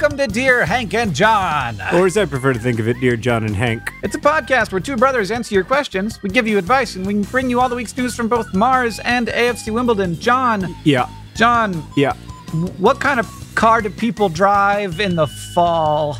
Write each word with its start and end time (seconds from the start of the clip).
Welcome 0.00 0.16
to 0.16 0.26
Dear 0.26 0.64
Hank 0.64 0.94
and 0.94 1.14
John. 1.14 1.78
Or 1.92 2.06
as 2.06 2.16
I 2.16 2.24
prefer 2.24 2.54
to 2.54 2.58
think 2.58 2.80
of 2.80 2.88
it, 2.88 2.98
dear 3.00 3.18
John 3.18 3.44
and 3.44 3.54
Hank. 3.54 3.82
It's 4.02 4.14
a 4.14 4.18
podcast 4.18 4.72
where 4.72 4.80
two 4.80 4.96
brothers 4.96 5.30
answer 5.30 5.54
your 5.54 5.64
questions. 5.64 6.22
We 6.22 6.30
give 6.30 6.48
you 6.48 6.56
advice 6.56 6.96
and 6.96 7.06
we 7.06 7.22
bring 7.24 7.50
you 7.50 7.60
all 7.60 7.68
the 7.68 7.76
week's 7.76 7.94
news 7.94 8.14
from 8.16 8.26
both 8.26 8.54
Mars 8.54 8.98
and 9.00 9.26
AFC 9.28 9.70
Wimbledon. 9.74 10.18
John, 10.18 10.74
Yeah, 10.84 11.06
John, 11.34 11.84
yeah. 11.98 12.14
what 12.78 12.98
kind 12.98 13.20
of 13.20 13.26
car 13.56 13.82
do 13.82 13.90
people 13.90 14.30
drive 14.30 15.00
in 15.00 15.16
the 15.16 15.26
fall? 15.26 16.16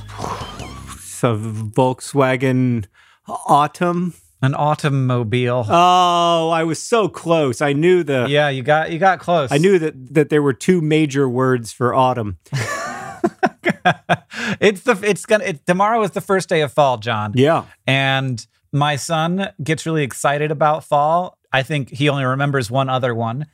It's 0.92 1.24
a 1.24 1.34
Volkswagen 1.34 2.84
Autumn. 3.26 4.12
An 4.42 4.54
automobile. 4.54 5.64
Oh, 5.68 6.50
I 6.50 6.64
was 6.64 6.82
so 6.82 7.08
close. 7.08 7.62
I 7.62 7.72
knew 7.72 8.02
the. 8.02 8.26
yeah, 8.28 8.48
you 8.50 8.62
got 8.62 8.90
you 8.90 8.98
got 8.98 9.20
close. 9.20 9.52
I 9.52 9.58
knew 9.58 9.78
that 9.78 10.14
that 10.14 10.28
there 10.30 10.42
were 10.42 10.54
two 10.54 10.80
major 10.80 11.28
words 11.28 11.72
for 11.72 11.94
autumn. 11.94 12.38
it's 14.60 14.82
the 14.82 14.98
it's 15.02 15.26
gonna 15.26 15.44
it, 15.44 15.66
tomorrow 15.66 16.02
is 16.02 16.12
the 16.12 16.20
first 16.20 16.48
day 16.48 16.60
of 16.62 16.72
fall, 16.72 16.98
John. 16.98 17.32
Yeah. 17.34 17.64
And 17.86 18.44
my 18.72 18.96
son 18.96 19.48
gets 19.62 19.86
really 19.86 20.02
excited 20.04 20.50
about 20.50 20.84
fall. 20.84 21.38
I 21.52 21.62
think 21.62 21.90
he 21.90 22.08
only 22.08 22.24
remembers 22.24 22.70
one 22.70 22.88
other 22.88 23.14
one. 23.14 23.46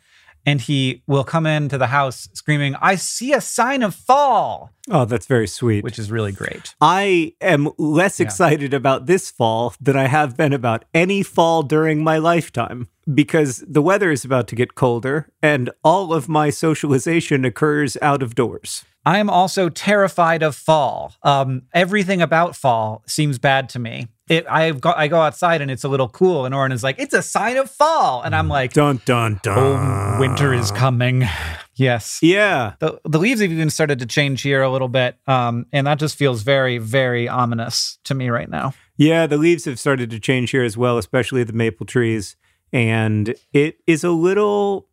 And 0.49 0.60
he 0.60 1.03
will 1.09 1.25
come 1.25 1.44
into 1.44 1.77
the 1.77 1.88
house 1.88 2.28
screaming, 2.32 2.77
I 2.81 2.94
see 2.94 3.32
a 3.32 3.41
sign 3.41 3.82
of 3.82 3.97
fall, 3.97 4.71
Oh, 4.88 5.04
that's 5.04 5.27
very 5.27 5.49
sweet. 5.49 5.83
which 5.83 5.98
is 5.98 6.09
really 6.09 6.31
great. 6.31 6.77
I 6.81 7.33
am 7.41 7.69
less 7.78 8.21
Yeah. 8.21 8.27
excited 8.27 8.72
about 8.72 9.06
this 9.06 9.28
fall 9.28 9.75
than 9.81 9.97
I 9.97 10.06
have 10.06 10.37
been 10.37 10.53
about 10.53 10.84
any 10.94 11.25
fall 11.25 11.65
during 11.65 12.04
my 12.04 12.19
lifetime 12.19 12.87
because 13.12 13.65
the 13.66 13.83
weather 13.83 14.12
is 14.12 14.25
about 14.25 14.47
to 14.47 14.54
get 14.54 14.77
colder 14.77 15.27
and 15.43 15.69
all 15.83 16.15
of 16.15 16.28
my 16.28 16.50
socialization 16.50 17.44
occurs 17.44 17.97
out 18.00 18.22
of 18.22 18.37
doors. 18.37 18.84
I 19.06 19.19
am 19.19 19.31
also 19.31 19.69
terrified 19.69 20.43
of 20.43 20.56
fall. 20.56 21.15
Um, 21.22 21.62
everything 21.72 22.21
about 22.21 22.56
fall 22.56 23.03
seems 23.06 23.39
bad 23.39 23.69
to 23.71 23.78
me. 23.78 24.09
It, 24.28 24.44
I've 24.50 24.81
got, 24.81 24.99
I 24.99 25.06
go 25.06 25.21
outside 25.21 25.61
and 25.61 25.71
it's 25.71 25.84
a 25.84 25.89
little 25.89 26.09
cool, 26.09 26.44
and 26.44 26.53
Oren 26.53 26.72
is 26.72 26.83
like, 26.83 26.97
"It's 26.99 27.15
a 27.15 27.22
sign 27.22 27.56
of 27.56 27.71
fall," 27.71 28.22
and 28.22 28.34
I'm 28.34 28.49
like, 28.49 28.72
Dun 28.72 29.00
dun 29.05 29.39
dun. 29.45 29.56
"Oh, 29.56 30.16
winter 30.21 30.53
is 30.53 30.71
coming." 30.72 31.25
Yes, 31.78 32.21
Yeah. 32.22 32.72
the 32.78 32.99
the 33.05 33.19
leaves 33.19 33.43
have 33.43 33.53
even 33.53 33.69
started 33.69 33.99
to 33.99 34.06
change 34.06 34.41
here 34.41 34.62
a 34.62 34.71
little 34.71 34.89
bit, 34.89 35.19
um, 35.27 35.66
and 35.75 35.87
that 35.87 35.99
just 35.99 36.16
feels 36.16 36.41
very, 36.43 36.78
very 36.78 37.28
ominous 37.28 37.99
to 38.05 38.15
me 38.15 38.31
right 38.31 38.49
now. 38.49 38.72
Yeah, 38.97 39.27
the 39.27 39.37
leaves 39.37 39.66
have 39.66 39.78
started 39.78 40.09
to 40.09 40.19
change 40.19 40.53
here 40.53 40.65
as 40.65 40.78
well, 40.78 40.97
especially 40.97 41.45
the 41.45 41.53
maple 41.53 41.84
trees. 41.84 42.34
And 42.72 43.34
it 43.53 43.77
is 43.87 44.05
a 44.05 44.11
little. 44.11 44.89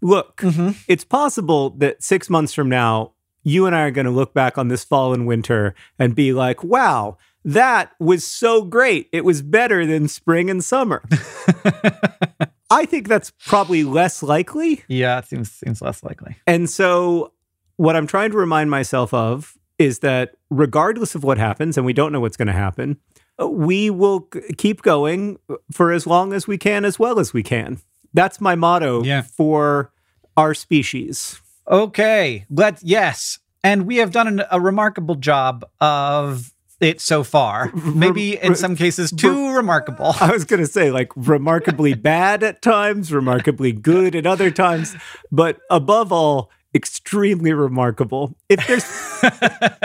Look, 0.00 0.38
Mm-hmm. 0.38 0.70
it's 0.88 1.04
possible 1.04 1.70
that 1.78 2.02
six 2.02 2.28
months 2.28 2.52
from 2.52 2.68
now, 2.68 3.12
you 3.42 3.66
and 3.66 3.74
I 3.74 3.82
are 3.82 3.90
going 3.90 4.04
to 4.04 4.10
look 4.10 4.32
back 4.34 4.56
on 4.58 4.68
this 4.68 4.84
fall 4.84 5.12
and 5.12 5.26
winter 5.26 5.74
and 5.98 6.14
be 6.14 6.32
like, 6.32 6.62
wow, 6.62 7.16
that 7.44 7.92
was 7.98 8.24
so 8.24 8.62
great. 8.62 9.08
It 9.12 9.24
was 9.24 9.42
better 9.42 9.84
than 9.84 10.06
spring 10.08 10.48
and 10.50 10.62
summer. 10.62 11.02
I 12.70 12.86
think 12.86 13.06
that's 13.08 13.30
probably 13.46 13.84
less 13.84 14.22
likely. 14.22 14.82
Yeah, 14.88 15.18
it 15.18 15.26
seems 15.26 15.50
seems 15.52 15.82
less 15.82 16.02
likely. 16.02 16.36
And 16.46 16.70
so, 16.70 17.32
what 17.76 17.96
I'm 17.96 18.06
trying 18.06 18.30
to 18.30 18.38
remind 18.38 18.70
myself 18.70 19.12
of 19.12 19.58
is 19.78 19.98
that 19.98 20.36
regardless 20.50 21.14
of 21.14 21.22
what 21.24 21.36
happens, 21.38 21.76
and 21.76 21.84
we 21.84 21.92
don't 21.92 22.12
know 22.12 22.20
what's 22.20 22.36
going 22.36 22.46
to 22.46 22.52
happen, 22.54 22.96
we 23.44 23.90
will 23.90 24.26
c- 24.32 24.40
keep 24.56 24.82
going 24.82 25.38
for 25.70 25.92
as 25.92 26.06
long 26.06 26.32
as 26.32 26.46
we 26.46 26.56
can, 26.56 26.84
as 26.84 26.98
well 26.98 27.18
as 27.18 27.34
we 27.34 27.42
can. 27.42 27.78
That's 28.14 28.40
my 28.40 28.54
motto 28.54 29.02
Yeah. 29.02 29.22
for 29.22 29.92
our 30.36 30.54
species. 30.54 31.41
Okay, 31.68 32.46
let 32.50 32.82
yes, 32.82 33.38
and 33.62 33.86
we 33.86 33.96
have 33.96 34.10
done 34.10 34.26
an, 34.26 34.42
a 34.50 34.60
remarkable 34.60 35.14
job 35.14 35.64
of 35.80 36.52
it 36.80 37.00
so 37.00 37.22
far. 37.22 37.70
Maybe 37.94 38.36
in 38.36 38.54
some 38.54 38.76
cases 38.76 39.12
too 39.12 39.54
remarkable. 39.54 40.14
I 40.20 40.32
was 40.32 40.44
going 40.44 40.60
to 40.60 40.66
say, 40.66 40.90
like, 40.90 41.12
remarkably 41.16 41.94
bad 42.10 42.42
at 42.42 42.60
times, 42.62 43.12
remarkably 43.12 43.72
good 43.72 44.14
at 44.14 44.26
other 44.26 44.50
times, 44.50 44.96
but 45.30 45.60
above 45.70 46.12
all, 46.12 46.50
extremely 46.74 47.52
remarkable. 47.52 48.36
If 48.48 48.66
there's 48.66 48.84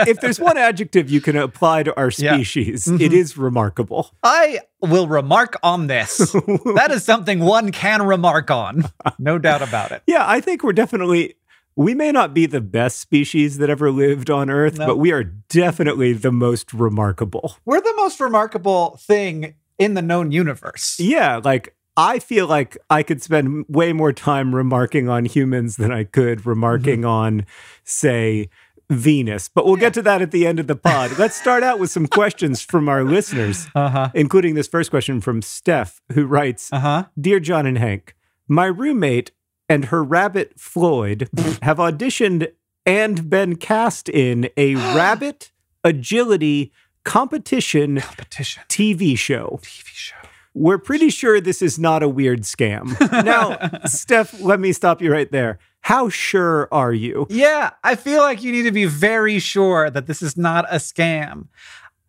if 0.08 0.20
there's 0.20 0.40
one 0.40 0.56
adjective 0.56 1.10
you 1.10 1.20
can 1.20 1.36
apply 1.36 1.82
to 1.84 1.96
our 1.96 2.10
Yeah. 2.16 2.34
species, 2.34 2.86
mm-hmm. 2.86 3.00
it 3.00 3.12
is 3.12 3.36
remarkable. 3.36 4.10
I 4.22 4.60
will 4.80 5.06
remark 5.06 5.56
on 5.62 5.86
this. 5.86 6.16
that 6.76 6.88
is 6.90 7.04
something 7.04 7.40
one 7.40 7.72
can 7.72 8.02
remark 8.02 8.50
on, 8.50 8.84
no 9.18 9.38
doubt 9.38 9.62
about 9.62 9.92
it. 9.92 10.02
Yeah, 10.06 10.24
I 10.26 10.40
think 10.40 10.62
we're 10.62 10.72
definitely. 10.72 11.34
We 11.78 11.94
may 11.94 12.10
not 12.10 12.34
be 12.34 12.46
the 12.46 12.60
best 12.60 12.98
species 12.98 13.58
that 13.58 13.70
ever 13.70 13.92
lived 13.92 14.30
on 14.30 14.50
Earth, 14.50 14.78
No. 14.78 14.86
but 14.88 14.96
we 14.98 15.12
are 15.12 15.22
definitely 15.22 16.12
the 16.12 16.32
most 16.32 16.74
remarkable. 16.74 17.54
We're 17.64 17.80
the 17.80 17.94
most 17.96 18.18
remarkable 18.18 18.98
thing 19.00 19.54
in 19.78 19.94
the 19.94 20.02
known 20.02 20.32
universe. 20.32 20.96
Yeah, 20.98 21.40
like 21.42 21.76
I 21.96 22.18
feel 22.18 22.48
like 22.48 22.76
I 22.90 23.04
could 23.04 23.22
spend 23.22 23.64
way 23.68 23.92
more 23.92 24.12
time 24.12 24.56
remarking 24.56 25.08
on 25.08 25.24
humans 25.24 25.76
than 25.76 25.92
I 25.92 26.02
could 26.02 26.44
remarking 26.46 27.04
on, 27.04 27.46
say, 27.84 28.48
Venus. 28.90 29.48
But 29.48 29.64
we'll 29.66 29.76
get 29.76 29.94
to 29.94 30.02
that 30.02 30.20
at 30.20 30.30
the 30.32 30.46
end 30.48 30.58
of 30.58 30.66
the 30.66 30.74
pod. 30.76 31.16
Let's 31.18 31.36
start 31.40 31.62
out 31.62 31.78
with 31.78 31.90
some 31.90 32.06
questions 32.18 32.60
from 32.60 32.88
our 32.88 33.04
listeners, 33.04 33.68
Uh 33.76 33.88
huh. 33.88 34.10
including 34.14 34.54
this 34.56 34.66
first 34.66 34.90
question 34.90 35.20
from 35.20 35.42
Steph, 35.42 36.00
who 36.12 36.26
writes 36.26 36.72
Uh 36.72 36.80
huh. 36.80 37.04
Dear 37.20 37.38
John 37.38 37.66
and 37.66 37.78
Hank, 37.78 38.16
my 38.48 38.66
roommate 38.66 39.30
and 39.68 39.86
her 39.86 40.02
rabbit 40.02 40.58
Floyd 40.58 41.28
have 41.62 41.78
auditioned 41.78 42.48
and 42.86 43.28
been 43.28 43.56
cast 43.56 44.08
in 44.08 44.48
a 44.56 44.74
rabbit 44.94 45.50
agility 45.84 46.72
competition 47.04 48.00
Competition. 48.00 48.62
TV 48.68 49.16
show. 49.16 49.60
TV 49.62 49.86
show. 49.86 50.14
We're 50.54 50.78
pretty 50.78 51.10
sure 51.10 51.40
this 51.40 51.62
is 51.62 51.78
not 51.78 52.02
a 52.02 52.08
weird 52.08 52.40
scam. 52.42 52.96
Now, 53.24 53.56
Steph, 53.86 54.40
let 54.40 54.58
me 54.58 54.72
stop 54.72 55.00
you 55.00 55.12
right 55.12 55.30
there. 55.30 55.58
How 55.82 56.08
sure 56.08 56.68
are 56.72 56.92
you? 56.92 57.26
Yeah, 57.30 57.70
I 57.84 57.94
feel 57.94 58.20
like 58.22 58.42
you 58.42 58.50
need 58.50 58.62
to 58.64 58.72
be 58.72 58.86
very 58.86 59.38
sure 59.38 59.88
that 59.90 60.06
this 60.06 60.20
is 60.20 60.36
not 60.36 60.64
a 60.68 60.76
scam. 60.76 61.46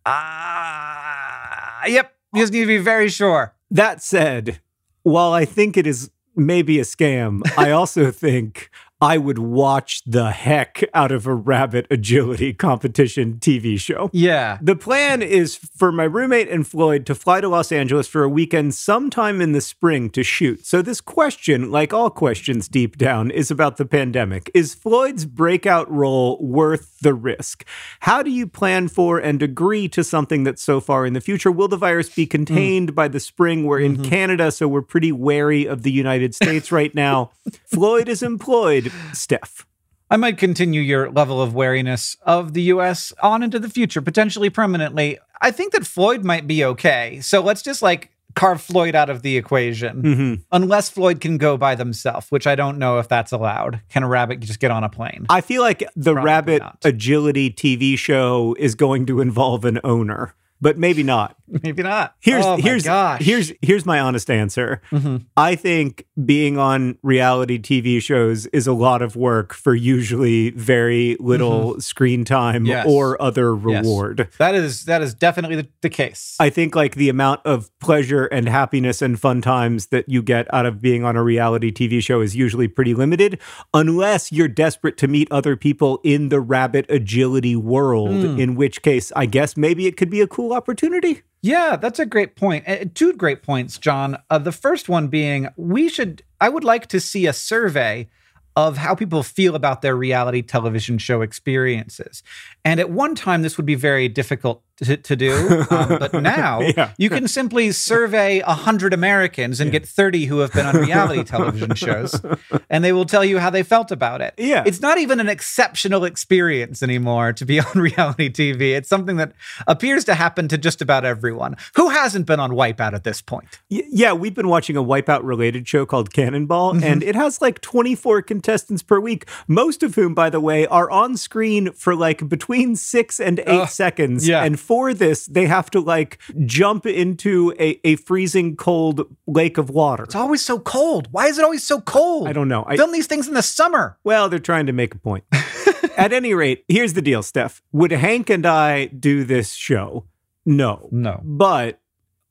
Ah, 0.04 1.86
yep, 1.86 2.12
you 2.34 2.42
just 2.42 2.52
need 2.52 2.60
to 2.60 2.66
be 2.66 2.78
very 2.78 3.08
sure. 3.08 3.54
That 3.70 4.02
said, 4.02 4.60
while 5.02 5.32
I 5.32 5.44
think 5.44 5.76
it 5.76 5.86
is 5.86 6.10
maybe 6.46 6.78
a 6.80 6.84
scam, 6.84 7.42
I 7.56 7.70
also 7.70 8.10
think 8.24 8.70
I 9.02 9.16
would 9.16 9.38
watch 9.38 10.02
the 10.04 10.30
heck 10.30 10.84
out 10.92 11.10
of 11.10 11.26
a 11.26 11.34
rabbit 11.34 11.86
agility 11.90 12.52
competition 12.52 13.38
TV 13.40 13.80
show. 13.80 14.10
Yeah. 14.12 14.58
The 14.60 14.76
plan 14.76 15.22
is 15.22 15.56
for 15.56 15.90
my 15.90 16.04
roommate 16.04 16.50
and 16.50 16.66
Floyd 16.66 17.06
to 17.06 17.14
fly 17.14 17.40
to 17.40 17.48
Los 17.48 17.72
Angeles 17.72 18.06
for 18.06 18.22
a 18.22 18.28
weekend 18.28 18.74
sometime 18.74 19.40
in 19.40 19.52
the 19.52 19.62
spring 19.62 20.10
to 20.10 20.22
shoot. 20.22 20.66
So, 20.66 20.82
this 20.82 21.00
question, 21.00 21.70
like 21.70 21.94
all 21.94 22.10
questions 22.10 22.68
deep 22.68 22.98
down, 22.98 23.30
is 23.30 23.50
about 23.50 23.78
the 23.78 23.86
pandemic. 23.86 24.50
Is 24.52 24.74
Floyd's 24.74 25.24
breakout 25.24 25.90
role 25.90 26.38
worth 26.44 26.98
the 27.00 27.14
risk? 27.14 27.64
How 28.00 28.22
do 28.22 28.30
you 28.30 28.46
plan 28.46 28.88
for 28.88 29.18
and 29.18 29.42
agree 29.42 29.88
to 29.88 30.04
something 30.04 30.44
that's 30.44 30.62
so 30.62 30.78
far 30.78 31.06
in 31.06 31.14
the 31.14 31.22
future? 31.22 31.50
Will 31.50 31.68
the 31.68 31.78
virus 31.78 32.10
be 32.10 32.26
contained 32.26 32.92
mm. 32.92 32.94
by 32.94 33.08
the 33.08 33.20
spring? 33.20 33.64
We're 33.64 33.80
in 33.80 33.94
mm-hmm. 33.94 34.10
Canada, 34.10 34.52
so 34.52 34.68
we're 34.68 34.82
pretty 34.82 35.10
wary 35.10 35.64
of 35.64 35.84
the 35.84 35.92
United 35.92 36.34
States 36.34 36.70
right 36.70 36.94
now. 36.94 37.30
Floyd 37.64 38.06
is 38.06 38.22
employed 38.22 38.89
Steph. 39.12 39.66
I 40.10 40.16
might 40.16 40.38
continue 40.38 40.80
your 40.80 41.10
level 41.10 41.40
of 41.40 41.54
wariness 41.54 42.16
of 42.22 42.52
the 42.52 42.62
US 42.62 43.12
on 43.22 43.42
into 43.42 43.60
the 43.60 43.68
future, 43.68 44.02
potentially 44.02 44.50
permanently. 44.50 45.18
I 45.40 45.52
think 45.52 45.72
that 45.72 45.86
Floyd 45.86 46.24
might 46.24 46.46
be 46.46 46.64
okay. 46.64 47.20
So 47.20 47.40
let's 47.40 47.62
just 47.62 47.80
like 47.80 48.10
carve 48.34 48.60
Floyd 48.60 48.94
out 48.94 49.10
of 49.10 49.22
the 49.22 49.36
equation, 49.36 50.02
mm-hmm. 50.02 50.34
unless 50.52 50.88
Floyd 50.88 51.20
can 51.20 51.38
go 51.38 51.56
by 51.56 51.74
themselves, 51.74 52.30
which 52.30 52.46
I 52.46 52.54
don't 52.54 52.78
know 52.78 52.98
if 52.98 53.08
that's 53.08 53.32
allowed. 53.32 53.80
Can 53.88 54.02
a 54.02 54.08
rabbit 54.08 54.40
just 54.40 54.60
get 54.60 54.70
on 54.70 54.84
a 54.84 54.88
plane? 54.88 55.26
I 55.28 55.40
feel 55.40 55.62
like 55.62 55.80
the 55.94 56.12
Probably 56.12 56.26
rabbit 56.26 56.62
not. 56.62 56.78
agility 56.84 57.50
TV 57.50 57.96
show 57.96 58.56
is 58.58 58.74
going 58.74 59.06
to 59.06 59.20
involve 59.20 59.64
an 59.64 59.80
owner 59.84 60.34
but 60.60 60.78
maybe 60.78 61.02
not. 61.02 61.36
Maybe 61.62 61.82
not. 61.82 62.14
Here's 62.20 62.44
oh 62.46 62.56
here's 62.56 62.84
gosh. 62.84 63.22
here's 63.22 63.52
here's 63.60 63.84
my 63.84 63.98
honest 63.98 64.30
answer. 64.30 64.80
Mm-hmm. 64.92 65.16
I 65.36 65.56
think 65.56 66.06
being 66.24 66.58
on 66.58 66.96
reality 67.02 67.58
TV 67.58 68.00
shows 68.00 68.46
is 68.46 68.66
a 68.66 68.72
lot 68.72 69.02
of 69.02 69.16
work 69.16 69.52
for 69.52 69.74
usually 69.74 70.50
very 70.50 71.16
little 71.18 71.72
mm-hmm. 71.72 71.80
screen 71.80 72.24
time 72.24 72.66
yes. 72.66 72.86
or 72.88 73.20
other 73.20 73.54
reward. 73.54 74.20
Yes. 74.20 74.36
That 74.38 74.54
is 74.54 74.84
that 74.84 75.02
is 75.02 75.12
definitely 75.12 75.56
the, 75.56 75.68
the 75.80 75.90
case. 75.90 76.36
I 76.38 76.50
think 76.50 76.76
like 76.76 76.94
the 76.94 77.08
amount 77.08 77.40
of 77.44 77.76
pleasure 77.80 78.26
and 78.26 78.48
happiness 78.48 79.02
and 79.02 79.18
fun 79.18 79.42
times 79.42 79.86
that 79.86 80.08
you 80.08 80.22
get 80.22 80.52
out 80.54 80.66
of 80.66 80.80
being 80.80 81.04
on 81.04 81.16
a 81.16 81.22
reality 81.22 81.72
TV 81.72 82.00
show 82.00 82.20
is 82.20 82.36
usually 82.36 82.68
pretty 82.68 82.94
limited 82.94 83.40
unless 83.74 84.30
you're 84.30 84.48
desperate 84.48 84.96
to 84.98 85.08
meet 85.08 85.30
other 85.32 85.56
people 85.56 86.00
in 86.04 86.28
the 86.28 86.40
rabbit 86.40 86.86
agility 86.88 87.56
world 87.56 88.10
mm. 88.10 88.38
in 88.38 88.54
which 88.54 88.82
case 88.82 89.10
I 89.16 89.26
guess 89.26 89.56
maybe 89.56 89.88
it 89.88 89.96
could 89.96 90.10
be 90.10 90.20
a 90.20 90.28
cool 90.28 90.49
opportunity. 90.52 91.22
Yeah, 91.42 91.76
that's 91.76 91.98
a 91.98 92.06
great 92.06 92.36
point. 92.36 92.68
Uh, 92.68 92.84
two 92.94 93.14
great 93.14 93.42
points, 93.42 93.78
John. 93.78 94.18
Uh, 94.28 94.38
the 94.38 94.52
first 94.52 94.88
one 94.88 95.08
being 95.08 95.48
we 95.56 95.88
should, 95.88 96.22
I 96.40 96.48
would 96.48 96.64
like 96.64 96.86
to 96.88 97.00
see 97.00 97.26
a 97.26 97.32
survey 97.32 98.08
of 98.56 98.76
how 98.76 98.94
people 98.94 99.22
feel 99.22 99.54
about 99.54 99.80
their 99.80 99.96
reality 99.96 100.42
television 100.42 100.98
show 100.98 101.22
experiences. 101.22 102.22
And 102.64 102.80
at 102.80 102.90
one 102.90 103.14
time, 103.14 103.42
this 103.42 103.56
would 103.56 103.66
be 103.66 103.76
very 103.76 104.08
difficult 104.08 104.62
to, 104.84 104.96
to 104.96 105.16
do. 105.16 105.66
Um, 105.70 105.88
but 105.98 106.12
now 106.14 106.60
yeah. 106.60 106.92
you 106.98 107.10
can 107.10 107.28
simply 107.28 107.72
survey 107.72 108.42
100 108.42 108.92
Americans 108.94 109.60
and 109.60 109.68
yeah. 109.68 109.80
get 109.80 109.88
30 109.88 110.26
who 110.26 110.38
have 110.38 110.52
been 110.52 110.66
on 110.66 110.76
reality 110.76 111.24
television 111.24 111.74
shows, 111.74 112.20
and 112.68 112.82
they 112.84 112.92
will 112.92 113.04
tell 113.04 113.24
you 113.24 113.38
how 113.38 113.50
they 113.50 113.62
felt 113.62 113.90
about 113.90 114.20
it. 114.20 114.34
Yeah. 114.38 114.62
It's 114.66 114.80
not 114.80 114.98
even 114.98 115.20
an 115.20 115.28
exceptional 115.28 116.04
experience 116.04 116.82
anymore 116.82 117.32
to 117.34 117.44
be 117.44 117.60
on 117.60 117.72
reality 117.74 118.30
TV. 118.30 118.76
It's 118.76 118.88
something 118.88 119.16
that 119.16 119.32
appears 119.66 120.04
to 120.04 120.14
happen 120.14 120.48
to 120.48 120.58
just 120.58 120.82
about 120.82 121.04
everyone. 121.04 121.56
Who 121.76 121.90
hasn't 121.90 122.26
been 122.26 122.40
on 122.40 122.52
Wipeout 122.52 122.94
at 122.94 123.04
this 123.04 123.20
point? 123.20 123.60
Y- 123.70 123.82
yeah, 123.90 124.12
we've 124.12 124.34
been 124.34 124.48
watching 124.48 124.76
a 124.76 124.82
Wipeout 124.82 125.20
related 125.22 125.68
show 125.68 125.86
called 125.86 126.12
Cannonball, 126.12 126.74
mm-hmm. 126.74 126.84
and 126.84 127.02
it 127.02 127.14
has 127.14 127.40
like 127.40 127.60
24 127.60 128.22
contestants 128.22 128.82
per 128.82 129.00
week, 129.00 129.26
most 129.46 129.82
of 129.82 129.94
whom, 129.94 130.14
by 130.14 130.30
the 130.30 130.40
way, 130.40 130.66
are 130.66 130.90
on 130.90 131.16
screen 131.16 131.72
for 131.72 131.94
like 131.94 132.28
between 132.28 132.76
six 132.76 133.20
and 133.20 133.40
eight 133.40 133.46
uh, 133.48 133.66
seconds. 133.66 134.26
Yeah. 134.26 134.42
And 134.42 134.58
for 134.70 134.94
this, 134.94 135.26
they 135.26 135.46
have 135.46 135.68
to 135.68 135.80
like 135.80 136.20
jump 136.46 136.86
into 136.86 137.52
a, 137.58 137.80
a 137.84 137.96
freezing 137.96 138.54
cold 138.54 139.02
lake 139.26 139.58
of 139.58 139.68
water. 139.68 140.04
It's 140.04 140.14
always 140.14 140.42
so 140.42 140.60
cold. 140.60 141.08
Why 141.10 141.26
is 141.26 141.38
it 141.38 141.44
always 141.44 141.64
so 141.64 141.80
cold? 141.80 142.28
I 142.28 142.32
don't 142.32 142.46
know. 142.46 142.64
I, 142.68 142.76
Film 142.76 142.92
these 142.92 143.08
things 143.08 143.26
in 143.26 143.34
the 143.34 143.42
summer. 143.42 143.98
Well, 144.04 144.28
they're 144.28 144.38
trying 144.38 144.66
to 144.66 144.72
make 144.72 144.94
a 144.94 144.98
point. 144.98 145.24
At 145.96 146.12
any 146.12 146.34
rate, 146.34 146.64
here's 146.68 146.92
the 146.92 147.02
deal, 147.02 147.24
Steph. 147.24 147.62
Would 147.72 147.90
Hank 147.90 148.30
and 148.30 148.46
I 148.46 148.86
do 148.86 149.24
this 149.24 149.54
show? 149.54 150.04
No. 150.46 150.88
No. 150.92 151.20
But 151.24 151.80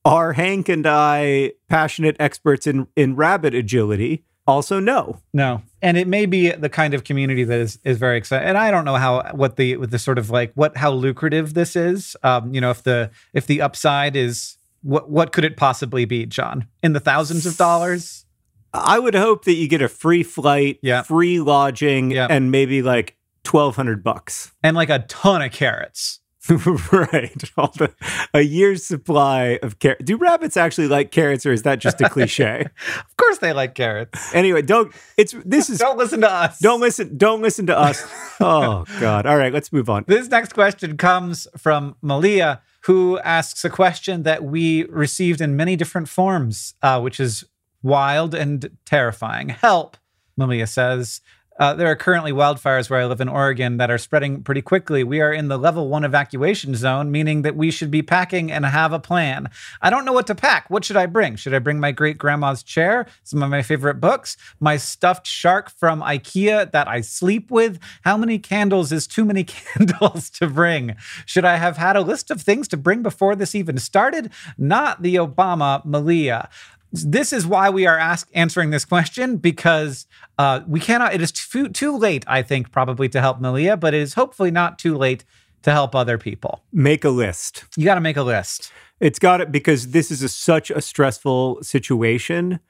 are 0.06 0.32
Hank 0.32 0.70
and 0.70 0.86
I 0.86 1.52
passionate 1.68 2.16
experts 2.18 2.66
in, 2.66 2.86
in 2.96 3.16
rabbit 3.16 3.54
agility? 3.54 4.24
Also 4.50 4.80
no. 4.80 5.20
No. 5.32 5.62
And 5.82 5.96
it 5.96 6.06
may 6.06 6.26
be 6.26 6.50
the 6.50 6.68
kind 6.68 6.94
of 6.94 7.04
community 7.04 7.44
that 7.44 7.58
is 7.58 7.78
is 7.84 7.98
very 7.98 8.18
excited. 8.18 8.46
And 8.46 8.58
I 8.58 8.70
don't 8.70 8.84
know 8.84 8.96
how 8.96 9.30
what 9.32 9.56
the 9.56 9.76
with 9.76 9.90
the 9.90 9.98
sort 9.98 10.18
of 10.18 10.30
like 10.30 10.52
what 10.54 10.76
how 10.76 10.92
lucrative 10.92 11.54
this 11.54 11.76
is. 11.76 12.16
Um, 12.22 12.52
you 12.52 12.60
know, 12.60 12.70
if 12.70 12.82
the 12.82 13.10
if 13.32 13.46
the 13.46 13.62
upside 13.62 14.16
is 14.16 14.56
what 14.82 15.10
what 15.10 15.32
could 15.32 15.44
it 15.44 15.56
possibly 15.56 16.04
be, 16.04 16.26
John? 16.26 16.66
In 16.82 16.92
the 16.92 17.00
thousands 17.00 17.46
of 17.46 17.56
dollars? 17.56 18.26
I 18.72 18.98
would 18.98 19.14
hope 19.14 19.44
that 19.46 19.54
you 19.54 19.66
get 19.66 19.82
a 19.82 19.88
free 19.88 20.22
flight, 20.22 20.78
yeah. 20.80 21.02
free 21.02 21.40
lodging, 21.40 22.12
yeah. 22.12 22.28
and 22.30 22.50
maybe 22.50 22.82
like 22.82 23.16
twelve 23.42 23.76
hundred 23.76 24.04
bucks. 24.04 24.52
And 24.62 24.76
like 24.76 24.90
a 24.90 25.00
ton 25.00 25.42
of 25.42 25.52
carrots. 25.52 26.20
right. 26.92 27.38
The, 27.38 27.92
a 28.32 28.40
year's 28.40 28.84
supply 28.84 29.58
of 29.62 29.78
carrots. 29.78 30.04
Do 30.04 30.16
rabbits 30.16 30.56
actually 30.56 30.88
like 30.88 31.10
carrots 31.10 31.44
or 31.44 31.52
is 31.52 31.62
that 31.62 31.80
just 31.80 32.00
a 32.00 32.08
cliche? 32.08 32.60
of 32.96 33.16
course 33.16 33.38
they 33.38 33.52
like 33.52 33.74
carrots. 33.74 34.34
Anyway, 34.34 34.62
don't 34.62 34.92
it's 35.16 35.34
this 35.44 35.68
is 35.68 35.78
Don't 35.90 35.98
listen 35.98 36.22
to 36.22 36.30
us. 36.30 36.58
Don't 36.58 36.80
listen 36.80 37.18
don't 37.18 37.42
listen 37.42 37.66
to 37.66 37.78
us. 37.78 38.02
oh 38.40 38.84
god. 39.00 39.26
All 39.26 39.36
right, 39.36 39.52
let's 39.52 39.72
move 39.72 39.90
on. 39.90 40.04
This 40.06 40.28
next 40.28 40.54
question 40.54 40.96
comes 40.96 41.46
from 41.58 41.96
Malia 42.00 42.62
who 42.82 43.18
asks 43.18 43.64
a 43.64 43.70
question 43.70 44.22
that 44.22 44.42
we 44.42 44.84
received 44.84 45.40
in 45.40 45.56
many 45.56 45.76
different 45.76 46.08
forms, 46.08 46.74
uh, 46.82 47.00
which 47.00 47.20
is 47.20 47.44
wild 47.82 48.34
and 48.34 48.76
terrifying. 48.84 49.50
Help, 49.50 49.96
Malia 50.36 50.66
says. 50.66 51.20
Uh, 51.60 51.74
there 51.74 51.88
are 51.88 51.94
currently 51.94 52.32
wildfires 52.32 52.88
where 52.88 53.00
I 53.00 53.04
live 53.04 53.20
in 53.20 53.28
Oregon 53.28 53.76
that 53.76 53.90
are 53.90 53.98
spreading 53.98 54.42
pretty 54.42 54.62
quickly. 54.62 55.04
We 55.04 55.20
are 55.20 55.30
in 55.30 55.48
the 55.48 55.58
level 55.58 55.88
one 55.88 56.04
evacuation 56.04 56.74
zone, 56.74 57.10
meaning 57.10 57.42
that 57.42 57.54
we 57.54 57.70
should 57.70 57.90
be 57.90 58.00
packing 58.00 58.50
and 58.50 58.64
have 58.64 58.94
a 58.94 58.98
plan. 58.98 59.50
I 59.82 59.90
don't 59.90 60.06
know 60.06 60.14
what 60.14 60.26
to 60.28 60.34
pack. 60.34 60.70
What 60.70 60.86
should 60.86 60.96
I 60.96 61.04
bring? 61.04 61.36
Should 61.36 61.52
I 61.52 61.58
bring 61.58 61.78
my 61.78 61.92
great 61.92 62.16
grandma's 62.16 62.62
chair, 62.62 63.06
some 63.24 63.42
of 63.42 63.50
my 63.50 63.60
favorite 63.60 64.00
books, 64.00 64.38
my 64.58 64.78
stuffed 64.78 65.26
shark 65.26 65.68
from 65.70 66.00
IKEA 66.00 66.72
that 66.72 66.88
I 66.88 67.02
sleep 67.02 67.50
with? 67.50 67.78
How 68.04 68.16
many 68.16 68.38
candles 68.38 68.90
is 68.90 69.06
too 69.06 69.26
many 69.26 69.44
candles 69.44 70.30
to 70.30 70.46
bring? 70.46 70.96
Should 71.26 71.44
I 71.44 71.56
have 71.56 71.76
had 71.76 71.94
a 71.94 72.00
list 72.00 72.30
of 72.30 72.40
things 72.40 72.68
to 72.68 72.78
bring 72.78 73.02
before 73.02 73.36
this 73.36 73.54
even 73.54 73.76
started? 73.76 74.32
Not 74.56 75.02
the 75.02 75.16
Obama 75.16 75.84
Malia 75.84 76.48
this 76.92 77.32
is 77.32 77.46
why 77.46 77.70
we 77.70 77.86
are 77.86 77.98
ask, 77.98 78.28
answering 78.34 78.70
this 78.70 78.84
question 78.84 79.36
because 79.36 80.06
uh, 80.38 80.60
we 80.66 80.80
cannot. 80.80 81.14
It 81.14 81.22
is 81.22 81.32
too 81.32 81.68
too 81.68 81.96
late, 81.96 82.24
I 82.26 82.42
think, 82.42 82.72
probably 82.72 83.08
to 83.10 83.20
help 83.20 83.40
Malia, 83.40 83.76
but 83.76 83.94
it 83.94 84.02
is 84.02 84.14
hopefully 84.14 84.50
not 84.50 84.78
too 84.78 84.96
late 84.96 85.24
to 85.62 85.70
help 85.70 85.94
other 85.94 86.18
people. 86.18 86.62
Make 86.72 87.04
a 87.04 87.10
list. 87.10 87.64
You 87.76 87.84
got 87.84 87.96
to 87.96 88.00
make 88.00 88.16
a 88.16 88.22
list. 88.22 88.72
It's 88.98 89.18
got 89.18 89.40
it 89.40 89.52
because 89.52 89.90
this 89.90 90.10
is 90.10 90.22
a, 90.22 90.28
such 90.28 90.70
a 90.70 90.80
stressful 90.80 91.62
situation. 91.62 92.60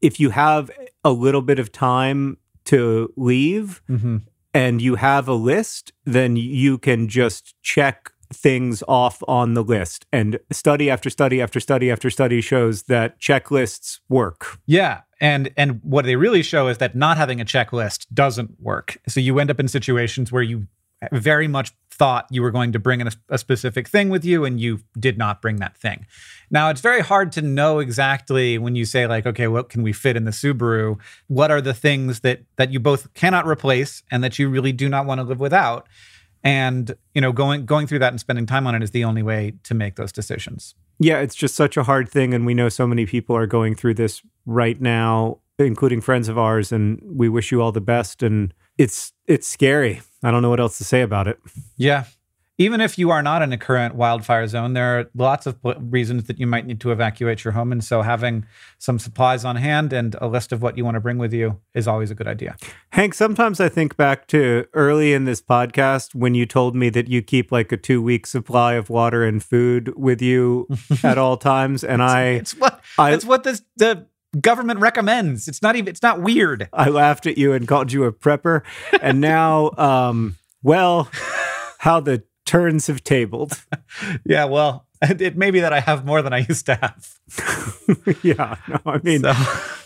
If 0.00 0.18
you 0.18 0.30
have 0.30 0.70
a 1.04 1.10
little 1.10 1.42
bit 1.42 1.58
of 1.58 1.70
time 1.70 2.38
to 2.66 3.12
leave 3.16 3.82
mm-hmm. 3.88 4.18
and 4.54 4.82
you 4.82 4.96
have 4.96 5.28
a 5.28 5.34
list, 5.34 5.92
then 6.04 6.36
you 6.36 6.78
can 6.78 7.08
just 7.08 7.54
check 7.62 8.12
things 8.32 8.82
off 8.88 9.22
on 9.28 9.54
the 9.54 9.62
list. 9.62 10.06
And 10.12 10.38
study 10.50 10.90
after 10.90 11.10
study 11.10 11.40
after 11.40 11.60
study 11.60 11.90
after 11.90 12.10
study 12.10 12.40
shows 12.40 12.84
that 12.84 13.20
checklists 13.20 14.00
work. 14.08 14.58
Yeah. 14.66 15.02
And 15.20 15.50
and 15.56 15.80
what 15.82 16.04
they 16.04 16.16
really 16.16 16.42
show 16.42 16.68
is 16.68 16.78
that 16.78 16.94
not 16.94 17.16
having 17.16 17.40
a 17.40 17.44
checklist 17.44 18.06
doesn't 18.12 18.60
work. 18.60 18.98
So 19.08 19.20
you 19.20 19.38
end 19.38 19.50
up 19.50 19.60
in 19.60 19.68
situations 19.68 20.30
where 20.30 20.42
you 20.42 20.66
very 21.12 21.48
much 21.48 21.72
thought 21.90 22.26
you 22.30 22.42
were 22.42 22.50
going 22.50 22.72
to 22.72 22.78
bring 22.78 23.00
a, 23.02 23.10
a 23.28 23.38
specific 23.38 23.88
thing 23.88 24.08
with 24.08 24.24
you 24.24 24.44
and 24.44 24.60
you 24.60 24.80
did 24.98 25.16
not 25.16 25.40
bring 25.40 25.56
that 25.56 25.76
thing. 25.76 26.06
Now, 26.50 26.68
it's 26.70 26.80
very 26.80 27.00
hard 27.00 27.32
to 27.32 27.42
know 27.42 27.78
exactly 27.78 28.58
when 28.58 28.74
you 28.74 28.84
say 28.84 29.06
like, 29.06 29.26
okay, 29.26 29.46
what 29.46 29.68
can 29.68 29.82
we 29.82 29.92
fit 29.92 30.16
in 30.16 30.24
the 30.24 30.30
Subaru? 30.30 30.98
What 31.28 31.50
are 31.50 31.60
the 31.60 31.74
things 31.74 32.20
that 32.20 32.40
that 32.56 32.72
you 32.72 32.80
both 32.80 33.12
cannot 33.14 33.46
replace 33.46 34.02
and 34.10 34.22
that 34.22 34.38
you 34.38 34.48
really 34.48 34.72
do 34.72 34.88
not 34.88 35.06
want 35.06 35.20
to 35.20 35.24
live 35.24 35.40
without? 35.40 35.86
And 36.44 36.96
you 37.14 37.20
know 37.20 37.32
going 37.32 37.66
going 37.66 37.86
through 37.86 37.98
that 37.98 38.12
and 38.12 38.20
spending 38.20 38.46
time 38.46 38.66
on 38.66 38.74
it 38.74 38.82
is 38.82 38.90
the 38.90 39.04
only 39.04 39.22
way 39.22 39.52
to 39.62 39.74
make 39.74 39.96
those 39.96 40.12
decisions 40.12 40.74
Yeah, 40.98 41.18
it's 41.18 41.34
just 41.34 41.54
such 41.54 41.76
a 41.76 41.82
hard 41.82 42.08
thing. 42.08 42.32
And 42.32 42.46
we 42.46 42.54
know 42.54 42.68
so 42.68 42.86
many 42.86 43.06
people 43.06 43.36
are 43.36 43.46
going 43.46 43.74
through 43.74 43.94
this 43.94 44.22
right 44.46 44.80
now, 44.80 45.40
including 45.58 46.00
friends 46.00 46.28
of 46.28 46.38
ours. 46.38 46.72
And 46.72 47.00
we 47.02 47.28
wish 47.28 47.52
you 47.52 47.60
all 47.60 47.72
the 47.72 47.80
best. 47.80 48.22
And 48.22 48.54
it's 48.78 49.12
it's 49.26 49.46
scary. 49.46 50.00
I 50.22 50.30
don't 50.30 50.42
know 50.42 50.50
what 50.50 50.60
else 50.60 50.78
to 50.78 50.84
say 50.84 51.02
about 51.02 51.28
it. 51.28 51.38
Yeah. 51.76 52.04
Even 52.58 52.80
if 52.80 52.96
you 52.98 53.10
are 53.10 53.22
not 53.22 53.42
in 53.42 53.52
a 53.52 53.58
current 53.58 53.94
wildfire 53.94 54.46
zone, 54.46 54.72
there 54.72 54.98
are 54.98 55.10
lots 55.14 55.44
of 55.46 55.58
reasons 55.78 56.24
that 56.24 56.38
you 56.40 56.46
might 56.46 56.64
need 56.66 56.80
to 56.80 56.90
evacuate 56.90 57.44
your 57.44 57.52
home. 57.52 57.70
And 57.70 57.84
so 57.84 58.00
having 58.00 58.46
some 58.78 58.98
supplies 58.98 59.44
on 59.44 59.56
hand 59.56 59.92
and 59.92 60.16
a 60.22 60.26
list 60.26 60.52
of 60.52 60.62
what 60.62 60.78
you 60.78 60.84
want 60.84 60.94
to 60.94 61.00
bring 61.00 61.18
with 61.18 61.34
you 61.34 61.60
is 61.74 61.86
always 61.86 62.10
a 62.10 62.14
good 62.14 62.26
idea. 62.26 62.56
Hank, 62.92 63.12
sometimes 63.12 63.60
I 63.60 63.68
think 63.68 63.98
back 63.98 64.26
to 64.28 64.66
early 64.72 65.12
in 65.12 65.26
this 65.26 65.42
podcast 65.42 66.14
when 66.14 66.34
you 66.34 66.46
told 66.46 66.74
me 66.74 66.88
that 66.90 67.08
you 67.08 67.20
keep 67.20 67.52
like 67.52 67.72
a 67.72 67.76
two 67.76 68.00
week 68.00 68.26
supply 68.26 68.72
of 68.74 68.88
water 68.88 69.22
and 69.22 69.42
food 69.44 69.92
with 69.94 70.22
you 70.22 70.66
at 71.02 71.18
all 71.18 71.36
times. 71.36 71.84
And 71.84 72.02
I, 72.02 72.22
It's 72.30 72.52
what 72.58 72.80
I- 72.98 73.12
it's 73.12 73.26
what 73.26 73.44
this 73.44 73.60
the 73.76 74.06
government 74.40 74.80
recommends. 74.80 75.46
It's 75.46 75.60
not 75.60 75.76
even 75.76 75.88
it's 75.88 76.02
not 76.02 76.22
weird. 76.22 76.70
I 76.72 76.88
laughed 76.88 77.26
at 77.26 77.36
you 77.36 77.52
and 77.52 77.68
called 77.68 77.92
you 77.92 78.04
a 78.04 78.12
prepper. 78.12 78.62
And 79.02 79.20
now, 79.20 79.72
um, 79.76 80.36
well, 80.62 81.10
how 81.80 82.00
the 82.00 82.22
turns 82.46 82.86
have 82.86 83.04
tabled. 83.04 83.62
Yeah, 84.24 84.44
well, 84.46 84.86
it 85.02 85.36
may 85.36 85.50
be 85.50 85.60
that 85.60 85.72
I 85.72 85.80
have 85.80 86.04
more 86.06 86.22
than 86.22 86.32
I 86.32 86.38
used 86.48 86.66
to 86.66 86.74
have. 86.76 87.18
yeah, 88.22 88.56
no, 88.68 88.80
I 88.86 88.98
mean, 89.02 89.22
So 89.22 89.32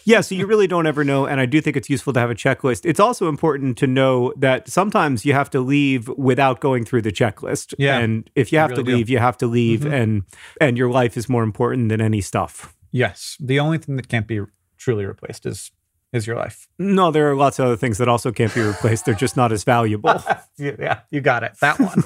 yeah, 0.05 0.21
so 0.21 0.35
you 0.35 0.47
really 0.47 0.67
don't 0.67 0.87
ever 0.87 1.05
know. 1.05 1.27
And 1.27 1.41
I 1.41 1.47
do 1.47 1.61
think 1.61 1.77
it's 1.77 1.91
useful 1.91 2.13
to 2.15 2.21
have 2.21 2.31
a 2.31 2.35
checklist. 2.35 2.83
It's 2.85 3.01
also 3.01 3.29
important 3.29 3.77
to 3.79 3.87
know 3.87 4.33
that 4.37 4.69
sometimes 4.69 5.25
you 5.27 5.33
have 5.33 5.51
to 5.51 5.61
leave 5.61 6.09
without 6.17 6.61
going 6.61 6.85
through 6.85 7.03
the 7.03 7.13
checklist. 7.13 7.75
Yeah, 7.79 7.99
And 7.99 8.31
if 8.35 8.53
you 8.53 8.59
have 8.59 8.71
really 8.71 8.83
to 8.85 8.91
do. 8.91 8.97
leave, 8.97 9.11
you 9.11 9.19
have 9.19 9.37
to 9.39 9.47
leave 9.47 9.81
Mhm. 9.81 9.93
and 9.93 10.23
and 10.61 10.79
your 10.79 10.91
life 10.91 11.17
is 11.17 11.29
more 11.29 11.43
important 11.43 11.89
than 11.91 12.01
any 12.01 12.21
stuff. 12.21 12.75
yes, 12.93 13.37
the 13.41 13.61
only 13.61 13.79
thing 13.79 13.97
that 13.97 14.09
can't 14.09 14.27
be 14.27 14.41
truly 14.77 15.05
replaced 15.07 15.47
is 15.47 15.71
is 16.13 16.27
your 16.27 16.37
life. 16.37 16.69
No, 16.79 17.11
there 17.11 17.31
are 17.31 17.37
lots 17.37 17.59
of 17.59 17.67
other 17.67 17.77
things 17.77 17.99
that 17.99 18.09
also 18.09 18.33
can't 18.33 18.55
be 18.55 18.61
replaced. 18.61 19.05
They're 19.05 19.15
just 19.15 19.37
not 19.37 19.53
as 19.53 19.65
valuable. 19.65 20.23
yeah, 20.59 21.01
you 21.11 21.21
got 21.21 21.43
it. 21.43 21.53
That 21.61 21.79
one. 21.79 22.03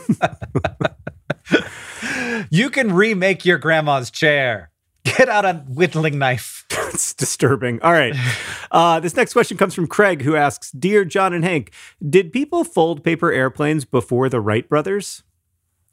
you 2.50 2.70
can 2.70 2.92
remake 2.92 3.44
your 3.44 3.58
grandma's 3.58 4.11
chair. 4.11 4.70
Get 5.04 5.28
out 5.28 5.44
a 5.44 5.64
whittling 5.68 6.18
knife. 6.18 6.64
it's 6.70 7.12
disturbing. 7.14 7.80
All 7.82 7.92
right. 7.92 8.14
Uh, 8.70 9.00
this 9.00 9.16
next 9.16 9.32
question 9.32 9.56
comes 9.56 9.75
from 9.75 9.87
Craig, 9.87 10.23
who 10.23 10.34
asks 10.37 10.70
Dear 10.70 11.04
John 11.04 11.32
and 11.32 11.44
Hank, 11.44 11.73
did 12.08 12.32
people 12.32 12.64
fold 12.64 13.04
paper 13.04 13.30
airplanes 13.30 13.84
before 13.84 14.28
the 14.28 14.40
Wright 14.40 14.68
brothers? 14.68 15.23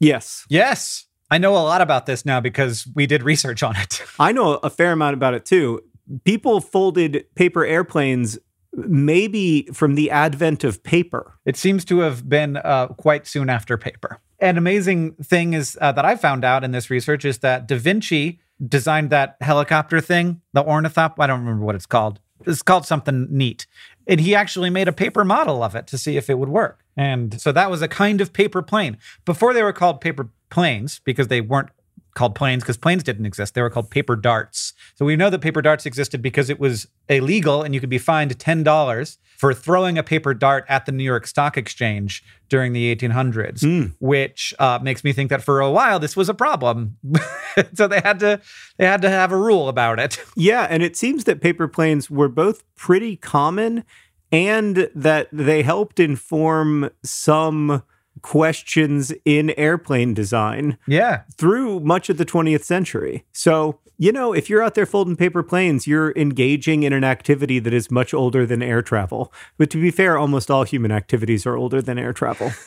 Yes. 0.00 0.46
Yes, 0.48 1.06
I 1.30 1.38
know 1.38 1.52
a 1.52 1.64
lot 1.64 1.80
about 1.80 2.04
this 2.06 2.26
now 2.26 2.40
because 2.40 2.86
we 2.94 3.06
did 3.06 3.22
research 3.22 3.62
on 3.62 3.74
it. 3.76 4.02
I 4.18 4.32
know 4.32 4.54
a 4.54 4.68
fair 4.68 4.92
amount 4.92 5.14
about 5.14 5.32
it 5.32 5.46
too. 5.46 5.82
People 6.24 6.60
folded 6.60 7.26
paper 7.34 7.64
airplanes 7.64 8.38
maybe 8.74 9.68
from 9.72 9.94
the 9.94 10.10
advent 10.10 10.64
of 10.64 10.82
paper. 10.82 11.38
It 11.44 11.56
seems 11.56 11.84
to 11.86 12.00
have 12.00 12.28
been 12.28 12.56
uh, 12.56 12.88
quite 12.88 13.26
soon 13.26 13.50
after 13.50 13.76
paper. 13.76 14.20
An 14.40 14.56
amazing 14.56 15.12
thing 15.16 15.52
is 15.52 15.78
uh, 15.80 15.92
that 15.92 16.04
I 16.04 16.16
found 16.16 16.44
out 16.44 16.64
in 16.64 16.72
this 16.72 16.90
research 16.90 17.24
is 17.24 17.38
that 17.38 17.68
Da 17.68 17.76
Vinci 17.76 18.40
designed 18.66 19.10
that 19.10 19.36
helicopter 19.40 20.00
thing, 20.00 20.40
the 20.52 20.62
ornithop. 20.62 21.20
I 21.20 21.26
don't 21.26 21.40
remember 21.40 21.64
what 21.64 21.74
it's 21.74 21.86
called. 21.86 22.18
It's 22.46 22.62
called 22.62 22.86
something 22.86 23.28
neat. 23.30 23.66
And 24.06 24.20
he 24.20 24.34
actually 24.34 24.70
made 24.70 24.88
a 24.88 24.92
paper 24.92 25.24
model 25.24 25.62
of 25.62 25.74
it 25.74 25.86
to 25.88 25.98
see 25.98 26.16
if 26.16 26.28
it 26.28 26.38
would 26.38 26.48
work. 26.48 26.82
And 26.96 27.40
so 27.40 27.52
that 27.52 27.70
was 27.70 27.82
a 27.82 27.88
kind 27.88 28.20
of 28.20 28.32
paper 28.32 28.62
plane. 28.62 28.98
Before 29.24 29.54
they 29.54 29.62
were 29.62 29.72
called 29.72 30.00
paper 30.00 30.28
planes, 30.50 31.00
because 31.04 31.28
they 31.28 31.40
weren't 31.40 31.70
called 32.14 32.34
planes, 32.34 32.62
because 32.62 32.76
planes 32.76 33.02
didn't 33.02 33.26
exist, 33.26 33.54
they 33.54 33.62
were 33.62 33.70
called 33.70 33.90
paper 33.90 34.16
darts. 34.16 34.72
So 34.96 35.04
we 35.04 35.16
know 35.16 35.30
that 35.30 35.40
paper 35.40 35.62
darts 35.62 35.86
existed 35.86 36.22
because 36.22 36.50
it 36.50 36.60
was 36.60 36.86
illegal 37.08 37.62
and 37.62 37.74
you 37.74 37.80
could 37.80 37.90
be 37.90 37.98
fined 37.98 38.36
$10 38.38 39.18
for 39.38 39.52
throwing 39.52 39.98
a 39.98 40.02
paper 40.02 40.34
dart 40.34 40.64
at 40.68 40.86
the 40.86 40.92
New 40.92 41.02
York 41.02 41.26
Stock 41.26 41.56
Exchange 41.56 42.22
during 42.48 42.72
the 42.72 42.94
1800s, 42.94 43.92
which 43.98 44.54
uh, 44.58 44.78
makes 44.82 45.02
me 45.02 45.12
think 45.12 45.30
that 45.30 45.42
for 45.42 45.60
a 45.60 45.70
while 45.70 45.98
this 45.98 46.16
was 46.16 46.28
a 46.28 46.34
problem. 46.34 46.96
so 47.74 47.88
they 47.88 48.00
had 48.00 48.20
to 48.20 48.40
they 48.76 48.86
had 48.86 49.02
to 49.02 49.10
have 49.10 49.32
a 49.32 49.36
rule 49.36 49.68
about 49.68 49.98
it. 49.98 50.18
Yeah, 50.36 50.66
and 50.68 50.82
it 50.82 50.96
seems 50.96 51.24
that 51.24 51.40
paper 51.40 51.68
planes 51.68 52.10
were 52.10 52.28
both 52.28 52.62
pretty 52.74 53.16
common 53.16 53.84
and 54.32 54.88
that 54.94 55.28
they 55.30 55.62
helped 55.62 56.00
inform 56.00 56.90
some 57.04 57.82
questions 58.20 59.12
in 59.24 59.50
airplane 59.56 60.14
design 60.14 60.76
Yeah. 60.86 61.22
through 61.36 61.80
much 61.80 62.08
of 62.10 62.18
the 62.18 62.24
20th 62.24 62.64
century. 62.64 63.24
So, 63.32 63.78
you 63.98 64.12
know, 64.12 64.32
if 64.32 64.50
you're 64.50 64.62
out 64.62 64.74
there 64.74 64.86
folding 64.86 65.16
paper 65.16 65.42
planes, 65.42 65.86
you're 65.86 66.12
engaging 66.16 66.82
in 66.82 66.92
an 66.92 67.04
activity 67.04 67.58
that 67.60 67.72
is 67.72 67.90
much 67.90 68.12
older 68.12 68.44
than 68.46 68.62
air 68.62 68.82
travel. 68.82 69.32
But 69.58 69.70
to 69.70 69.80
be 69.80 69.90
fair, 69.90 70.18
almost 70.18 70.50
all 70.50 70.64
human 70.64 70.92
activities 70.92 71.46
are 71.46 71.56
older 71.56 71.80
than 71.80 71.98
air 71.98 72.12
travel. 72.12 72.52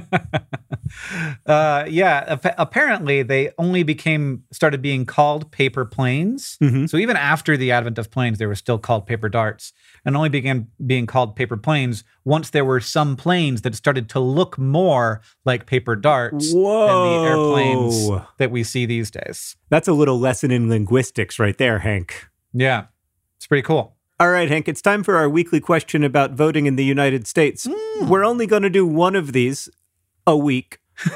Uh, 1.46 1.84
yeah, 1.88 2.24
ap- 2.28 2.54
apparently 2.58 3.22
they 3.22 3.50
only 3.58 3.82
became 3.82 4.44
started 4.52 4.80
being 4.80 5.04
called 5.04 5.50
paper 5.50 5.84
planes. 5.84 6.56
Mhm. 6.62 6.88
So 6.88 6.96
even 6.96 7.16
after 7.16 7.56
the 7.56 7.72
advent 7.72 7.98
of 7.98 8.10
planes, 8.10 8.38
they 8.38 8.46
were 8.46 8.54
still 8.54 8.78
called 8.78 9.06
paper 9.06 9.28
darts, 9.28 9.72
and 10.04 10.16
only 10.16 10.28
began 10.28 10.68
being 10.86 11.06
called 11.06 11.34
paper 11.36 11.56
planes 11.56 12.04
once 12.24 12.50
there 12.50 12.64
were 12.64 12.80
some 12.80 13.16
planes 13.16 13.62
that 13.62 13.74
started 13.74 14.08
to 14.10 14.20
look 14.20 14.58
more 14.58 15.20
like 15.44 15.66
paper 15.66 15.96
darts 15.96 16.52
than 16.52 16.62
the 16.62 17.24
airplanes 17.26 18.08
that 18.38 18.50
we 18.50 18.62
see 18.62 18.86
these 18.86 19.10
days. 19.10 19.56
That's 19.68 19.88
a 19.88 19.92
little 19.92 20.18
lesson 20.18 20.50
in 20.50 20.68
linguistics 20.68 21.38
right 21.38 21.56
there, 21.58 21.80
Hank. 21.80 22.28
Yeah, 22.52 22.84
it's 23.36 23.46
pretty 23.46 23.62
cool. 23.62 23.96
All 24.18 24.30
right, 24.30 24.48
Hank, 24.48 24.66
it's 24.68 24.80
time 24.80 25.02
for 25.02 25.16
our 25.16 25.28
weekly 25.28 25.60
question 25.60 26.02
about 26.02 26.32
voting 26.32 26.66
in 26.66 26.76
the 26.76 26.84
United 26.84 27.26
States. 27.26 27.68
We're 28.02 28.24
only 28.24 28.46
going 28.46 28.62
to 28.62 28.70
do 28.70 28.86
one 28.86 29.14
of 29.14 29.32
these 29.32 29.68
a 30.26 30.36
week. 30.36 30.78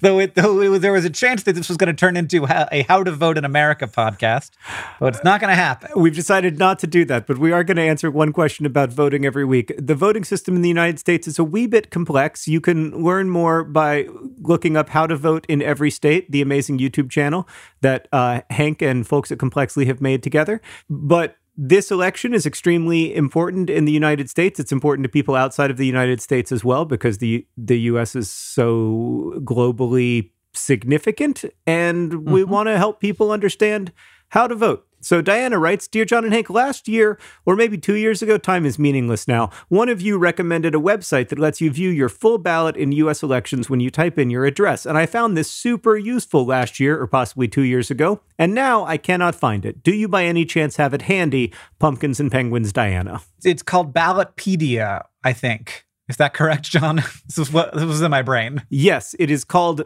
though, 0.00 0.18
it, 0.18 0.34
though 0.34 0.60
it 0.60 0.78
there 0.80 0.92
was 0.92 1.04
a 1.04 1.10
chance 1.10 1.44
that 1.44 1.54
this 1.54 1.68
was 1.68 1.76
going 1.76 1.94
to 1.94 1.98
turn 1.98 2.16
into 2.16 2.44
a 2.44 2.68
a 2.72 2.82
How 2.82 3.02
to 3.02 3.12
Vote 3.12 3.38
in 3.38 3.44
America 3.44 3.86
podcast, 3.86 4.50
but 4.98 5.14
it's 5.14 5.24
not 5.24 5.40
going 5.40 5.50
to 5.50 5.56
happen. 5.56 5.90
We've 5.96 6.14
decided 6.14 6.58
not 6.58 6.78
to 6.80 6.86
do 6.86 7.04
that, 7.06 7.26
but 7.26 7.38
we 7.38 7.52
are 7.52 7.62
going 7.62 7.76
to 7.76 7.82
answer 7.82 8.10
one 8.10 8.32
question 8.32 8.66
about 8.66 8.92
voting 8.92 9.24
every 9.24 9.44
week. 9.44 9.72
The 9.78 9.94
voting 9.94 10.24
system 10.24 10.56
in 10.56 10.62
the 10.62 10.68
United 10.68 10.98
States 10.98 11.28
is 11.28 11.38
a 11.38 11.44
wee 11.44 11.66
bit 11.66 11.90
complex. 11.90 12.48
You 12.48 12.60
can 12.60 13.02
learn 13.02 13.30
more 13.30 13.64
by 13.64 14.08
looking 14.40 14.76
up 14.76 14.88
how 14.90 15.06
to 15.06 15.16
vote 15.16 15.46
in 15.48 15.62
every 15.62 15.90
state, 15.90 16.30
the 16.30 16.42
amazing 16.42 16.78
YouTube 16.78 17.10
channel 17.10 17.48
that 17.82 18.08
uh, 18.12 18.40
Hank 18.50 18.82
and 18.82 19.06
folks 19.06 19.30
at 19.30 19.38
Complexly 19.38 19.86
have 19.86 20.00
made 20.00 20.22
together. 20.22 20.60
But 20.88 21.36
this 21.62 21.90
election 21.90 22.32
is 22.32 22.46
extremely 22.46 23.14
important 23.14 23.68
in 23.68 23.84
the 23.84 23.92
United 23.92 24.30
States. 24.30 24.58
It's 24.58 24.72
important 24.72 25.04
to 25.04 25.10
people 25.10 25.36
outside 25.36 25.70
of 25.70 25.76
the 25.76 25.84
United 25.84 26.22
States 26.22 26.50
as 26.50 26.64
well 26.64 26.86
because 26.86 27.18
the 27.18 27.46
the 27.58 27.78
US 27.80 28.16
is 28.16 28.30
so 28.30 29.34
globally 29.44 30.30
significant 30.54 31.44
and 31.66 32.26
we 32.26 32.40
mm-hmm. 32.40 32.50
want 32.50 32.68
to 32.68 32.78
help 32.78 32.98
people 32.98 33.30
understand 33.30 33.92
how 34.30 34.46
to 34.46 34.54
vote. 34.54 34.86
So 35.02 35.22
Diana 35.22 35.58
writes, 35.58 35.88
Dear 35.88 36.04
John 36.04 36.24
and 36.24 36.32
Hank, 36.32 36.50
last 36.50 36.86
year, 36.86 37.18
or 37.46 37.56
maybe 37.56 37.78
two 37.78 37.94
years 37.94 38.20
ago, 38.20 38.36
time 38.36 38.66
is 38.66 38.78
meaningless 38.78 39.26
now. 39.26 39.50
One 39.68 39.88
of 39.88 40.02
you 40.02 40.18
recommended 40.18 40.74
a 40.74 40.78
website 40.78 41.28
that 41.28 41.38
lets 41.38 41.60
you 41.60 41.70
view 41.70 41.88
your 41.88 42.10
full 42.10 42.36
ballot 42.36 42.76
in 42.76 42.92
US 42.92 43.22
elections 43.22 43.70
when 43.70 43.80
you 43.80 43.90
type 43.90 44.18
in 44.18 44.28
your 44.28 44.44
address. 44.44 44.84
And 44.84 44.98
I 44.98 45.06
found 45.06 45.36
this 45.36 45.50
super 45.50 45.96
useful 45.96 46.44
last 46.44 46.78
year, 46.78 47.00
or 47.00 47.06
possibly 47.06 47.48
two 47.48 47.62
years 47.62 47.90
ago. 47.90 48.20
And 48.38 48.54
now 48.54 48.84
I 48.84 48.98
cannot 48.98 49.34
find 49.34 49.64
it. 49.64 49.82
Do 49.82 49.94
you 49.94 50.06
by 50.06 50.24
any 50.24 50.44
chance 50.44 50.76
have 50.76 50.92
it 50.92 51.02
handy? 51.02 51.52
Pumpkins 51.78 52.20
and 52.20 52.30
Penguins, 52.30 52.72
Diana. 52.72 53.22
It's 53.42 53.62
called 53.62 53.94
Ballotpedia, 53.94 55.04
I 55.24 55.32
think. 55.32 55.86
Is 56.10 56.16
that 56.18 56.34
correct, 56.34 56.64
John? 56.64 56.96
this 57.26 57.38
was 57.38 57.52
what 57.52 57.72
this 57.72 57.84
was 57.84 58.02
in 58.02 58.10
my 58.10 58.22
brain. 58.22 58.62
Yes, 58.68 59.14
it 59.18 59.30
is 59.30 59.44
called 59.44 59.84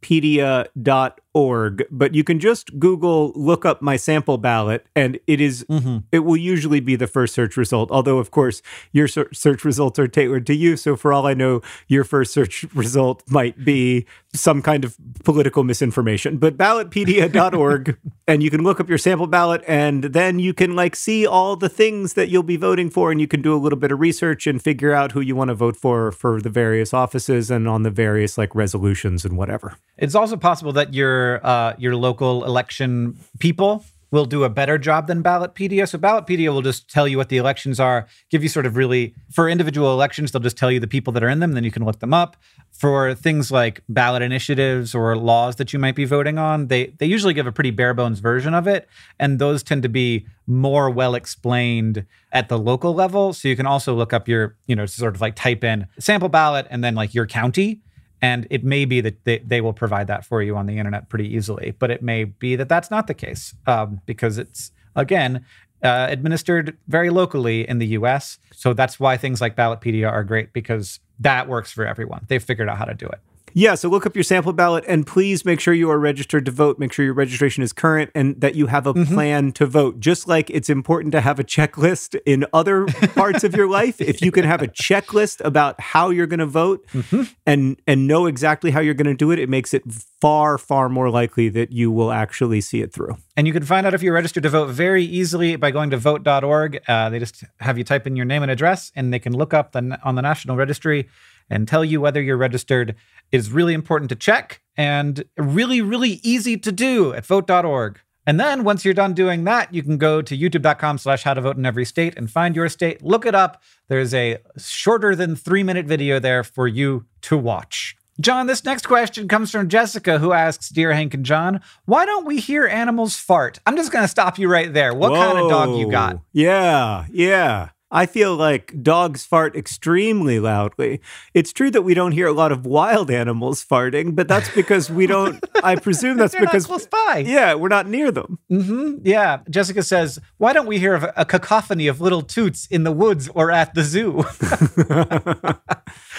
ballotpedia.org, 0.00 1.84
but 1.90 2.14
you 2.14 2.24
can 2.24 2.40
just 2.40 2.78
Google 2.78 3.32
look 3.34 3.64
up 3.64 3.82
my 3.82 3.96
sample 3.96 4.38
ballot 4.38 4.86
and 4.94 5.18
it 5.26 5.40
is- 5.40 5.64
mm-hmm. 5.64 5.98
it 6.12 6.20
will 6.20 6.36
usually 6.36 6.80
be 6.80 6.96
the 6.96 7.06
first 7.06 7.34
search 7.34 7.56
result. 7.56 7.90
Although 7.90 8.18
of 8.18 8.30
course 8.30 8.62
your 8.92 9.08
search 9.08 9.64
results 9.64 9.98
are 9.98 10.08
tailored 10.08 10.46
to 10.46 10.54
you, 10.54 10.76
so 10.76 10.96
for 10.96 11.12
all 11.12 11.26
I 11.26 11.34
know 11.34 11.60
your 11.86 12.04
first 12.04 12.32
search 12.32 12.64
result 12.74 13.22
might 13.28 13.64
be 13.64 14.06
some 14.34 14.62
kind 14.62 14.84
of 14.84 14.96
political 15.24 15.64
misinformation. 15.64 16.38
But 16.38 16.56
ballotpedia.org 16.56 17.98
and 18.26 18.42
you 18.42 18.50
can 18.50 18.62
look 18.62 18.80
up 18.80 18.88
your 18.88 18.98
sample 18.98 19.26
ballot 19.26 19.62
and 19.66 20.04
then 20.04 20.38
you 20.38 20.52
can 20.54 20.76
like 20.76 20.96
see 20.96 21.26
all 21.26 21.56
the 21.56 21.68
things 21.68 22.14
that 22.14 22.28
you'll 22.28 22.42
be 22.42 22.56
voting 22.56 22.90
for 22.90 23.10
and 23.10 23.20
you 23.20 23.28
can 23.28 23.42
do 23.42 23.54
a 23.54 23.58
little 23.58 23.78
bit 23.78 23.92
of 23.92 24.00
research 24.00 24.46
and 24.46 24.62
figure 24.62 24.92
out 24.92 25.12
who 25.12 25.20
you 25.20 25.34
want 25.34 25.48
to 25.48 25.54
vote 25.54 25.76
for 25.76 26.12
for 26.12 26.40
the 26.40 26.50
various 26.50 26.92
offices 26.92 27.50
and 27.50 27.68
on 27.68 27.82
the 27.82 27.90
various 27.90 28.36
like 28.36 28.54
resolutions 28.54 29.24
and 29.24 29.36
whatever. 29.36 29.76
It's 29.98 30.14
also 30.14 30.36
possible 30.36 30.72
that 30.72 30.94
your 30.94 31.44
uh, 31.44 31.74
your 31.78 31.96
local 31.96 32.44
election 32.44 33.18
people 33.38 33.84
will 34.10 34.24
do 34.24 34.44
a 34.44 34.48
better 34.48 34.78
job 34.78 35.06
than 35.06 35.22
Ballotpedia. 35.22 35.86
So 35.88 35.98
Ballotpedia 35.98 36.52
will 36.52 36.62
just 36.62 36.90
tell 36.90 37.06
you 37.06 37.18
what 37.18 37.28
the 37.28 37.36
elections 37.36 37.78
are, 37.78 38.06
give 38.30 38.42
you 38.42 38.48
sort 38.48 38.64
of 38.64 38.76
really 38.76 39.14
for 39.30 39.48
individual 39.48 39.92
elections, 39.92 40.32
they'll 40.32 40.40
just 40.40 40.56
tell 40.56 40.70
you 40.70 40.80
the 40.80 40.86
people 40.86 41.12
that 41.12 41.22
are 41.22 41.28
in 41.28 41.40
them, 41.40 41.52
then 41.52 41.64
you 41.64 41.70
can 41.70 41.84
look 41.84 41.98
them 41.98 42.14
up. 42.14 42.36
For 42.72 43.14
things 43.14 43.50
like 43.50 43.82
ballot 43.88 44.22
initiatives 44.22 44.94
or 44.94 45.16
laws 45.16 45.56
that 45.56 45.72
you 45.72 45.78
might 45.78 45.96
be 45.96 46.04
voting 46.04 46.38
on, 46.38 46.68
they 46.68 46.86
they 46.98 47.06
usually 47.06 47.34
give 47.34 47.46
a 47.46 47.52
pretty 47.52 47.72
bare 47.72 47.92
bones 47.92 48.20
version 48.20 48.54
of 48.54 48.68
it, 48.68 48.88
and 49.18 49.38
those 49.38 49.62
tend 49.62 49.82
to 49.82 49.88
be 49.88 50.26
more 50.46 50.88
well 50.88 51.14
explained 51.14 52.06
at 52.32 52.48
the 52.48 52.58
local 52.58 52.94
level. 52.94 53.32
So 53.32 53.48
you 53.48 53.56
can 53.56 53.66
also 53.66 53.94
look 53.94 54.12
up 54.12 54.28
your, 54.28 54.56
you 54.66 54.76
know, 54.76 54.86
sort 54.86 55.14
of 55.14 55.20
like 55.20 55.34
type 55.34 55.64
in 55.64 55.86
sample 55.98 56.28
ballot 56.28 56.66
and 56.70 56.84
then 56.84 56.94
like 56.94 57.14
your 57.14 57.26
county 57.26 57.82
and 58.20 58.46
it 58.50 58.64
may 58.64 58.84
be 58.84 59.00
that 59.00 59.24
they, 59.24 59.38
they 59.38 59.60
will 59.60 59.72
provide 59.72 60.06
that 60.08 60.24
for 60.24 60.42
you 60.42 60.56
on 60.56 60.66
the 60.66 60.78
internet 60.78 61.08
pretty 61.08 61.34
easily, 61.34 61.74
but 61.78 61.90
it 61.90 62.02
may 62.02 62.24
be 62.24 62.56
that 62.56 62.68
that's 62.68 62.90
not 62.90 63.06
the 63.06 63.14
case 63.14 63.54
um, 63.66 64.00
because 64.06 64.38
it's, 64.38 64.72
again, 64.96 65.44
uh, 65.82 66.06
administered 66.10 66.76
very 66.88 67.10
locally 67.10 67.68
in 67.68 67.78
the 67.78 67.86
US. 67.88 68.38
So 68.52 68.72
that's 68.72 68.98
why 68.98 69.16
things 69.16 69.40
like 69.40 69.54
Ballotpedia 69.54 70.10
are 70.10 70.24
great 70.24 70.52
because 70.52 70.98
that 71.20 71.48
works 71.48 71.70
for 71.70 71.86
everyone. 71.86 72.24
They've 72.28 72.42
figured 72.42 72.68
out 72.68 72.78
how 72.78 72.84
to 72.84 72.94
do 72.94 73.06
it. 73.06 73.20
Yeah, 73.54 73.74
so 73.74 73.88
look 73.88 74.06
up 74.06 74.14
your 74.14 74.22
sample 74.22 74.52
ballot 74.52 74.84
and 74.86 75.06
please 75.06 75.44
make 75.44 75.60
sure 75.60 75.74
you 75.74 75.90
are 75.90 75.98
registered 75.98 76.44
to 76.46 76.50
vote. 76.50 76.78
Make 76.78 76.92
sure 76.92 77.04
your 77.04 77.14
registration 77.14 77.62
is 77.62 77.72
current 77.72 78.10
and 78.14 78.40
that 78.40 78.54
you 78.54 78.66
have 78.66 78.86
a 78.86 78.94
mm-hmm. 78.94 79.14
plan 79.14 79.52
to 79.52 79.66
vote. 79.66 80.00
Just 80.00 80.28
like 80.28 80.50
it's 80.50 80.70
important 80.70 81.12
to 81.12 81.20
have 81.20 81.38
a 81.38 81.44
checklist 81.44 82.18
in 82.26 82.44
other 82.52 82.86
parts 83.14 83.44
of 83.44 83.54
your 83.54 83.68
life, 83.68 84.00
if 84.00 84.22
you 84.22 84.30
can 84.30 84.44
have 84.44 84.62
a 84.62 84.68
checklist 84.68 85.44
about 85.44 85.80
how 85.80 86.10
you're 86.10 86.26
going 86.26 86.38
to 86.40 86.46
vote 86.46 86.86
mm-hmm. 86.88 87.22
and 87.46 87.80
and 87.86 88.06
know 88.06 88.26
exactly 88.26 88.70
how 88.70 88.80
you're 88.80 88.94
going 88.94 89.06
to 89.06 89.14
do 89.14 89.30
it, 89.30 89.38
it 89.38 89.48
makes 89.48 89.74
it 89.74 89.82
far 90.20 90.58
far 90.58 90.88
more 90.88 91.10
likely 91.10 91.48
that 91.48 91.72
you 91.72 91.90
will 91.90 92.12
actually 92.12 92.60
see 92.60 92.82
it 92.82 92.92
through. 92.92 93.16
And 93.36 93.46
you 93.46 93.52
can 93.52 93.64
find 93.64 93.86
out 93.86 93.94
if 93.94 94.02
you're 94.02 94.14
registered 94.14 94.42
to 94.42 94.48
vote 94.48 94.66
very 94.70 95.04
easily 95.04 95.56
by 95.56 95.70
going 95.70 95.90
to 95.90 95.96
vote.org. 95.96 96.80
Uh, 96.88 97.08
they 97.08 97.18
just 97.18 97.44
have 97.60 97.78
you 97.78 97.84
type 97.84 98.06
in 98.06 98.16
your 98.16 98.26
name 98.26 98.42
and 98.42 98.50
address, 98.50 98.90
and 98.96 99.12
they 99.12 99.18
can 99.18 99.32
look 99.32 99.54
up 99.54 99.72
the, 99.72 99.98
on 100.02 100.16
the 100.16 100.22
National 100.22 100.56
Registry 100.56 101.08
and 101.50 101.66
tell 101.66 101.84
you 101.84 102.00
whether 102.00 102.20
you're 102.20 102.36
registered 102.36 102.94
is 103.32 103.50
really 103.50 103.74
important 103.74 104.08
to 104.10 104.16
check 104.16 104.62
and 104.76 105.24
really, 105.36 105.82
really 105.82 106.20
easy 106.22 106.56
to 106.56 106.72
do 106.72 107.12
at 107.14 107.26
vote.org. 107.26 108.00
And 108.26 108.38
then 108.38 108.62
once 108.62 108.84
you're 108.84 108.92
done 108.92 109.14
doing 109.14 109.44
that, 109.44 109.72
you 109.72 109.82
can 109.82 109.96
go 109.96 110.20
to 110.20 110.36
youtube.com 110.36 110.98
slash 110.98 111.22
how 111.22 111.32
to 111.32 111.40
vote 111.40 111.56
in 111.56 111.64
every 111.64 111.86
state 111.86 112.14
and 112.16 112.30
find 112.30 112.54
your 112.54 112.68
state. 112.68 113.02
Look 113.02 113.24
it 113.24 113.34
up. 113.34 113.62
There's 113.88 114.12
a 114.12 114.38
shorter 114.58 115.16
than 115.16 115.34
three 115.34 115.62
minute 115.62 115.86
video 115.86 116.18
there 116.18 116.44
for 116.44 116.68
you 116.68 117.06
to 117.22 117.38
watch. 117.38 117.96
John, 118.20 118.46
this 118.48 118.64
next 118.64 118.86
question 118.86 119.28
comes 119.28 119.50
from 119.50 119.68
Jessica, 119.68 120.18
who 120.18 120.32
asks 120.32 120.68
Dear 120.70 120.92
Hank 120.92 121.14
and 121.14 121.24
John, 121.24 121.60
why 121.84 122.04
don't 122.04 122.26
we 122.26 122.38
hear 122.38 122.66
animals 122.66 123.16
fart? 123.16 123.60
I'm 123.64 123.76
just 123.76 123.92
going 123.92 124.02
to 124.02 124.08
stop 124.08 124.38
you 124.38 124.48
right 124.48 124.72
there. 124.72 124.92
What 124.92 125.12
Whoa. 125.12 125.24
kind 125.24 125.38
of 125.38 125.48
dog 125.48 125.78
you 125.78 125.90
got? 125.90 126.18
Yeah, 126.32 127.06
yeah. 127.10 127.68
I 127.90 128.04
feel 128.04 128.36
like 128.36 128.82
dogs 128.82 129.24
fart 129.24 129.56
extremely 129.56 130.38
loudly. 130.38 131.00
It's 131.32 131.54
true 131.54 131.70
that 131.70 131.82
we 131.82 131.94
don't 131.94 132.12
hear 132.12 132.26
a 132.26 132.32
lot 132.32 132.52
of 132.52 132.66
wild 132.66 133.10
animals 133.10 133.64
farting, 133.64 134.14
but 134.14 134.28
that's 134.28 134.54
because 134.54 134.90
we 134.90 135.06
don't. 135.06 135.42
I 135.62 135.76
presume 135.80 136.18
that's 136.18 136.34
because 136.34 136.66
close 136.66 136.86
by. 136.86 137.24
Yeah, 137.26 137.54
we're 137.54 137.68
not 137.68 137.88
near 137.88 138.12
them. 138.12 138.38
Mm-hmm. 138.50 139.06
Yeah. 139.06 139.38
Jessica 139.48 139.82
says, 139.82 140.18
"Why 140.36 140.52
don't 140.52 140.66
we 140.66 140.78
hear 140.78 140.94
of 140.94 141.06
a 141.16 141.24
cacophony 141.24 141.86
of 141.86 142.00
little 142.00 142.20
toots 142.20 142.66
in 142.66 142.84
the 142.84 142.92
woods 142.92 143.30
or 143.34 143.50
at 143.50 143.72
the 143.72 143.84
zoo?" 143.84 144.24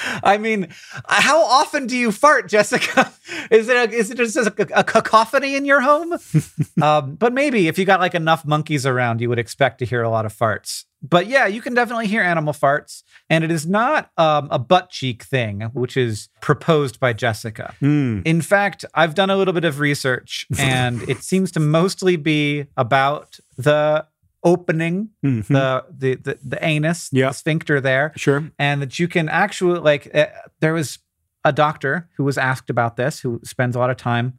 I 0.24 0.38
mean, 0.40 0.70
how 1.08 1.44
often 1.44 1.86
do 1.86 1.96
you 1.96 2.12
fart, 2.12 2.50
Jessica? 2.50 3.14
Is 3.52 3.70
it 3.70 3.76
a, 3.78 3.96
is 3.96 4.10
it 4.10 4.18
just 4.18 4.36
a, 4.38 4.80
a 4.80 4.84
cacophony 4.84 5.56
in 5.56 5.66
your 5.66 5.82
home? 5.82 6.18
um, 6.82 7.16
but 7.16 7.32
maybe 7.32 7.68
if 7.68 7.78
you 7.78 7.86
got 7.86 8.00
like 8.00 8.16
enough 8.16 8.44
monkeys 8.44 8.88
around, 8.88 9.22
you 9.22 9.30
would 9.30 9.40
expect 9.40 9.80
to 9.80 9.86
hear 9.86 10.02
a 10.02 10.10
lot 10.10 10.26
of 10.26 10.36
farts 10.36 10.86
but 11.02 11.28
yeah, 11.28 11.48
you 11.48 11.62
can 11.62 11.74
definitely 11.74 12.08
hear 12.08 12.22
animal 12.22 12.54
farts, 12.54 13.04
and 13.30 13.44
it 13.44 13.52
is 13.52 13.66
not 13.66 14.12
um, 14.18 14.48
a 14.52 14.60
butt 14.60 14.90
cheek 14.90 15.24
thing, 15.24 15.62
which 15.74 15.96
is 15.96 16.30
proposed 16.42 17.00
by 17.00 17.14
Jessica. 17.14 17.74
Mm. 17.82 18.26
In 18.26 18.42
fact, 18.42 18.84
I've 18.94 19.16
done 19.16 19.30
a 19.30 19.38
little 19.38 19.54
bit 19.54 19.64
of 19.64 19.80
research, 19.80 20.46
and 20.60 21.02
it 21.04 21.24
seems 21.24 21.52
to 21.54 21.60
mostly 21.60 22.18
be 22.18 22.66
about 22.76 23.40
the 23.58 24.06
opening 24.44 25.10
mm-hmm. 25.24 25.54
the, 25.54 25.86
the 25.90 26.16
the 26.16 26.40
the 26.44 26.66
anus, 26.66 27.10
yeah. 27.12 27.28
the 27.28 27.34
sphincter 27.34 27.80
there, 27.80 28.12
sure, 28.16 28.52
and 28.60 28.82
that 28.82 29.00
you 29.00 29.08
can 29.08 29.30
actually 29.30 29.80
like. 29.80 30.14
Uh, 30.14 30.28
there 30.60 30.74
was 30.74 31.00
a 31.46 31.54
doctor 31.54 32.10
who 32.18 32.26
was 32.26 32.38
asked 32.38 32.70
about 32.70 32.98
this, 32.98 33.22
who 33.22 33.40
spends 33.46 33.76
a 33.76 33.80
lot 33.80 33.90
of 33.90 33.96
time 33.96 34.38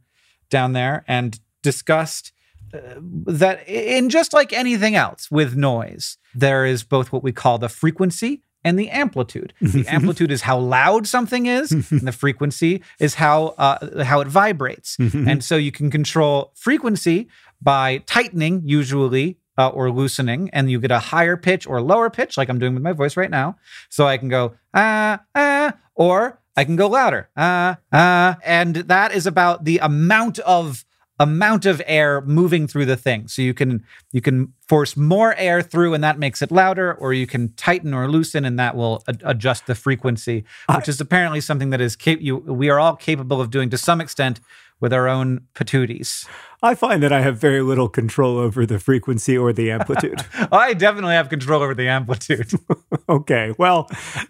down 0.51 0.73
there, 0.73 1.03
and 1.07 1.39
discussed 1.63 2.31
that 2.73 3.67
in 3.67 4.09
just 4.09 4.33
like 4.33 4.53
anything 4.53 4.95
else 4.95 5.29
with 5.29 5.55
noise, 5.55 6.17
there 6.33 6.65
is 6.65 6.83
both 6.83 7.11
what 7.11 7.23
we 7.23 7.31
call 7.31 7.57
the 7.57 7.69
frequency 7.69 8.43
and 8.63 8.77
the 8.77 8.89
amplitude. 8.89 9.53
The 9.61 9.87
amplitude 9.87 10.31
is 10.31 10.41
how 10.41 10.59
loud 10.59 11.07
something 11.07 11.45
is, 11.45 11.71
and 11.71 12.01
the 12.01 12.11
frequency 12.11 12.83
is 12.99 13.15
how 13.15 13.55
uh, 13.57 14.03
how 14.03 14.21
it 14.21 14.27
vibrates. 14.27 14.97
and 15.13 15.43
so 15.43 15.55
you 15.55 15.71
can 15.71 15.89
control 15.89 16.51
frequency 16.55 17.27
by 17.61 17.99
tightening, 17.99 18.61
usually. 18.65 19.37
Uh, 19.57 19.67
or 19.67 19.91
loosening, 19.91 20.49
and 20.53 20.71
you 20.71 20.79
get 20.79 20.91
a 20.91 20.97
higher 20.97 21.35
pitch 21.35 21.67
or 21.67 21.81
lower 21.81 22.09
pitch, 22.09 22.37
like 22.37 22.47
I'm 22.47 22.57
doing 22.57 22.73
with 22.73 22.81
my 22.81 22.93
voice 22.93 23.17
right 23.17 23.29
now. 23.29 23.57
So 23.89 24.07
I 24.07 24.17
can 24.17 24.29
go 24.29 24.55
ah 24.73 25.19
ah, 25.35 25.73
or 25.93 26.39
I 26.55 26.63
can 26.63 26.77
go 26.77 26.87
louder 26.87 27.29
ah 27.35 27.77
ah, 27.91 28.37
and 28.45 28.77
that 28.77 29.13
is 29.13 29.27
about 29.27 29.65
the 29.65 29.79
amount 29.79 30.39
of 30.39 30.85
amount 31.21 31.67
of 31.67 31.81
air 31.85 32.21
moving 32.21 32.67
through 32.67 32.85
the 32.85 32.97
thing. 32.97 33.27
So 33.27 33.41
you 33.41 33.53
can 33.53 33.83
you 34.11 34.21
can 34.21 34.53
force 34.67 34.97
more 34.97 35.35
air 35.35 35.61
through 35.61 35.93
and 35.93 36.03
that 36.03 36.17
makes 36.17 36.41
it 36.41 36.51
louder 36.51 36.93
or 36.93 37.13
you 37.13 37.27
can 37.27 37.53
tighten 37.53 37.93
or 37.93 38.09
loosen 38.09 38.43
and 38.43 38.57
that 38.57 38.75
will 38.75 39.03
ad- 39.07 39.21
adjust 39.23 39.67
the 39.67 39.75
frequency, 39.75 40.43
which 40.75 40.89
is 40.89 40.99
apparently 40.99 41.39
something 41.39 41.69
that 41.69 41.79
is 41.79 41.95
cap- 41.95 42.21
you, 42.21 42.37
we 42.37 42.69
are 42.69 42.79
all 42.79 42.95
capable 42.95 43.39
of 43.39 43.51
doing 43.51 43.69
to 43.69 43.77
some 43.77 44.01
extent 44.01 44.39
with 44.79 44.91
our 44.91 45.07
own 45.07 45.41
patooties. 45.53 46.27
I 46.63 46.73
find 46.75 47.03
that 47.03 47.13
I 47.13 47.21
have 47.21 47.37
very 47.37 47.61
little 47.61 47.87
control 47.87 48.37
over 48.37 48.65
the 48.65 48.79
frequency 48.79 49.37
or 49.37 49.53
the 49.53 49.69
amplitude. 49.71 50.25
I 50.51 50.73
definitely 50.73 51.13
have 51.13 51.29
control 51.29 51.61
over 51.61 51.75
the 51.75 51.87
amplitude. 51.87 52.51
okay, 53.09 53.53
well, 53.59 53.87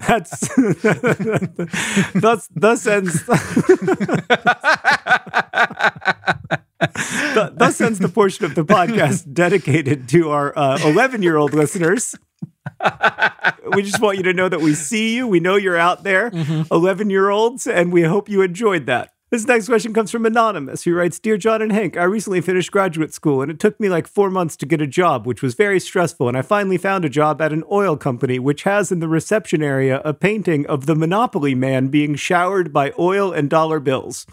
that's 0.08 0.40
thus 2.14 2.48
thus 2.54 2.86
ends. 2.86 3.24
Thus 7.34 7.80
ends 7.80 8.00
the 8.00 8.10
portion 8.10 8.46
of 8.46 8.56
the 8.56 8.66
podcast 8.66 9.32
dedicated 9.34 10.10
to 10.10 10.32
our 10.32 10.54
11 10.56 11.22
uh, 11.22 11.24
year 11.24 11.38
old 11.38 11.54
listeners. 11.54 12.16
we 13.76 13.84
just 13.84 14.02
want 14.02 14.18
you 14.18 14.24
to 14.24 14.34
know 14.34 14.50
that 14.50 14.62
we 14.62 14.74
see 14.74 15.16
you. 15.16 15.28
We 15.28 15.40
know 15.40 15.56
you're 15.56 15.78
out 15.78 16.04
there, 16.04 16.28
11 16.28 16.70
mm-hmm. 16.72 17.10
year 17.10 17.30
olds, 17.30 17.68
and 17.68 17.92
we 17.92 18.04
hope 18.04 18.30
you 18.30 18.42
enjoyed 18.42 18.88
that. 18.88 19.12
This 19.32 19.48
next 19.48 19.68
question 19.68 19.94
comes 19.94 20.12
from 20.12 20.26
Anonymous, 20.26 20.84
who 20.84 20.94
writes 20.94 21.18
Dear 21.18 21.38
John 21.38 21.62
and 21.62 21.72
Hank, 21.72 21.96
I 21.96 22.04
recently 22.04 22.42
finished 22.42 22.70
graduate 22.70 23.14
school 23.14 23.42
and 23.42 23.50
it 23.50 23.62
took 23.62 23.80
me 23.80 23.88
like 23.88 24.06
four 24.06 24.30
months 24.30 24.58
to 24.58 24.66
get 24.66 24.82
a 24.82 24.88
job, 24.88 25.26
which 25.26 25.42
was 25.42 25.54
very 25.54 25.80
stressful. 25.80 26.28
And 26.28 26.36
I 26.36 26.42
finally 26.42 26.78
found 26.78 27.06
a 27.06 27.10
job 27.10 27.42
at 27.42 27.54
an 27.54 27.64
oil 27.72 27.96
company, 27.96 28.40
which 28.40 28.64
has 28.64 28.92
in 28.92 29.00
the 29.00 29.08
reception 29.08 29.64
area 29.64 30.02
a 30.04 30.14
painting 30.14 30.68
of 30.68 30.86
the 30.86 30.98
Monopoly 30.98 31.56
man 31.56 31.88
being 31.88 32.16
showered 32.16 32.74
by 32.74 32.92
oil 33.00 33.32
and 33.32 33.50
dollar 33.50 33.80
bills. 33.80 34.28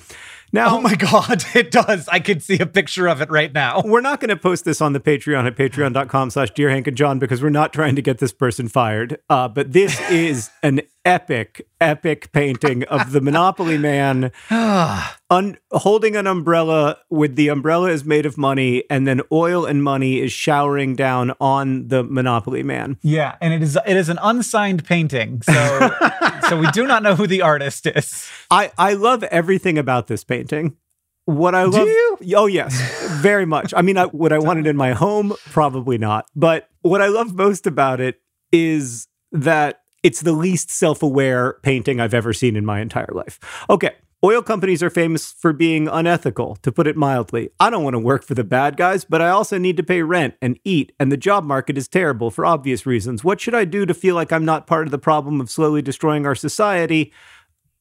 Now, 0.53 0.77
oh 0.77 0.81
my 0.81 0.95
God, 0.97 1.45
it 1.55 1.71
does. 1.71 2.09
I 2.09 2.21
can 2.21 2.41
see 2.41 2.59
a 2.59 2.67
picture 2.67 3.09
of 3.09 3.21
it 3.21 3.31
right 3.31 3.53
now. 3.53 3.83
We're 3.85 4.01
not 4.01 4.21
going 4.21 4.31
to 4.31 4.37
post 4.37 4.65
this 4.65 4.81
on 4.81 4.93
the 4.93 5.01
Patreon 5.01 5.47
at 5.47 5.57
patreon.com 5.57 6.31
slash 6.31 6.51
Dear 6.51 6.71
Hank 6.71 6.87
and 6.87 6.97
John 6.97 7.19
because 7.19 7.43
we're 7.43 7.51
not 7.51 7.73
trying 7.73 7.97
to 7.97 8.03
get 8.03 8.19
this 8.19 8.33
person 8.33 8.69
fired. 8.69 9.19
Uh, 9.29 9.49
but 9.49 9.73
this 9.73 10.01
is 10.11 10.51
an 10.63 10.83
epic, 11.05 11.67
epic 11.81 12.33
painting 12.33 12.85
of 12.85 13.13
the 13.13 13.21
Monopoly 13.21 13.79
man 13.79 14.33
un- 15.31 15.59
holding 15.73 16.17
an 16.17 16.27
umbrella 16.27 16.99
with 17.11 17.37
the 17.37 17.49
umbrella 17.49 17.91
is 17.91 18.05
made 18.05 18.27
of 18.27 18.39
money 18.39 18.85
and 18.91 19.07
then 19.07 19.21
oil 19.31 19.65
and 19.67 19.83
money 19.83 20.21
is 20.21 20.33
showering 20.33 20.95
down 20.97 21.33
on 21.41 21.89
the 21.89 22.03
Monopoly 22.03 22.63
man. 22.63 22.97
Yeah, 23.03 23.37
and 23.41 23.53
it 23.53 23.63
is 23.63 23.79
it 23.87 23.97
is 23.97 24.09
an 24.09 24.19
unsigned 24.23 24.85
painting. 24.85 25.43
So 25.43 25.91
so 26.49 26.59
we 26.59 26.71
do 26.71 26.87
not 26.87 27.03
know 27.03 27.15
who 27.15 27.27
the 27.27 27.43
artist 27.43 27.87
is. 27.87 28.29
I 28.51 28.73
I 28.79 28.95
love 28.95 29.23
everything 29.25 29.79
about 29.79 30.07
this 30.07 30.25
painting. 30.25 30.77
What 31.25 31.55
I 31.55 31.65
love, 31.65 31.85
do 31.85 31.91
you? 31.91 32.37
Oh 32.37 32.47
yes, 32.47 32.81
very 33.21 33.45
much. 33.45 33.75
I 33.77 33.83
mean, 33.83 33.99
I, 33.99 34.07
would 34.07 34.33
I 34.33 34.39
want 34.39 34.61
it 34.61 34.67
in 34.67 34.77
my 34.77 34.95
home? 34.95 35.35
Probably 35.51 35.99
not. 35.99 36.25
But 36.35 36.71
what 36.81 37.03
I 37.03 37.09
love 37.09 37.35
most 37.35 37.67
about 37.67 38.01
it 38.01 38.23
is 38.51 39.09
that 39.33 39.83
it's 40.03 40.23
the 40.23 40.33
least 40.33 40.71
self 40.71 41.03
aware 41.03 41.59
painting 41.63 42.01
I've 42.01 42.15
ever 42.15 42.33
seen 42.33 42.57
in 42.57 42.65
my 42.65 42.81
entire 42.81 43.11
life. 43.13 43.39
Okay. 43.69 43.95
Oil 44.25 44.43
companies 44.43 44.83
are 44.83 44.91
famous 44.91 45.31
for 45.31 45.53
being 45.53 45.87
unethical, 45.87 46.57
to 46.63 46.73
put 46.73 46.89
it 46.89 46.97
mildly. 46.97 47.51
I 47.61 47.71
don't 47.71 47.85
want 47.85 47.95
to 47.95 48.01
work 48.01 48.25
for 48.25 48.35
the 48.35 48.43
bad 48.43 48.77
guys, 48.77 49.05
but 49.05 49.23
I 49.23 49.29
also 49.29 49.59
need 49.59 49.77
to 49.77 49.85
pay 49.85 50.03
rent 50.03 50.35
and 50.43 50.59
eat, 50.65 50.91
and 50.99 51.13
the 51.13 51.17
job 51.17 51.45
market 51.45 51.79
is 51.79 51.87
terrible 51.87 52.33
for 52.33 52.45
obvious 52.45 52.85
reasons. 52.85 53.23
What 53.23 53.41
should 53.41 53.55
I 53.55 53.65
do 53.65 53.87
to 53.87 53.95
feel 53.95 54.17
like 54.17 54.33
I'm 54.33 54.45
not 54.45 54.67
part 54.67 54.89
of 54.89 54.91
the 54.91 54.99
problem 54.99 55.41
of 55.41 55.51
slowly 55.51 55.83
destroying 55.83 56.27
our 56.27 56.35
society? 56.35 57.13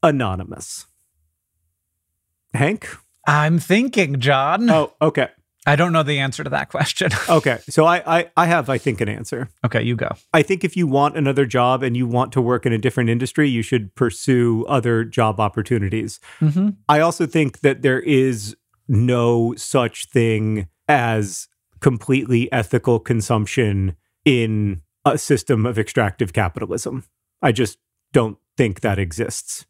Anonymous. 0.03 0.85
Hank? 2.53 2.87
I'm 3.25 3.57
thinking, 3.57 4.19
John. 4.19 4.69
Oh, 4.69 4.93
okay. 5.01 5.29
I 5.67 5.75
don't 5.75 5.91
know 5.91 6.01
the 6.01 6.19
answer 6.19 6.43
to 6.43 6.49
that 6.49 6.69
question. 6.69 7.11
Okay, 7.29 7.59
so 7.69 7.85
I, 7.85 8.19
I 8.19 8.31
I 8.37 8.45
have 8.45 8.69
I 8.69 8.77
think 8.77 9.01
an 9.01 9.09
answer. 9.09 9.49
okay, 9.65 9.81
you 9.83 9.95
go. 9.95 10.09
I 10.33 10.41
think 10.41 10.63
if 10.63 10.77
you 10.77 10.87
want 10.87 11.17
another 11.17 11.45
job 11.45 11.83
and 11.83 11.97
you 11.97 12.07
want 12.07 12.31
to 12.33 12.41
work 12.41 12.65
in 12.65 12.71
a 12.71 12.77
different 12.77 13.09
industry, 13.09 13.49
you 13.49 13.61
should 13.61 13.93
pursue 13.95 14.65
other 14.67 15.03
job 15.03 15.39
opportunities. 15.39 16.19
Mm-hmm. 16.39 16.69
I 16.87 17.01
also 17.01 17.25
think 17.25 17.59
that 17.59 17.81
there 17.81 17.99
is 17.99 18.55
no 18.87 19.53
such 19.55 20.05
thing 20.05 20.67
as 20.87 21.47
completely 21.81 22.51
ethical 22.51 22.99
consumption 22.99 23.95
in 24.23 24.81
a 25.05 25.17
system 25.17 25.65
of 25.65 25.77
extractive 25.77 26.33
capitalism. 26.33 27.03
I 27.41 27.51
just 27.51 27.77
don't 28.13 28.37
think 28.55 28.81
that 28.81 28.99
exists. 28.99 29.65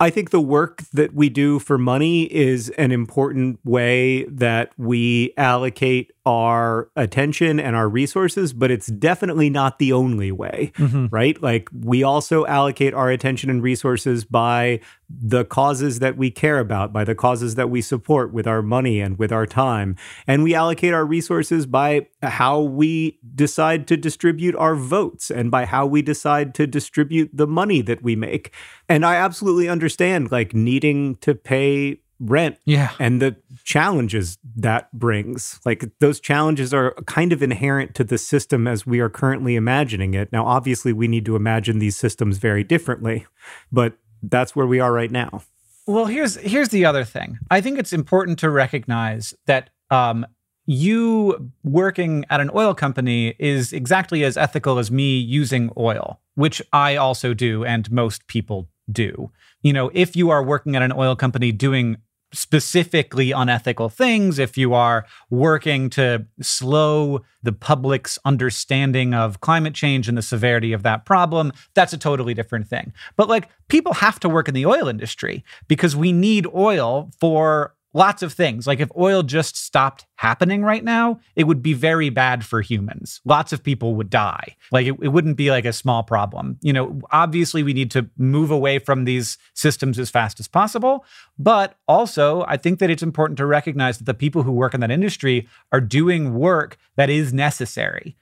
I 0.00 0.10
think 0.10 0.30
the 0.30 0.40
work 0.40 0.82
that 0.92 1.14
we 1.14 1.28
do 1.28 1.58
for 1.58 1.76
money 1.76 2.22
is 2.32 2.70
an 2.70 2.90
important 2.90 3.60
way 3.64 4.24
that 4.24 4.72
we 4.78 5.34
allocate 5.36 6.12
our 6.26 6.90
attention 6.96 7.58
and 7.58 7.74
our 7.74 7.88
resources, 7.88 8.52
but 8.52 8.70
it's 8.70 8.88
definitely 8.88 9.48
not 9.48 9.78
the 9.78 9.92
only 9.92 10.30
way, 10.30 10.70
mm-hmm. 10.76 11.06
right? 11.10 11.42
Like 11.42 11.68
we 11.72 12.02
also 12.02 12.44
allocate 12.46 12.92
our 12.92 13.10
attention 13.10 13.48
and 13.48 13.62
resources 13.62 14.24
by 14.24 14.80
the 15.08 15.44
causes 15.44 15.98
that 16.00 16.16
we 16.16 16.30
care 16.30 16.58
about, 16.58 16.92
by 16.92 17.04
the 17.04 17.14
causes 17.14 17.54
that 17.54 17.70
we 17.70 17.80
support 17.80 18.32
with 18.32 18.46
our 18.46 18.60
money 18.60 19.00
and 19.00 19.18
with 19.18 19.32
our 19.32 19.46
time. 19.46 19.96
And 20.26 20.42
we 20.42 20.54
allocate 20.54 20.92
our 20.92 21.06
resources 21.06 21.64
by 21.66 22.08
how 22.22 22.60
we 22.60 23.18
decide 23.34 23.88
to 23.88 23.96
distribute 23.96 24.54
our 24.56 24.76
votes 24.76 25.30
and 25.30 25.50
by 25.50 25.64
how 25.64 25.86
we 25.86 26.02
decide 26.02 26.54
to 26.56 26.66
distribute 26.66 27.30
the 27.32 27.46
money 27.46 27.80
that 27.80 28.02
we 28.02 28.14
make. 28.14 28.52
And 28.88 29.06
I 29.06 29.16
absolutely 29.16 29.68
understand 29.68 30.30
like 30.30 30.54
needing 30.54 31.16
to 31.16 31.34
pay 31.34 32.00
rent 32.20 32.58
Yeah. 32.66 32.90
and 32.98 33.20
the 33.20 33.36
challenges 33.64 34.38
that 34.56 34.92
brings. 34.92 35.58
Like 35.64 35.90
those 36.00 36.20
challenges 36.20 36.72
are 36.74 36.94
kind 37.06 37.32
of 37.32 37.42
inherent 37.42 37.94
to 37.96 38.04
the 38.04 38.18
system 38.18 38.68
as 38.68 38.86
we 38.86 39.00
are 39.00 39.08
currently 39.08 39.56
imagining 39.56 40.14
it. 40.14 40.30
Now, 40.30 40.44
obviously, 40.46 40.92
we 40.92 41.08
need 41.08 41.24
to 41.24 41.34
imagine 41.34 41.78
these 41.78 41.96
systems 41.96 42.38
very 42.38 42.62
differently, 42.62 43.26
but 43.72 43.94
that's 44.22 44.54
where 44.54 44.66
we 44.66 44.80
are 44.80 44.92
right 44.92 45.10
now. 45.10 45.42
Well, 45.86 46.04
here's 46.06 46.36
here's 46.36 46.68
the 46.68 46.84
other 46.84 47.04
thing. 47.04 47.38
I 47.50 47.60
think 47.60 47.78
it's 47.78 47.92
important 47.92 48.38
to 48.40 48.50
recognize 48.50 49.34
that 49.46 49.70
um, 49.90 50.26
you 50.66 51.50
working 51.64 52.24
at 52.30 52.40
an 52.40 52.50
oil 52.54 52.74
company 52.74 53.34
is 53.38 53.72
exactly 53.72 54.22
as 54.24 54.36
ethical 54.36 54.78
as 54.78 54.90
me 54.90 55.18
using 55.18 55.70
oil, 55.76 56.20
which 56.34 56.62
I 56.72 56.96
also 56.96 57.34
do, 57.34 57.64
and 57.64 57.90
most 57.90 58.26
people 58.28 58.68
do. 58.92 59.30
You 59.62 59.72
know, 59.72 59.90
if 59.94 60.14
you 60.14 60.30
are 60.30 60.42
working 60.44 60.76
at 60.76 60.82
an 60.82 60.92
oil 60.92 61.16
company 61.16 61.50
doing 61.50 61.96
specifically 62.32 63.32
unethical 63.32 63.88
things, 63.88 64.38
if 64.38 64.56
you 64.56 64.74
are 64.74 65.06
working 65.30 65.90
to 65.90 66.26
slow 66.40 67.22
the 67.42 67.52
public's 67.52 68.18
understanding 68.24 69.14
of 69.14 69.40
climate 69.40 69.74
change 69.74 70.08
and 70.08 70.16
the 70.16 70.22
severity 70.22 70.72
of 70.72 70.82
that 70.82 71.04
problem, 71.04 71.52
that's 71.74 71.92
a 71.92 71.98
totally 71.98 72.34
different 72.34 72.68
thing. 72.68 72.92
But 73.16 73.28
like 73.28 73.48
people 73.68 73.94
have 73.94 74.20
to 74.20 74.28
work 74.28 74.48
in 74.48 74.54
the 74.54 74.66
oil 74.66 74.88
industry 74.88 75.44
because 75.68 75.96
we 75.96 76.12
need 76.12 76.46
oil 76.54 77.10
for 77.18 77.74
lots 77.92 78.22
of 78.22 78.32
things. 78.32 78.66
Like 78.66 78.80
if 78.80 78.90
oil 78.96 79.22
just 79.22 79.56
stopped 79.56 80.06
happening 80.16 80.62
right 80.62 80.84
now, 80.84 81.20
it 81.34 81.44
would 81.44 81.62
be 81.62 81.72
very 81.72 82.10
bad 82.10 82.44
for 82.44 82.60
humans. 82.60 83.20
Lots 83.24 83.52
of 83.52 83.62
people 83.62 83.94
would 83.96 84.10
die. 84.10 84.56
Like 84.70 84.86
it, 84.86 84.96
it 85.02 85.08
wouldn't 85.08 85.36
be 85.36 85.50
like 85.50 85.64
a 85.64 85.72
small 85.72 86.02
problem. 86.02 86.58
You 86.62 86.72
know, 86.72 87.00
obviously 87.10 87.62
we 87.62 87.72
need 87.72 87.90
to 87.92 88.08
move 88.16 88.50
away 88.50 88.78
from 88.78 89.04
these 89.04 89.38
systems 89.54 89.98
as 89.98 90.10
fast 90.10 90.40
as 90.40 90.48
possible. 90.48 91.04
But 91.38 91.76
also, 91.88 92.44
I 92.46 92.56
think 92.56 92.78
that 92.78 92.90
it's 92.90 93.02
important 93.02 93.38
to 93.38 93.46
recognize 93.46 93.98
that 93.98 94.04
the 94.04 94.14
people 94.14 94.42
who 94.42 94.52
work 94.52 94.74
in 94.74 94.80
that 94.80 94.90
industry 94.90 95.48
are 95.72 95.80
doing 95.80 96.34
work 96.34 96.76
that 96.96 97.10
is 97.10 97.32
necessary 97.32 98.16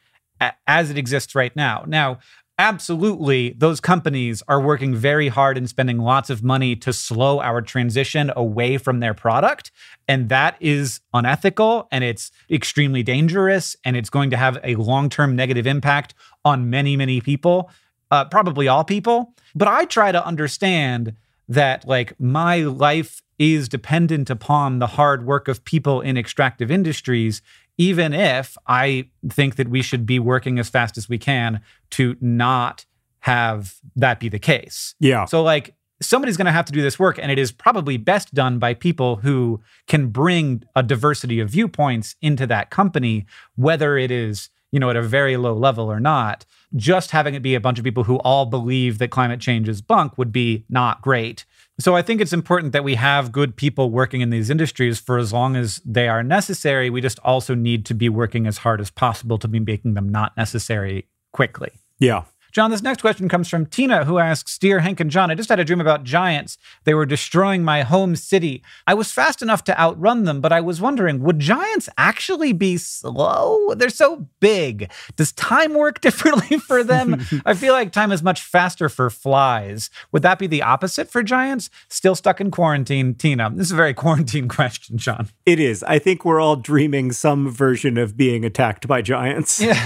as 0.67 0.91
it 0.91 0.97
exists 0.97 1.35
right 1.35 1.55
now. 1.57 1.85
Now, 1.87 2.19
absolutely, 2.59 3.55
those 3.57 3.81
companies 3.81 4.43
are 4.49 4.61
working 4.61 4.95
very 4.95 5.29
hard 5.29 5.57
and 5.57 5.69
spending 5.69 5.99
lots 5.99 6.29
of 6.29 6.43
money 6.43 6.75
to 6.77 6.93
slow 6.93 7.41
our 7.41 7.63
transition 7.63 8.33
away 8.35 8.77
from 8.79 9.01
their 9.01 9.15
product. 9.15 9.71
And 10.09 10.29
that 10.29 10.57
is 10.61 11.01
unethical 11.15 11.87
and 11.93 12.03
it's 12.03 12.33
extremely 12.51 13.03
dangerous 13.03 13.77
and 13.85 13.97
it's 13.97 14.11
going 14.11 14.31
to 14.31 14.37
have 14.37 14.59
a 14.65 14.75
long 14.75 15.09
term 15.09 15.37
negative 15.37 15.67
impact 15.67 16.15
on 16.45 16.69
many, 16.69 16.97
many 16.97 17.21
people, 17.21 17.71
uh, 18.11 18.25
probably 18.25 18.67
all 18.67 18.85
people. 18.85 19.35
But 19.55 19.69
I 19.69 19.85
try 19.85 20.13
to 20.13 20.25
understand 20.25 21.15
that, 21.49 21.87
like, 21.87 22.19
my 22.21 22.59
life 22.59 23.23
is 23.39 23.69
dependent 23.69 24.29
upon 24.29 24.79
the 24.81 24.87
hard 24.87 25.25
work 25.25 25.49
of 25.49 25.65
people 25.65 26.01
in 26.01 26.17
extractive 26.17 26.71
industries 26.71 27.41
even 27.79 28.13
if 28.13 28.59
I 28.67 29.09
think 29.31 29.57
that 29.57 29.69
we 29.69 29.83
should 29.83 30.05
be 30.05 30.19
working 30.19 30.59
as 30.59 30.69
fast 30.69 30.99
as 30.99 31.09
we 31.09 31.17
can 31.17 31.61
to 31.91 32.17
not 32.21 32.85
have 33.21 33.77
that 33.97 34.21
be 34.21 34.29
the 34.29 34.39
case. 34.39 34.95
Yeah. 35.01 35.25
So, 35.25 35.43
like, 35.43 35.75
somebody's 36.01 36.37
going 36.37 36.47
to 36.47 36.53
have 36.53 36.65
to 36.67 36.73
do 36.73 36.83
this 36.83 36.99
work, 36.99 37.19
and 37.21 37.31
it 37.33 37.39
is 37.39 37.53
probably 37.53 37.97
best 37.97 38.35
done 38.35 38.59
by 38.59 38.75
people 38.75 39.17
who 39.17 39.61
can 39.87 40.09
bring 40.09 40.63
a 40.77 40.83
diversity 40.83 41.41
of 41.41 41.51
viewpoints 41.51 42.17
into 42.21 42.47
that 42.47 42.71
company, 42.71 43.27
whether 43.57 43.97
it 43.97 44.11
is, 44.11 44.51
you 44.71 44.81
know, 44.81 44.91
at 44.91 44.97
a 44.97 45.03
very 45.03 45.37
low 45.37 45.55
level 45.55 45.91
or 45.91 46.01
not. 46.01 46.45
Just 46.77 47.13
having 47.13 47.35
it 47.35 47.43
be 47.43 47.55
a 47.55 47.61
bunch 47.61 47.79
of 47.79 47.85
people 47.85 48.05
who 48.05 48.17
all 48.19 48.45
believe 48.45 48.99
that 48.99 49.11
climate 49.11 49.41
change 49.41 49.69
is 49.69 49.81
bunk 49.81 50.19
would 50.19 50.33
be 50.33 50.65
not 50.69 51.01
great. 51.01 51.47
So 51.81 51.95
I 51.95 52.03
think 52.03 52.21
it's 52.21 52.33
important 52.33 52.73
that 52.73 52.83
we 52.83 52.97
have 52.97 53.31
good 53.31 53.55
people 53.55 53.91
working 53.91 54.21
in 54.21 54.31
these 54.31 54.51
industries 54.51 54.99
for 54.99 55.17
as 55.17 55.33
long 55.33 55.55
as 55.55 55.81
they 55.85 56.09
are 56.09 56.25
necessary. 56.25 56.91
We 56.91 57.01
just 57.01 57.21
also 57.21 57.55
need 57.55 57.87
to 57.87 57.95
be 57.95 58.09
working 58.09 58.49
as 58.49 58.59
hard 58.59 58.81
as 58.81 58.91
possible 58.91 59.39
to 59.39 59.47
be 59.47 59.61
making 59.61 59.95
them 59.95 60.09
not 60.09 60.37
necessary 60.37 61.07
quickly. 61.33 61.71
Yeah. 62.01 62.25
John, 62.53 62.71
this 62.71 62.83
next 62.83 63.01
question 63.01 63.29
comes 63.29 63.49
from 63.49 63.67
Tina, 63.67 64.05
who 64.05 64.19
asks 64.19 64.59
Dear 64.59 64.81
Hank 64.81 65.01
and 65.01 65.11
John, 65.11 65.31
I 65.31 65.35
just 65.35 65.49
had 65.49 65.61
a 65.61 65.65
dream 65.65 65.81
about 65.81 66.05
giants. 66.05 66.59
They 66.85 66.95
were 66.95 67.07
destroying 67.07 67.63
my 67.63 67.83
home 67.83 68.17
city. 68.17 68.63
I 68.87 68.95
was 68.95 69.13
fast 69.13 69.43
enough 69.43 69.65
to 69.65 69.81
outrun 69.81 70.25
them, 70.25 70.41
but 70.41 70.53
I 70.53 70.61
was 70.61 70.81
wondering, 70.81 71.23
would 71.23 71.39
giants 71.39 71.89
actually 71.99 72.53
be 72.53 72.77
slow? 72.77 73.75
They're 73.75 73.91
so 73.91 74.29
big. 74.41 74.91
Does 75.17 75.33
time 75.33 75.75
work 75.75 76.01
differently 76.09 76.59
for 76.59 76.83
them? 76.83 77.25
I 77.45 77.55
feel 77.55 77.75
like 77.75 77.93
time 77.93 78.13
is 78.13 78.23
much 78.23 78.43
faster 78.43 78.89
for 78.89 79.11
flies. 79.11 79.91
Would 80.13 80.23
that 80.23 80.39
be 80.39 80.47
the 80.47 80.63
opposite 80.63 81.11
for 81.11 81.23
giants? 81.23 81.71
Still 81.89 82.15
stuck 82.15 82.41
in 82.41 82.51
quarantine, 82.51 83.15
Tina. 83.15 83.51
This 83.55 83.67
is 83.67 83.73
a 83.73 83.77
very 83.77 83.95
quarantine 83.99 84.49
question, 84.49 84.99
John. 84.99 85.29
It 85.45 85.61
is. 85.61 85.83
I 85.83 85.99
think 85.99 86.25
we're 86.25 86.41
all 86.41 86.57
dreaming 86.57 87.13
some 87.13 87.51
version 87.51 87.99
of 87.99 88.17
being 88.17 88.45
attacked 88.45 88.89
by 88.89 89.03
giants. 89.03 89.61
Yeah. 89.61 89.79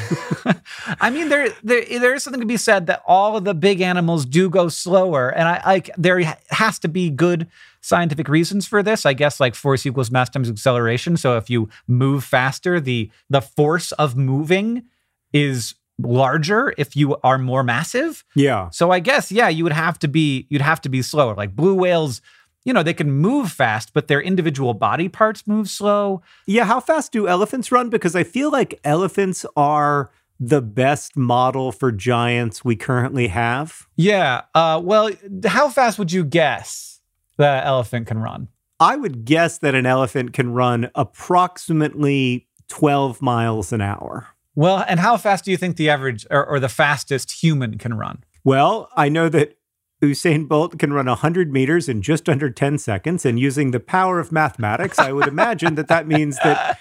I 1.00 1.10
mean, 1.10 1.28
there, 1.28 1.48
there 1.62 1.82
there 1.98 2.14
is 2.14 2.22
something 2.22 2.40
to 2.40 2.46
be 2.46 2.51
said 2.56 2.86
that 2.86 3.02
all 3.06 3.36
of 3.36 3.44
the 3.44 3.54
big 3.54 3.80
animals 3.80 4.24
do 4.24 4.48
go 4.48 4.68
slower, 4.68 5.28
and 5.28 5.48
I 5.48 5.62
like 5.66 5.90
there 5.96 6.20
has 6.50 6.78
to 6.80 6.88
be 6.88 7.10
good 7.10 7.48
scientific 7.80 8.28
reasons 8.28 8.66
for 8.66 8.82
this. 8.82 9.04
I 9.04 9.12
guess 9.12 9.40
like 9.40 9.54
force 9.54 9.84
equals 9.84 10.10
mass 10.10 10.30
times 10.30 10.48
acceleration. 10.48 11.16
So 11.16 11.36
if 11.36 11.50
you 11.50 11.68
move 11.86 12.24
faster, 12.24 12.80
the 12.80 13.10
the 13.28 13.40
force 13.40 13.92
of 13.92 14.16
moving 14.16 14.84
is 15.32 15.74
larger 15.98 16.74
if 16.78 16.96
you 16.96 17.16
are 17.22 17.38
more 17.38 17.62
massive. 17.62 18.24
Yeah. 18.34 18.70
So 18.70 18.90
I 18.90 19.00
guess 19.00 19.30
yeah, 19.30 19.48
you 19.48 19.64
would 19.64 19.72
have 19.72 19.98
to 20.00 20.08
be 20.08 20.46
you'd 20.48 20.62
have 20.62 20.80
to 20.82 20.88
be 20.88 21.02
slower. 21.02 21.34
Like 21.34 21.54
blue 21.54 21.74
whales, 21.74 22.22
you 22.64 22.72
know, 22.72 22.82
they 22.82 22.94
can 22.94 23.10
move 23.10 23.50
fast, 23.50 23.92
but 23.92 24.08
their 24.08 24.20
individual 24.20 24.74
body 24.74 25.08
parts 25.08 25.46
move 25.46 25.68
slow. 25.68 26.22
Yeah. 26.46 26.64
How 26.64 26.80
fast 26.80 27.12
do 27.12 27.28
elephants 27.28 27.72
run? 27.72 27.90
Because 27.90 28.16
I 28.16 28.24
feel 28.24 28.50
like 28.50 28.80
elephants 28.84 29.44
are 29.56 30.10
the 30.44 30.60
best 30.60 31.16
model 31.16 31.70
for 31.70 31.92
giants 31.92 32.64
we 32.64 32.74
currently 32.74 33.28
have. 33.28 33.86
Yeah. 33.96 34.42
Uh, 34.54 34.80
well, 34.82 35.10
how 35.46 35.68
fast 35.68 36.00
would 36.00 36.10
you 36.10 36.24
guess 36.24 37.00
that 37.38 37.64
elephant 37.64 38.08
can 38.08 38.18
run? 38.18 38.48
I 38.80 38.96
would 38.96 39.24
guess 39.24 39.58
that 39.58 39.76
an 39.76 39.86
elephant 39.86 40.32
can 40.32 40.52
run 40.52 40.90
approximately 40.96 42.48
12 42.68 43.22
miles 43.22 43.72
an 43.72 43.80
hour. 43.80 44.26
Well, 44.56 44.84
and 44.88 44.98
how 44.98 45.16
fast 45.16 45.44
do 45.44 45.52
you 45.52 45.56
think 45.56 45.76
the 45.76 45.88
average 45.88 46.26
or, 46.28 46.44
or 46.44 46.58
the 46.58 46.68
fastest 46.68 47.30
human 47.42 47.78
can 47.78 47.94
run? 47.94 48.24
Well, 48.42 48.88
I 48.96 49.08
know 49.08 49.28
that 49.28 49.56
Usain 50.02 50.48
Bolt 50.48 50.78
can 50.80 50.92
run 50.92 51.06
100 51.06 51.52
meters 51.52 51.88
in 51.88 52.02
just 52.02 52.28
under 52.28 52.50
10 52.50 52.78
seconds. 52.78 53.24
And 53.24 53.38
using 53.38 53.70
the 53.70 53.78
power 53.78 54.18
of 54.18 54.32
mathematics, 54.32 54.98
I 54.98 55.12
would 55.12 55.28
imagine 55.28 55.76
that 55.76 55.86
that 55.86 56.08
means 56.08 56.36
that 56.42 56.80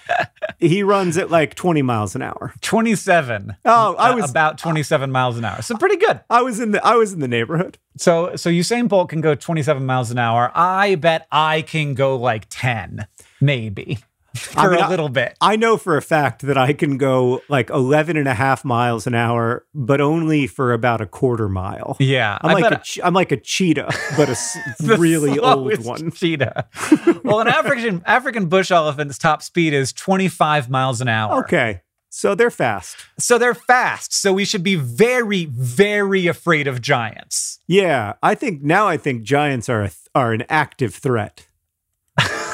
he 0.58 0.82
runs 0.82 1.16
at 1.16 1.30
like 1.30 1.54
20 1.54 1.82
miles 1.82 2.14
an 2.14 2.22
hour. 2.22 2.52
27. 2.60 3.56
Oh, 3.64 3.94
I 3.96 4.14
was 4.14 4.30
about 4.30 4.58
27 4.58 5.10
miles 5.10 5.38
an 5.38 5.44
hour. 5.44 5.62
So 5.62 5.76
pretty 5.76 5.96
good. 5.96 6.20
I 6.30 6.42
was 6.42 6.60
in 6.60 6.72
the 6.72 6.84
I 6.84 6.94
was 6.96 7.12
in 7.12 7.20
the 7.20 7.28
neighborhood. 7.28 7.78
So 7.96 8.36
so 8.36 8.50
Usain 8.50 8.88
Bolt 8.88 9.08
can 9.08 9.20
go 9.20 9.34
27 9.34 9.84
miles 9.84 10.10
an 10.10 10.18
hour. 10.18 10.50
I 10.54 10.94
bet 10.96 11.26
I 11.30 11.62
can 11.62 11.94
go 11.94 12.16
like 12.16 12.46
10, 12.48 13.06
maybe. 13.40 13.98
for 14.36 14.70
mean, 14.70 14.78
a 14.80 14.82
I- 14.82 14.88
little 14.88 15.08
bit. 15.08 15.36
I 15.40 15.56
know 15.56 15.76
for 15.76 15.96
a 15.96 16.02
fact 16.02 16.42
that 16.42 16.56
I 16.58 16.72
can 16.72 16.98
go 16.98 17.42
like 17.48 17.70
11 17.70 18.16
and 18.16 18.28
a 18.28 18.34
half 18.34 18.64
miles 18.64 19.06
an 19.06 19.14
hour, 19.14 19.64
but 19.74 20.00
only 20.00 20.46
for 20.46 20.72
about 20.72 21.00
a 21.00 21.06
quarter 21.06 21.48
mile. 21.48 21.96
Yeah, 22.00 22.38
I'm 22.40 22.50
I 22.50 22.52
like 22.54 22.62
bet 22.64 22.72
a 22.72 22.76
che- 22.82 23.00
I'm 23.02 23.14
like 23.14 23.32
a 23.32 23.36
cheetah, 23.36 23.90
but 24.16 24.28
a 24.28 24.36
really 24.98 25.38
old 25.38 25.84
one. 25.84 26.10
cheetah. 26.10 26.68
well, 27.24 27.40
an 27.40 27.48
African 27.48 28.02
African 28.06 28.46
bush 28.46 28.70
elephant's 28.70 29.18
top 29.18 29.42
speed 29.42 29.72
is 29.74 29.92
25 29.92 30.68
miles 30.70 31.00
an 31.00 31.08
hour. 31.08 31.40
Okay. 31.44 31.80
So 32.14 32.34
they're 32.34 32.50
fast. 32.50 32.96
So 33.18 33.38
they're 33.38 33.54
fast. 33.54 34.12
So 34.12 34.34
we 34.34 34.44
should 34.44 34.62
be 34.62 34.74
very, 34.74 35.46
very 35.46 36.26
afraid 36.26 36.66
of 36.68 36.82
giants. 36.82 37.58
Yeah, 37.66 38.14
I 38.22 38.34
think 38.34 38.62
now 38.62 38.86
I 38.86 38.98
think 38.98 39.22
giants 39.22 39.70
are 39.70 39.80
a 39.80 39.88
th- 39.88 39.96
are 40.14 40.34
an 40.34 40.44
active 40.50 40.94
threat. 40.94 41.46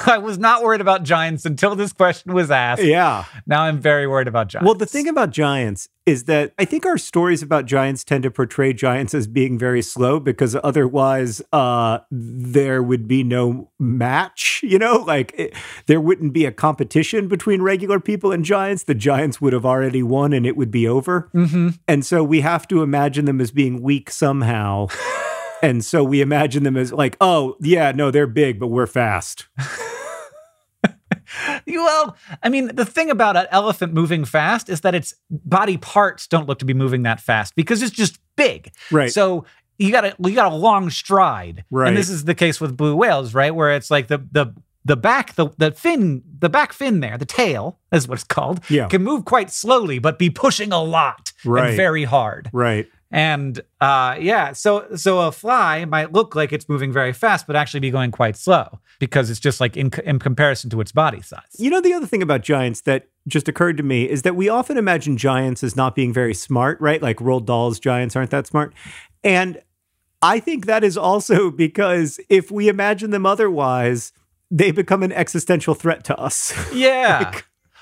I 0.12 0.18
was 0.18 0.38
not 0.38 0.62
worried 0.62 0.81
about 0.81 1.03
giants 1.03 1.44
until 1.44 1.77
this 1.77 1.92
question 1.92 2.33
was 2.33 2.51
asked. 2.51 2.83
Yeah. 2.83 3.25
Now 3.47 3.62
I'm 3.62 3.79
very 3.79 4.07
worried 4.07 4.29
about 4.29 4.49
giants. 4.49 4.64
Well, 4.64 4.75
the 4.75 4.87
thing 4.87 5.07
about 5.07 5.31
giants 5.31 5.88
is 6.07 6.25
that 6.25 6.55
I 6.59 6.64
think 6.64 6.87
our 6.87 6.97
stories 6.97 7.42
about 7.42 7.66
giants 7.66 8.05
tend 8.05 8.23
to 8.23 8.31
portray 8.31 8.73
giants 8.73 9.12
as 9.12 9.27
being 9.27 9.59
very 9.59 9.83
slow 9.83 10.18
because 10.18 10.57
otherwise 10.64 11.42
uh, 11.53 11.99
there 12.11 12.83
would 12.83 13.07
be 13.07 13.23
no 13.23 13.71
match. 13.79 14.61
You 14.62 14.79
know, 14.79 14.97
like 14.97 15.35
it, 15.37 15.55
there 15.87 16.01
wouldn't 16.01 16.33
be 16.33 16.47
a 16.47 16.53
competition 16.53 17.29
between 17.29 17.61
regular 17.61 18.01
people 18.01 18.33
and 18.33 18.44
giants. 18.44 18.85
The 18.85 18.94
giants 18.94 19.40
would 19.40 19.53
have 19.53 19.66
already 19.66 20.03
won 20.03 20.33
and 20.33 20.47
it 20.47 20.57
would 20.57 20.71
be 20.71 20.88
over. 20.88 21.29
hmm 21.33 21.71
And 21.87 22.05
so 22.05 22.25
we 22.25 22.40
have 22.40 22.66
to 22.68 22.83
imagine 22.83 23.27
them 23.27 23.40
as 23.40 23.51
being 23.51 23.83
weak 23.83 24.11
somehow. 24.11 24.88
and 25.62 25.85
so 25.85 26.03
we 26.03 26.23
imagine 26.23 26.62
them 26.62 26.79
as 26.79 26.92
like, 26.92 27.16
oh, 27.21 27.57
yeah, 27.61 27.92
no, 27.92 28.11
they're 28.11 28.27
big, 28.27 28.59
but 28.59 28.68
we're 28.68 28.87
fast. 28.87 29.47
Well, 31.67 32.17
I 32.43 32.49
mean, 32.49 32.75
the 32.75 32.85
thing 32.85 33.11
about 33.11 33.37
an 33.37 33.47
elephant 33.51 33.93
moving 33.95 34.25
fast 34.25 34.69
is 34.69 34.81
that 34.83 34.95
its 34.95 35.14
body 35.31 35.77
parts 35.77 36.27
don't 36.27 36.47
look 36.49 36.59
to 36.61 36.64
be 36.64 36.75
moving 36.75 37.03
that 37.05 37.21
fast 37.21 37.55
because 37.57 37.83
it's 37.83 37.95
just 37.95 38.19
big. 38.37 38.73
Right. 38.91 39.12
So 39.12 39.45
you 39.79 39.91
got 39.93 40.05
a 40.05 40.17
you 40.19 40.35
got 40.35 40.51
a 40.53 40.55
long 40.55 40.91
stride. 40.91 41.64
Right. 41.71 41.88
And 41.88 41.97
this 41.97 42.09
is 42.09 42.25
the 42.25 42.35
case 42.35 42.61
with 42.61 42.77
blue 42.77 42.97
whales, 42.97 43.35
right? 43.35 43.55
Where 43.55 43.73
it's 43.75 43.91
like 43.91 44.09
the 44.09 44.19
the 44.33 44.55
the 44.85 44.97
back 44.97 45.35
the 45.35 45.49
the 45.59 45.71
fin 45.73 46.23
the 46.38 46.49
back 46.49 46.73
fin 46.73 47.01
there 47.01 47.19
the 47.19 47.27
tail 47.27 47.79
is 47.93 48.09
what 48.09 48.14
it's 48.14 48.25
called 48.25 48.61
Yeah. 48.71 48.87
can 48.88 49.03
move 49.03 49.25
quite 49.27 49.51
slowly 49.51 49.99
but 49.99 50.19
be 50.19 50.31
pushing 50.31 50.73
a 50.73 50.83
lot 50.83 51.33
Right. 51.45 51.69
and 51.69 51.77
very 51.77 52.05
hard 52.05 52.49
Right. 52.55 52.88
And 53.11 53.61
uh 53.81 54.16
yeah 54.21 54.53
so 54.53 54.87
so 54.94 55.21
a 55.21 55.33
fly 55.33 55.85
might 55.85 56.12
look 56.12 56.35
like 56.35 56.53
it's 56.53 56.68
moving 56.68 56.92
very 56.92 57.12
fast 57.12 57.47
but 57.47 57.57
actually 57.57 57.81
be 57.81 57.90
going 57.90 58.11
quite 58.11 58.37
slow 58.37 58.81
because 58.99 59.31
it's 59.31 59.40
just 59.40 59.61
like 59.61 59.77
in, 59.77 59.90
in 60.05 60.18
comparison 60.18 60.68
to 60.71 60.81
its 60.81 60.92
body 60.92 61.23
size 61.23 61.42
You 61.59 61.71
know, 61.71 61.81
the 61.81 61.92
other 61.92 62.07
thing 62.07 62.23
about 62.23 62.42
giants 62.42 62.83
that 62.83 63.09
just 63.27 63.49
occurred 63.49 63.77
to 63.77 63.83
me 63.83 64.09
is 64.09 64.23
that 64.23 64.37
we 64.37 64.49
often 64.49 64.77
imagine 64.77 65.16
giants 65.16 65.62
as 65.62 65.77
not 65.77 65.94
being 65.94 66.12
very 66.12 66.35
smart, 66.35 66.81
right? 66.81 67.01
Like 67.01 67.18
Roald 67.18 67.44
Dahl's 67.44 67.79
giants 67.79 68.16
aren't 68.16 68.31
that 68.31 68.47
smart. 68.47 68.75
And 69.23 69.61
I 70.23 70.40
think 70.40 70.66
that 70.66 70.83
is 70.85 70.97
also 70.97 71.51
because 71.64 72.21
if 72.29 72.51
we 72.51 72.68
imagine 72.68 73.11
them 73.11 73.27
otherwise, 73.27 74.12
they 74.51 74.71
become 74.71 75.03
an 75.03 75.12
existential 75.12 75.75
threat 75.75 76.05
to 76.05 76.18
us. 76.18 76.53
Yeah. 76.73 77.40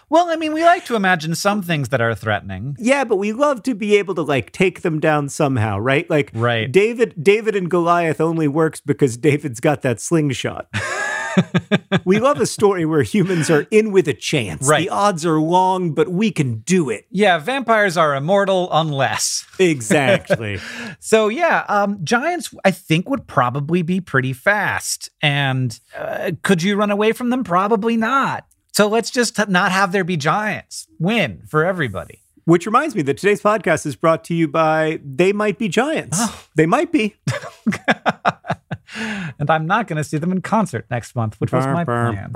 Well, 0.09 0.29
I 0.29 0.37
mean, 0.37 0.53
we 0.53 0.63
like 0.65 0.85
to 0.87 0.97
imagine 0.97 1.35
some 1.35 1.63
things 1.63 1.89
that 1.91 2.01
are 2.01 2.15
threatening. 2.15 2.77
yeah, 2.79 3.05
but 3.05 3.17
we 3.17 3.33
love 3.33 3.63
to 3.65 3.75
be 3.75 3.97
able 3.97 4.15
to 4.15 4.23
like 4.23 4.53
take 4.53 4.83
them 4.83 5.01
down 5.01 5.29
somehow, 5.29 5.79
right? 5.79 6.09
Like 6.09 6.31
Right. 6.35 6.71
David 6.71 7.15
David 7.23 7.57
and 7.57 7.71
Goliath 7.71 8.21
only 8.21 8.49
works 8.49 8.81
because 8.81 9.17
David's 9.17 9.61
got 9.61 9.83
that 9.83 10.01
slingshot. 10.01 10.69
we 12.05 12.19
love 12.19 12.41
a 12.41 12.47
story 12.47 12.87
where 12.87 13.03
humans 13.03 13.51
are 13.51 13.67
in 13.71 13.93
with 13.93 14.09
a 14.09 14.15
chance. 14.15 14.67
Right. 14.67 14.85
The 14.85 14.89
odds 14.91 15.27
are 15.27 15.39
long, 15.39 15.93
but 15.93 16.09
we 16.09 16.31
can 16.31 16.61
do 16.61 16.89
it. 16.89 17.07
Yeah, 17.11 17.39
vampires 17.39 17.97
are 17.97 18.15
immortal 18.15 18.69
unless. 18.73 19.45
Exactly. 19.59 20.59
So 20.99 21.29
yeah, 21.29 21.65
um, 21.69 22.05
giants 22.05 22.53
I 22.65 22.71
think 22.73 23.09
would 23.09 23.27
probably 23.27 23.83
be 23.83 24.01
pretty 24.01 24.33
fast. 24.33 25.09
And 25.23 25.79
uh, 25.97 26.33
could 26.43 26.63
you 26.63 26.75
run 26.77 26.91
away 26.91 27.13
from 27.13 27.31
them? 27.31 27.45
Probably 27.45 27.97
not. 27.97 28.45
So 28.77 28.89
let's 28.89 29.11
just 29.11 29.49
not 29.49 29.73
have 29.73 29.93
there 29.93 30.05
be 30.05 30.19
giants. 30.19 30.87
Win 30.99 31.41
for 31.47 31.65
everybody. 31.65 32.21
Which 32.45 32.67
reminds 32.67 32.95
me 32.95 33.01
that 33.05 33.17
today's 33.17 33.41
podcast 33.41 33.87
is 33.87 33.97
brought 33.97 34.23
to 34.25 34.35
you 34.35 34.49
by 34.49 35.01
They 35.03 35.33
Might 35.33 35.59
Be 35.59 35.67
Giants. 35.67 36.19
Oh. 36.21 36.45
They 36.57 36.67
might 36.67 36.93
be. 36.93 37.17
And 39.39 39.51
I'm 39.51 39.67
not 39.67 39.89
going 39.89 39.97
to 39.97 40.05
see 40.05 40.17
them 40.17 40.33
in 40.33 40.41
concert 40.41 40.87
next 40.91 41.15
month, 41.17 41.39
which 41.41 41.53
was 41.53 41.67
my 41.67 41.85
plan. 41.85 42.31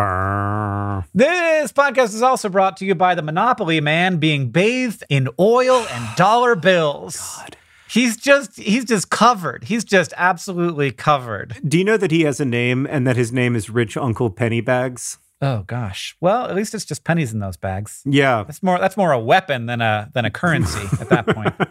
This 1.14 1.72
podcast 1.72 2.12
is 2.12 2.22
also 2.22 2.48
brought 2.48 2.76
to 2.79 2.85
you 2.85 2.94
by 2.94 3.14
the 3.14 3.22
Monopoly 3.22 3.81
Man 3.81 4.18
being 4.18 4.50
bathed 4.50 5.05
in 5.09 5.29
oil 5.38 5.87
and 5.90 6.09
dollar 6.16 6.57
bills. 6.57 7.16
God. 7.38 7.57
He's 7.88 8.16
just 8.16 8.59
he's 8.59 8.85
just 8.85 9.11
covered. 9.11 9.64
He's 9.64 9.85
just 9.85 10.12
absolutely 10.16 10.90
covered. 10.90 11.57
Do 11.66 11.79
you 11.79 11.85
know 11.85 11.96
that 11.96 12.11
he 12.11 12.22
has 12.22 12.40
a 12.40 12.44
name 12.44 12.87
and 12.90 13.07
that 13.07 13.16
his 13.16 13.33
name 13.33 13.57
is 13.57 13.70
Rich 13.70 13.96
Uncle 13.96 14.31
Pennybags? 14.31 15.18
Oh 15.42 15.62
gosh. 15.66 16.16
Well, 16.20 16.46
at 16.46 16.55
least 16.55 16.74
it's 16.74 16.85
just 16.85 17.03
pennies 17.05 17.33
in 17.33 17.38
those 17.40 17.57
bags. 17.57 18.03
Yeah. 18.05 18.44
That's 18.44 18.62
more 18.62 18.79
that's 18.79 18.96
more 18.96 19.12
a 19.12 19.18
weapon 19.18 19.66
than 19.66 19.81
a 19.81 20.11
than 20.12 20.24
a 20.24 20.31
currency 20.31 20.87
at 21.00 21.09
that 21.09 21.26
point. 21.26 21.55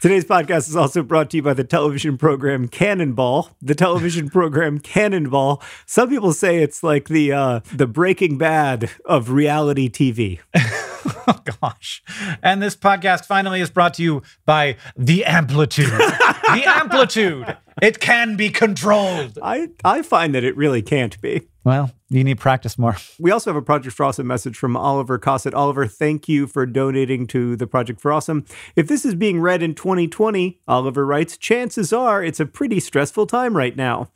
Today's 0.00 0.24
podcast 0.24 0.68
is 0.68 0.76
also 0.76 1.02
brought 1.02 1.30
to 1.30 1.38
you 1.38 1.42
by 1.42 1.54
the 1.54 1.64
television 1.64 2.16
program 2.16 2.68
Cannonball. 2.68 3.50
The 3.60 3.74
television 3.74 4.30
program 4.30 4.78
Cannonball. 4.78 5.60
Some 5.86 6.08
people 6.08 6.32
say 6.32 6.62
it's 6.62 6.84
like 6.84 7.08
the 7.08 7.32
uh, 7.32 7.60
the 7.74 7.88
Breaking 7.88 8.38
Bad 8.38 8.90
of 9.04 9.30
reality 9.30 9.90
TV. 9.90 10.38
oh 11.30 11.38
gosh. 11.60 12.02
And 12.42 12.62
this 12.62 12.74
podcast 12.74 13.26
finally 13.26 13.60
is 13.60 13.68
brought 13.70 13.94
to 13.94 14.02
you 14.02 14.22
by 14.46 14.76
the 14.96 15.24
amplitude. 15.26 15.86
the 15.90 16.62
amplitude. 16.66 17.56
It 17.82 18.00
can 18.00 18.36
be 18.36 18.48
controlled. 18.48 19.38
I 19.42 19.68
I 19.84 20.02
find 20.02 20.34
that 20.34 20.42
it 20.42 20.56
really 20.56 20.82
can't 20.82 21.20
be. 21.20 21.48
Well, 21.64 21.90
you 22.08 22.24
need 22.24 22.38
practice 22.38 22.78
more. 22.78 22.96
We 23.18 23.30
also 23.30 23.50
have 23.50 23.56
a 23.56 23.62
Project 23.62 23.94
for 23.94 24.04
Awesome 24.04 24.26
message 24.26 24.56
from 24.56 24.74
Oliver 24.74 25.18
Cossett. 25.18 25.52
Oliver, 25.52 25.86
thank 25.86 26.26
you 26.26 26.46
for 26.46 26.64
donating 26.64 27.26
to 27.26 27.56
the 27.56 27.66
Project 27.66 28.00
for 28.00 28.10
Awesome. 28.10 28.46
If 28.74 28.88
this 28.88 29.04
is 29.04 29.14
being 29.14 29.38
read 29.38 29.62
in 29.62 29.74
2020, 29.74 30.62
Oliver 30.66 31.04
writes, 31.04 31.36
chances 31.36 31.92
are 31.92 32.24
it's 32.24 32.40
a 32.40 32.46
pretty 32.46 32.80
stressful 32.80 33.26
time 33.26 33.54
right 33.54 33.76
now. 33.76 34.10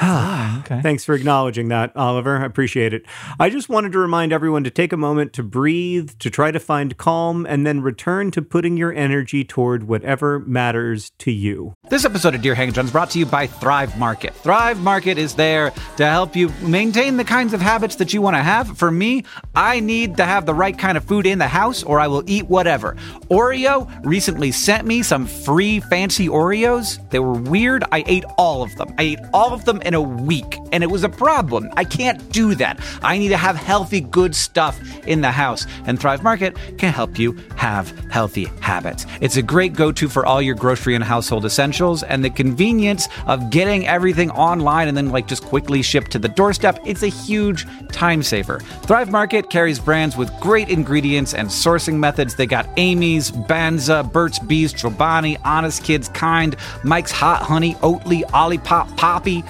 Ah, 0.00 0.56
ah, 0.56 0.60
okay. 0.60 0.80
Thanks 0.82 1.04
for 1.04 1.14
acknowledging 1.14 1.68
that, 1.68 1.96
Oliver. 1.96 2.38
I 2.38 2.44
appreciate 2.44 2.92
it. 2.92 3.04
I 3.38 3.48
just 3.48 3.68
wanted 3.68 3.92
to 3.92 3.98
remind 4.00 4.32
everyone 4.32 4.64
to 4.64 4.70
take 4.70 4.92
a 4.92 4.96
moment 4.96 5.32
to 5.34 5.44
breathe, 5.44 6.10
to 6.18 6.30
try 6.30 6.50
to 6.50 6.58
find 6.58 6.96
calm, 6.96 7.46
and 7.46 7.64
then 7.64 7.80
return 7.80 8.32
to 8.32 8.42
putting 8.42 8.76
your 8.76 8.92
energy 8.92 9.44
toward 9.44 9.84
whatever 9.84 10.40
matters 10.40 11.12
to 11.18 11.30
you. 11.30 11.74
This 11.90 12.04
episode 12.04 12.34
of 12.34 12.42
Dear 12.42 12.56
Hank 12.56 12.76
and 12.76 12.86
is 12.86 12.90
brought 12.90 13.10
to 13.10 13.20
you 13.20 13.26
by 13.26 13.46
Thrive 13.46 13.96
Market. 13.96 14.34
Thrive 14.34 14.80
Market 14.80 15.16
is 15.16 15.34
there 15.34 15.70
to 15.96 16.06
help 16.06 16.34
you 16.34 16.48
maintain 16.60 17.16
the 17.16 17.24
kinds 17.24 17.54
of 17.54 17.60
habits 17.60 17.94
that 17.96 18.12
you 18.12 18.20
want 18.20 18.34
to 18.34 18.42
have. 18.42 18.76
For 18.76 18.90
me, 18.90 19.24
I 19.54 19.78
need 19.78 20.16
to 20.16 20.24
have 20.24 20.44
the 20.44 20.54
right 20.54 20.76
kind 20.76 20.96
of 20.96 21.04
food 21.04 21.24
in 21.24 21.38
the 21.38 21.46
house 21.46 21.84
or 21.84 22.00
I 22.00 22.08
will 22.08 22.24
eat 22.26 22.48
whatever. 22.48 22.96
Oreo 23.30 23.88
recently 24.04 24.50
sent 24.50 24.86
me 24.88 25.02
some 25.04 25.26
free 25.26 25.78
fancy 25.78 26.26
Oreos. 26.26 26.98
They 27.10 27.20
were 27.20 27.34
weird. 27.34 27.84
I 27.92 28.02
ate 28.08 28.24
all 28.38 28.62
of 28.62 28.74
them. 28.74 28.92
I 28.98 29.02
ate 29.02 29.20
all 29.32 29.52
of 29.52 29.64
them 29.64 29.80
in 29.84 29.94
a 29.94 30.00
week, 30.00 30.58
and 30.72 30.82
it 30.82 30.90
was 30.90 31.04
a 31.04 31.08
problem. 31.08 31.70
I 31.76 31.84
can't 31.84 32.30
do 32.32 32.54
that. 32.56 32.80
I 33.02 33.18
need 33.18 33.28
to 33.28 33.36
have 33.36 33.56
healthy, 33.56 34.00
good 34.00 34.34
stuff 34.34 34.80
in 35.06 35.20
the 35.20 35.30
house, 35.30 35.66
and 35.86 36.00
Thrive 36.00 36.22
Market 36.22 36.56
can 36.78 36.92
help 36.92 37.18
you 37.18 37.36
have 37.56 37.90
healthy 38.10 38.44
habits. 38.60 39.06
It's 39.20 39.36
a 39.36 39.42
great 39.42 39.74
go 39.74 39.92
to 39.92 40.08
for 40.08 40.24
all 40.26 40.40
your 40.42 40.54
grocery 40.54 40.94
and 40.94 41.04
household 41.04 41.44
essentials, 41.44 42.02
and 42.02 42.24
the 42.24 42.30
convenience 42.30 43.08
of 43.26 43.50
getting 43.50 43.86
everything 43.86 44.30
online 44.30 44.88
and 44.88 44.96
then, 44.96 45.10
like, 45.10 45.26
just 45.26 45.44
quickly 45.44 45.82
shipped 45.82 46.10
to 46.12 46.18
the 46.18 46.28
doorstep. 46.28 46.78
It's 46.84 47.02
a 47.02 47.08
huge 47.08 47.66
time 47.88 48.22
saver. 48.22 48.60
Thrive 48.82 49.10
Market 49.10 49.50
carries 49.50 49.78
brands 49.78 50.16
with 50.16 50.30
great 50.40 50.68
ingredients 50.68 51.34
and 51.34 51.48
sourcing 51.48 51.96
methods. 51.96 52.34
They 52.34 52.46
got 52.46 52.68
Amy's, 52.76 53.30
Banza, 53.30 54.10
Burt's 54.10 54.38
Bees, 54.38 54.72
Chobani, 54.72 55.38
Honest 55.44 55.84
Kids, 55.84 56.08
Kind, 56.08 56.56
Mike's 56.82 57.12
Hot 57.12 57.42
Honey, 57.42 57.74
Oatly, 57.76 58.22
Olipop, 58.30 58.96
Poppy, 58.96 59.44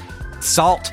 Saalt. 0.45 0.93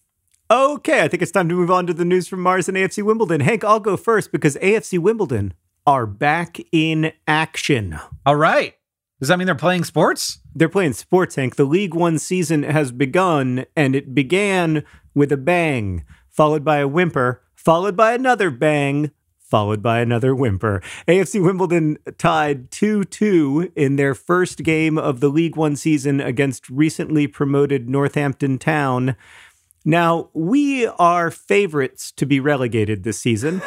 Okay, 0.51 1.01
I 1.01 1.07
think 1.07 1.23
it's 1.23 1.31
time 1.31 1.47
to 1.47 1.55
move 1.55 1.71
on 1.71 1.87
to 1.87 1.93
the 1.93 2.03
news 2.03 2.27
from 2.27 2.41
Mars 2.41 2.67
and 2.67 2.75
AFC 2.75 3.01
Wimbledon. 3.03 3.39
Hank, 3.39 3.63
I'll 3.63 3.79
go 3.79 3.95
first 3.95 4.33
because 4.33 4.57
AFC 4.57 4.99
Wimbledon 4.99 5.53
are 5.87 6.05
back 6.05 6.57
in 6.73 7.13
action. 7.25 7.97
All 8.25 8.35
right. 8.35 8.75
Does 9.21 9.29
that 9.29 9.39
mean 9.39 9.45
they're 9.45 9.55
playing 9.55 9.85
sports? 9.85 10.39
They're 10.53 10.67
playing 10.67 10.91
sports, 10.91 11.35
Hank. 11.35 11.55
The 11.55 11.63
League 11.63 11.93
One 11.93 12.19
season 12.19 12.63
has 12.63 12.91
begun, 12.91 13.63
and 13.77 13.95
it 13.95 14.13
began 14.13 14.83
with 15.15 15.31
a 15.31 15.37
bang, 15.37 16.03
followed 16.29 16.65
by 16.65 16.79
a 16.79 16.87
whimper, 16.87 17.41
followed 17.55 17.95
by 17.95 18.11
another 18.11 18.49
bang, 18.49 19.11
followed 19.39 19.81
by 19.81 20.01
another 20.01 20.35
whimper. 20.35 20.81
AFC 21.07 21.41
Wimbledon 21.41 21.97
tied 22.17 22.71
2 22.71 23.05
2 23.05 23.71
in 23.77 23.95
their 23.95 24.13
first 24.13 24.63
game 24.63 24.97
of 24.97 25.21
the 25.21 25.29
League 25.29 25.55
One 25.55 25.77
season 25.77 26.19
against 26.19 26.69
recently 26.69 27.25
promoted 27.25 27.89
Northampton 27.89 28.57
Town. 28.57 29.15
Now, 29.83 30.29
we 30.33 30.85
are 30.85 31.31
favorites 31.31 32.11
to 32.13 32.25
be 32.27 32.39
relegated 32.39 33.03
this 33.03 33.17
season, 33.17 33.61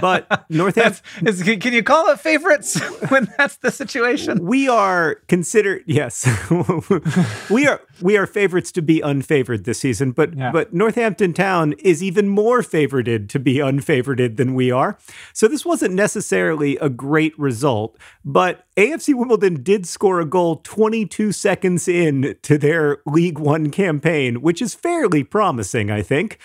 but 0.00 0.44
Northampton. 0.50 1.28
Is, 1.28 1.42
can 1.42 1.72
you 1.72 1.82
call 1.82 2.08
it 2.10 2.18
favorites 2.18 2.80
when 3.08 3.32
that's 3.38 3.56
the 3.58 3.70
situation? 3.70 4.44
We 4.44 4.68
are 4.68 5.16
considered, 5.28 5.84
yes, 5.86 6.26
we 7.50 7.68
are 7.68 7.80
we 8.00 8.16
are 8.16 8.26
favorites 8.26 8.72
to 8.72 8.82
be 8.82 9.00
unfavored 9.00 9.64
this 9.64 9.78
season, 9.78 10.10
but 10.10 10.36
yeah. 10.36 10.50
but 10.50 10.74
Northampton 10.74 11.32
Town 11.32 11.74
is 11.74 12.02
even 12.02 12.28
more 12.28 12.60
favorited 12.60 13.28
to 13.28 13.38
be 13.38 13.56
unfavored 13.56 14.36
than 14.36 14.54
we 14.54 14.70
are. 14.70 14.98
So 15.32 15.46
this 15.46 15.64
wasn't 15.64 15.94
necessarily 15.94 16.76
a 16.78 16.88
great 16.88 17.38
result, 17.38 17.96
but 18.24 18.66
AFC 18.76 19.14
Wimbledon 19.14 19.62
did 19.62 19.86
score 19.86 20.20
a 20.20 20.24
goal 20.24 20.56
22 20.64 21.30
seconds 21.30 21.86
in 21.86 22.36
to 22.42 22.58
their 22.58 22.98
League 23.06 23.38
One 23.38 23.70
campaign, 23.70 24.42
which 24.42 24.60
is 24.60 24.74
fairly 24.74 25.22
promising, 25.22 25.43
I 25.90 26.02
think. 26.02 26.38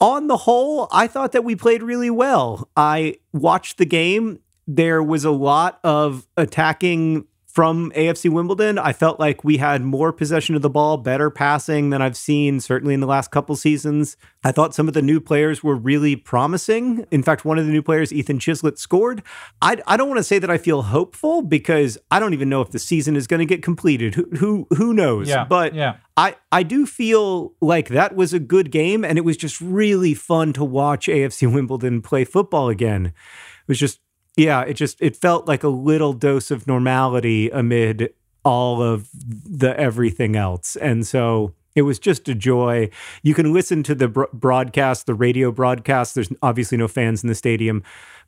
On 0.00 0.26
the 0.26 0.38
whole, 0.38 0.88
I 0.92 1.06
thought 1.06 1.32
that 1.32 1.44
we 1.44 1.56
played 1.56 1.82
really 1.82 2.10
well. 2.10 2.68
I 2.76 3.16
watched 3.32 3.78
the 3.78 3.86
game. 3.86 4.40
There 4.66 5.02
was 5.02 5.24
a 5.24 5.30
lot 5.30 5.80
of 5.84 6.26
attacking 6.36 7.26
from 7.54 7.92
AFC 7.92 8.28
Wimbledon. 8.30 8.80
I 8.80 8.92
felt 8.92 9.20
like 9.20 9.44
we 9.44 9.58
had 9.58 9.80
more 9.80 10.12
possession 10.12 10.56
of 10.56 10.62
the 10.62 10.68
ball, 10.68 10.96
better 10.96 11.30
passing 11.30 11.90
than 11.90 12.02
I've 12.02 12.16
seen 12.16 12.58
certainly 12.58 12.94
in 12.94 13.00
the 13.00 13.06
last 13.06 13.30
couple 13.30 13.54
seasons. 13.54 14.16
I 14.42 14.50
thought 14.50 14.74
some 14.74 14.88
of 14.88 14.94
the 14.94 15.02
new 15.02 15.20
players 15.20 15.62
were 15.62 15.76
really 15.76 16.16
promising. 16.16 17.06
In 17.12 17.22
fact, 17.22 17.44
one 17.44 17.56
of 17.56 17.64
the 17.64 17.70
new 17.70 17.80
players, 17.80 18.12
Ethan 18.12 18.40
Chislett, 18.40 18.76
scored. 18.76 19.22
I, 19.62 19.80
I 19.86 19.96
don't 19.96 20.08
want 20.08 20.18
to 20.18 20.24
say 20.24 20.40
that 20.40 20.50
I 20.50 20.58
feel 20.58 20.82
hopeful 20.82 21.42
because 21.42 21.96
I 22.10 22.18
don't 22.18 22.32
even 22.32 22.48
know 22.48 22.60
if 22.60 22.72
the 22.72 22.80
season 22.80 23.14
is 23.14 23.28
going 23.28 23.38
to 23.38 23.46
get 23.46 23.62
completed. 23.62 24.16
Who 24.16 24.28
who 24.36 24.66
who 24.76 24.92
knows? 24.92 25.28
Yeah, 25.28 25.44
but 25.44 25.74
yeah. 25.74 25.98
I, 26.16 26.36
I 26.50 26.64
do 26.64 26.86
feel 26.86 27.54
like 27.60 27.88
that 27.88 28.16
was 28.16 28.32
a 28.32 28.38
good 28.40 28.70
game 28.72 29.04
and 29.04 29.16
it 29.16 29.24
was 29.24 29.36
just 29.36 29.60
really 29.60 30.14
fun 30.14 30.52
to 30.54 30.64
watch 30.64 31.06
AFC 31.06 31.52
Wimbledon 31.52 32.02
play 32.02 32.24
football 32.24 32.68
again. 32.68 33.06
It 33.06 33.68
was 33.68 33.78
just 33.78 34.00
yeah, 34.36 34.62
it 34.62 34.74
just 34.74 35.00
it 35.00 35.16
felt 35.16 35.46
like 35.46 35.62
a 35.62 35.68
little 35.68 36.12
dose 36.12 36.50
of 36.50 36.66
normality 36.66 37.50
amid 37.50 38.12
all 38.44 38.82
of 38.82 39.08
the 39.12 39.78
everything 39.78 40.36
else. 40.36 40.76
And 40.76 41.06
so 41.06 41.54
it 41.74 41.82
was 41.82 41.98
just 41.98 42.28
a 42.28 42.34
joy. 42.34 42.90
You 43.22 43.34
can 43.34 43.52
listen 43.52 43.82
to 43.84 43.94
the 43.94 44.08
broadcast, 44.08 45.06
the 45.06 45.14
radio 45.14 45.50
broadcast. 45.50 46.14
There's 46.14 46.30
obviously 46.42 46.78
no 46.78 46.88
fans 46.88 47.22
in 47.22 47.28
the 47.28 47.34
stadium, 47.34 47.82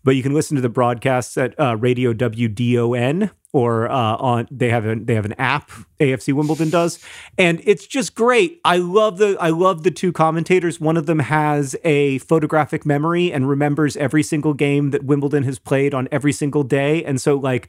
but 0.04 0.16
you 0.16 0.22
can 0.22 0.34
listen 0.34 0.54
to 0.56 0.60
the 0.60 0.68
broadcasts 0.68 1.36
at 1.36 1.58
uh, 1.60 1.76
Radio 1.76 2.12
WDON 2.12 3.30
or 3.56 3.90
uh, 3.90 4.16
on 4.16 4.46
they 4.50 4.68
have 4.68 4.84
a 4.84 4.96
they 4.96 5.14
have 5.14 5.24
an 5.24 5.32
app 5.38 5.70
AFC 5.98 6.34
Wimbledon 6.34 6.68
does, 6.68 7.02
and 7.38 7.62
it's 7.64 7.86
just 7.86 8.14
great. 8.14 8.60
I 8.66 8.76
love 8.76 9.16
the 9.16 9.38
I 9.40 9.48
love 9.48 9.82
the 9.82 9.90
two 9.90 10.12
commentators. 10.12 10.78
One 10.78 10.98
of 10.98 11.06
them 11.06 11.20
has 11.20 11.74
a 11.82 12.18
photographic 12.18 12.84
memory 12.84 13.32
and 13.32 13.48
remembers 13.48 13.96
every 13.96 14.22
single 14.22 14.52
game 14.52 14.90
that 14.90 15.04
Wimbledon 15.04 15.44
has 15.44 15.58
played 15.58 15.94
on 15.94 16.06
every 16.12 16.34
single 16.34 16.64
day, 16.64 17.02
and 17.02 17.18
so 17.18 17.36
like 17.36 17.68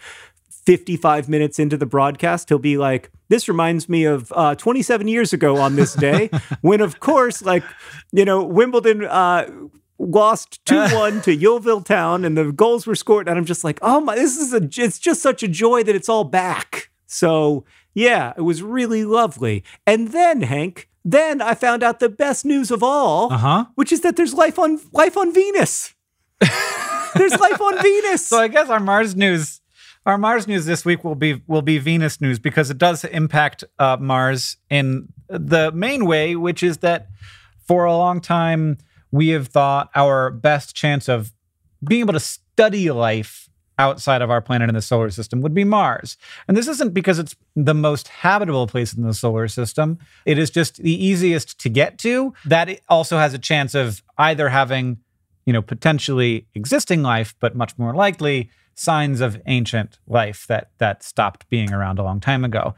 55 0.65 1.29
minutes 1.29 1.57
into 1.57 1.77
the 1.77 1.85
broadcast, 1.85 2.49
he'll 2.49 2.59
be 2.59 2.77
like, 2.77 3.09
This 3.29 3.47
reminds 3.47 3.87
me 3.87 4.03
of 4.03 4.33
uh, 4.35 4.55
27 4.55 5.07
years 5.07 5.31
ago 5.31 5.55
on 5.55 5.77
this 5.77 5.93
day, 5.93 6.29
when, 6.61 6.81
of 6.81 6.99
course, 6.99 7.41
like, 7.41 7.63
you 8.11 8.25
know, 8.25 8.43
Wimbledon 8.43 9.05
uh, 9.05 9.49
lost 9.99 10.63
2-1 10.65 11.23
to 11.23 11.33
Yeovil 11.33 11.81
Town 11.81 12.25
and 12.25 12.37
the 12.37 12.51
goals 12.51 12.85
were 12.85 12.95
scored 12.95 13.27
and 13.27 13.37
I'm 13.37 13.45
just 13.45 13.63
like, 13.63 13.79
"Oh 13.81 13.99
my, 13.99 14.15
this 14.15 14.37
is 14.37 14.53
a 14.53 14.61
it's 14.81 14.99
just 14.99 15.21
such 15.21 15.43
a 15.43 15.47
joy 15.47 15.83
that 15.83 15.95
it's 15.95 16.09
all 16.09 16.23
back." 16.23 16.89
So, 17.05 17.65
yeah, 17.93 18.33
it 18.37 18.41
was 18.41 18.61
really 18.61 19.05
lovely. 19.05 19.63
And 19.85 20.09
then 20.09 20.41
Hank, 20.41 20.89
then 21.05 21.41
I 21.41 21.55
found 21.55 21.83
out 21.83 21.99
the 21.99 22.09
best 22.09 22.43
news 22.45 22.69
of 22.69 22.83
all, 22.83 23.31
uh-huh. 23.31 23.65
which 23.75 23.91
is 23.91 24.01
that 24.01 24.17
there's 24.17 24.33
life 24.33 24.59
on 24.59 24.79
life 24.91 25.17
on 25.17 25.33
Venus. 25.33 25.93
there's 27.15 27.39
life 27.39 27.61
on 27.61 27.81
Venus. 27.81 28.27
So 28.27 28.39
I 28.39 28.47
guess 28.47 28.69
our 28.69 28.79
Mars 28.79 29.15
news 29.15 29.61
our 30.07 30.17
Mars 30.17 30.47
news 30.47 30.65
this 30.65 30.85
week 30.85 31.03
will 31.03 31.15
be 31.15 31.41
will 31.47 31.61
be 31.61 31.77
Venus 31.79 32.21
news 32.21 32.39
because 32.39 32.69
it 32.69 32.77
does 32.77 33.03
impact 33.03 33.63
uh, 33.77 33.97
Mars 33.99 34.57
in 34.69 35.11
the 35.27 35.71
main 35.73 36.05
way, 36.05 36.35
which 36.35 36.63
is 36.63 36.77
that 36.77 37.09
for 37.67 37.83
a 37.83 37.95
long 37.95 38.21
time 38.21 38.77
we 39.11 39.29
have 39.29 39.47
thought 39.47 39.89
our 39.95 40.29
best 40.29 40.75
chance 40.75 41.07
of 41.07 41.33
being 41.87 42.01
able 42.01 42.13
to 42.13 42.19
study 42.19 42.91
life 42.91 43.49
outside 43.79 44.21
of 44.21 44.31
our 44.31 44.41
planet 44.41 44.69
in 44.69 44.75
the 44.75 44.81
solar 44.81 45.09
system 45.09 45.41
would 45.41 45.53
be 45.53 45.63
Mars. 45.63 46.17
And 46.47 46.57
this 46.57 46.67
isn't 46.67 46.93
because 46.93 47.19
it's 47.19 47.35
the 47.55 47.75
most 47.75 48.07
habitable 48.07 48.67
place 48.67 48.93
in 48.93 49.03
the 49.03 49.13
solar 49.13 49.47
system. 49.47 49.99
It 50.25 50.39
is 50.39 50.49
just 50.49 50.77
the 50.77 51.05
easiest 51.05 51.59
to 51.61 51.69
get 51.69 51.99
to. 51.99 52.33
That 52.45 52.79
also 52.89 53.17
has 53.17 53.33
a 53.33 53.39
chance 53.39 53.75
of 53.75 54.01
either 54.17 54.49
having, 54.49 54.97
you 55.45 55.53
know, 55.53 55.61
potentially 55.61 56.47
existing 56.55 57.03
life, 57.03 57.35
but 57.39 57.55
much 57.55 57.77
more 57.77 57.93
likely 57.93 58.49
signs 58.73 59.21
of 59.21 59.41
ancient 59.47 59.97
life 60.07 60.45
that 60.47 60.69
that 60.77 61.03
stopped 61.03 61.49
being 61.49 61.73
around 61.73 61.99
a 61.99 62.03
long 62.03 62.19
time 62.19 62.43
ago. 62.43 62.75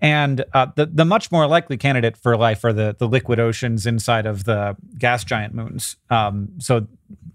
And 0.00 0.44
uh, 0.52 0.66
the 0.76 0.86
the 0.86 1.04
much 1.04 1.32
more 1.32 1.46
likely 1.46 1.76
candidate 1.76 2.16
for 2.16 2.36
life 2.36 2.64
are 2.64 2.72
the 2.72 2.94
the 2.98 3.08
liquid 3.08 3.40
oceans 3.40 3.86
inside 3.86 4.26
of 4.26 4.44
the 4.44 4.76
gas 4.98 5.24
giant 5.24 5.54
moons. 5.54 5.96
Um, 6.10 6.50
so 6.58 6.86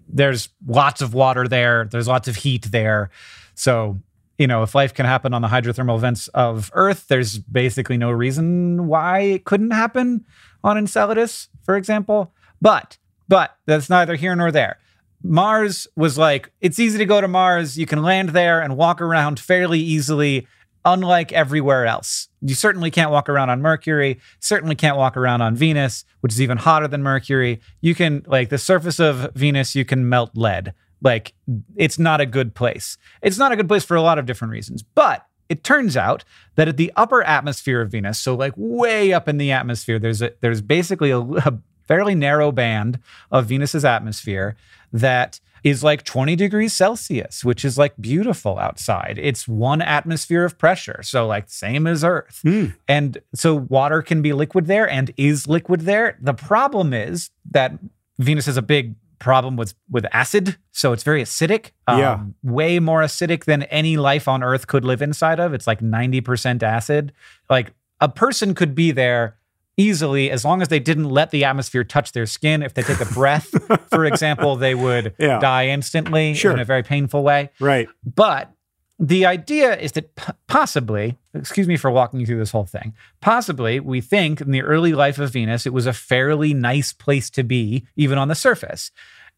there's 0.07 0.49
lots 0.67 1.01
of 1.01 1.13
water 1.13 1.47
there. 1.47 1.87
There's 1.89 2.07
lots 2.07 2.27
of 2.27 2.35
heat 2.35 2.67
there. 2.71 3.09
So 3.55 3.99
you 4.37 4.47
know, 4.47 4.63
if 4.63 4.73
life 4.73 4.93
can 4.93 5.05
happen 5.05 5.35
on 5.35 5.43
the 5.43 5.47
hydrothermal 5.47 5.99
vents 5.99 6.27
of 6.29 6.71
Earth, 6.73 7.07
there's 7.07 7.37
basically 7.37 7.97
no 7.97 8.09
reason 8.09 8.87
why 8.87 9.19
it 9.19 9.45
couldn't 9.45 9.69
happen 9.69 10.25
on 10.63 10.77
Enceladus, 10.77 11.47
for 11.63 11.75
example. 11.75 12.33
But 12.59 12.97
but 13.27 13.55
that's 13.65 13.89
neither 13.89 14.15
here 14.15 14.35
nor 14.35 14.51
there. 14.51 14.77
Mars 15.23 15.87
was 15.95 16.17
like, 16.17 16.51
it's 16.61 16.79
easy 16.79 16.97
to 16.97 17.05
go 17.05 17.21
to 17.21 17.27
Mars. 17.27 17.77
You 17.77 17.85
can 17.85 18.01
land 18.01 18.29
there 18.29 18.59
and 18.61 18.75
walk 18.75 18.99
around 18.99 19.39
fairly 19.39 19.79
easily 19.79 20.47
unlike 20.85 21.31
everywhere 21.31 21.85
else. 21.85 22.29
You 22.41 22.55
certainly 22.55 22.91
can't 22.91 23.11
walk 23.11 23.29
around 23.29 23.49
on 23.49 23.61
Mercury, 23.61 24.19
certainly 24.39 24.75
can't 24.75 24.97
walk 24.97 25.15
around 25.15 25.41
on 25.41 25.55
Venus, 25.55 26.05
which 26.21 26.33
is 26.33 26.41
even 26.41 26.57
hotter 26.57 26.87
than 26.87 27.03
Mercury. 27.03 27.61
You 27.81 27.95
can, 27.95 28.23
like, 28.25 28.49
the 28.49 28.57
surface 28.57 28.99
of 28.99 29.33
Venus, 29.33 29.75
you 29.75 29.85
can 29.85 30.09
melt 30.09 30.31
lead. 30.35 30.73
Like, 31.01 31.33
it's 31.75 31.99
not 31.99 32.21
a 32.21 32.25
good 32.25 32.53
place. 32.53 32.97
It's 33.21 33.37
not 33.37 33.51
a 33.51 33.55
good 33.55 33.67
place 33.67 33.83
for 33.83 33.95
a 33.95 34.01
lot 34.01 34.19
of 34.19 34.25
different 34.25 34.51
reasons. 34.51 34.83
But 34.83 35.25
it 35.49 35.63
turns 35.63 35.97
out 35.97 36.23
that 36.55 36.67
at 36.67 36.77
the 36.77 36.93
upper 36.95 37.21
atmosphere 37.23 37.81
of 37.81 37.91
Venus, 37.91 38.19
so 38.19 38.35
like 38.35 38.53
way 38.55 39.11
up 39.11 39.27
in 39.27 39.37
the 39.37 39.51
atmosphere, 39.51 39.99
there's 39.99 40.21
a, 40.21 40.31
there's 40.39 40.61
basically 40.61 41.11
a, 41.11 41.19
a 41.19 41.59
fairly 41.87 42.15
narrow 42.15 42.51
band 42.51 42.99
of 43.31 43.45
Venus's 43.47 43.85
atmosphere 43.85 44.55
that 44.91 45.39
is 45.63 45.83
like 45.83 46.03
20 46.03 46.35
degrees 46.35 46.73
Celsius, 46.73 47.45
which 47.45 47.63
is 47.63 47.77
like 47.77 47.93
beautiful 47.99 48.57
outside. 48.57 49.19
It's 49.21 49.47
one 49.47 49.81
atmosphere 49.81 50.43
of 50.43 50.57
pressure. 50.57 51.01
So, 51.03 51.27
like, 51.27 51.49
same 51.49 51.85
as 51.85 52.03
Earth. 52.03 52.41
Mm. 52.43 52.75
And 52.87 53.21
so, 53.35 53.55
water 53.55 54.01
can 54.01 54.21
be 54.21 54.33
liquid 54.33 54.65
there 54.65 54.89
and 54.89 55.11
is 55.17 55.47
liquid 55.47 55.81
there. 55.81 56.17
The 56.19 56.33
problem 56.33 56.93
is 56.93 57.29
that 57.51 57.73
Venus 58.17 58.47
has 58.47 58.57
a 58.57 58.61
big 58.61 58.95
problem 59.19 59.55
with 59.55 59.75
with 59.87 60.03
acid 60.11 60.57
so 60.71 60.93
it's 60.93 61.03
very 61.03 61.21
acidic 61.21 61.69
um, 61.85 61.99
yeah 61.99 62.23
way 62.41 62.79
more 62.79 63.01
acidic 63.01 63.45
than 63.45 63.61
any 63.63 63.95
life 63.95 64.27
on 64.27 64.41
earth 64.41 64.65
could 64.65 64.83
live 64.83 64.99
inside 64.99 65.39
of 65.39 65.53
it's 65.53 65.67
like 65.67 65.79
90% 65.79 66.63
acid 66.63 67.13
like 67.47 67.71
a 67.99 68.09
person 68.09 68.55
could 68.55 68.73
be 68.73 68.89
there 68.89 69.37
easily 69.81 70.29
as 70.31 70.43
long 70.45 70.61
as 70.61 70.67
they 70.67 70.79
didn't 70.79 71.09
let 71.09 71.31
the 71.31 71.43
atmosphere 71.45 71.83
touch 71.83 72.11
their 72.11 72.25
skin. 72.25 72.61
If 72.63 72.73
they 72.73 72.83
take 72.83 72.99
a 73.01 73.05
breath, 73.13 73.47
for 73.89 74.05
example, 74.05 74.55
they 74.55 74.75
would 74.75 75.13
Yeah. 75.19 75.39
die 75.39 75.67
instantly 75.67 76.33
Sure. 76.33 76.51
in 76.53 76.59
a 76.59 76.65
very 76.65 76.83
painful 76.83 77.23
way. 77.23 77.49
Right. 77.59 77.87
But 78.03 78.51
the 78.99 79.25
idea 79.25 79.75
is 79.77 79.93
that 79.93 80.15
p- 80.15 80.31
possibly, 80.47 81.17
excuse 81.33 81.67
me 81.67 81.75
for 81.77 81.89
walking 81.89 82.19
you 82.19 82.25
through 82.27 82.37
this 82.37 82.51
whole 82.51 82.65
thing, 82.67 82.93
possibly 83.19 83.79
we 83.79 83.99
think 84.01 84.41
in 84.41 84.51
the 84.51 84.61
early 84.61 84.93
life 84.93 85.17
of 85.17 85.31
Venus, 85.31 85.65
it 85.65 85.73
was 85.73 85.87
a 85.87 85.93
fairly 85.93 86.53
nice 86.53 86.93
place 86.93 87.29
to 87.31 87.43
be, 87.43 87.85
even 87.95 88.17
on 88.19 88.27
the 88.27 88.35
surface. 88.35 88.91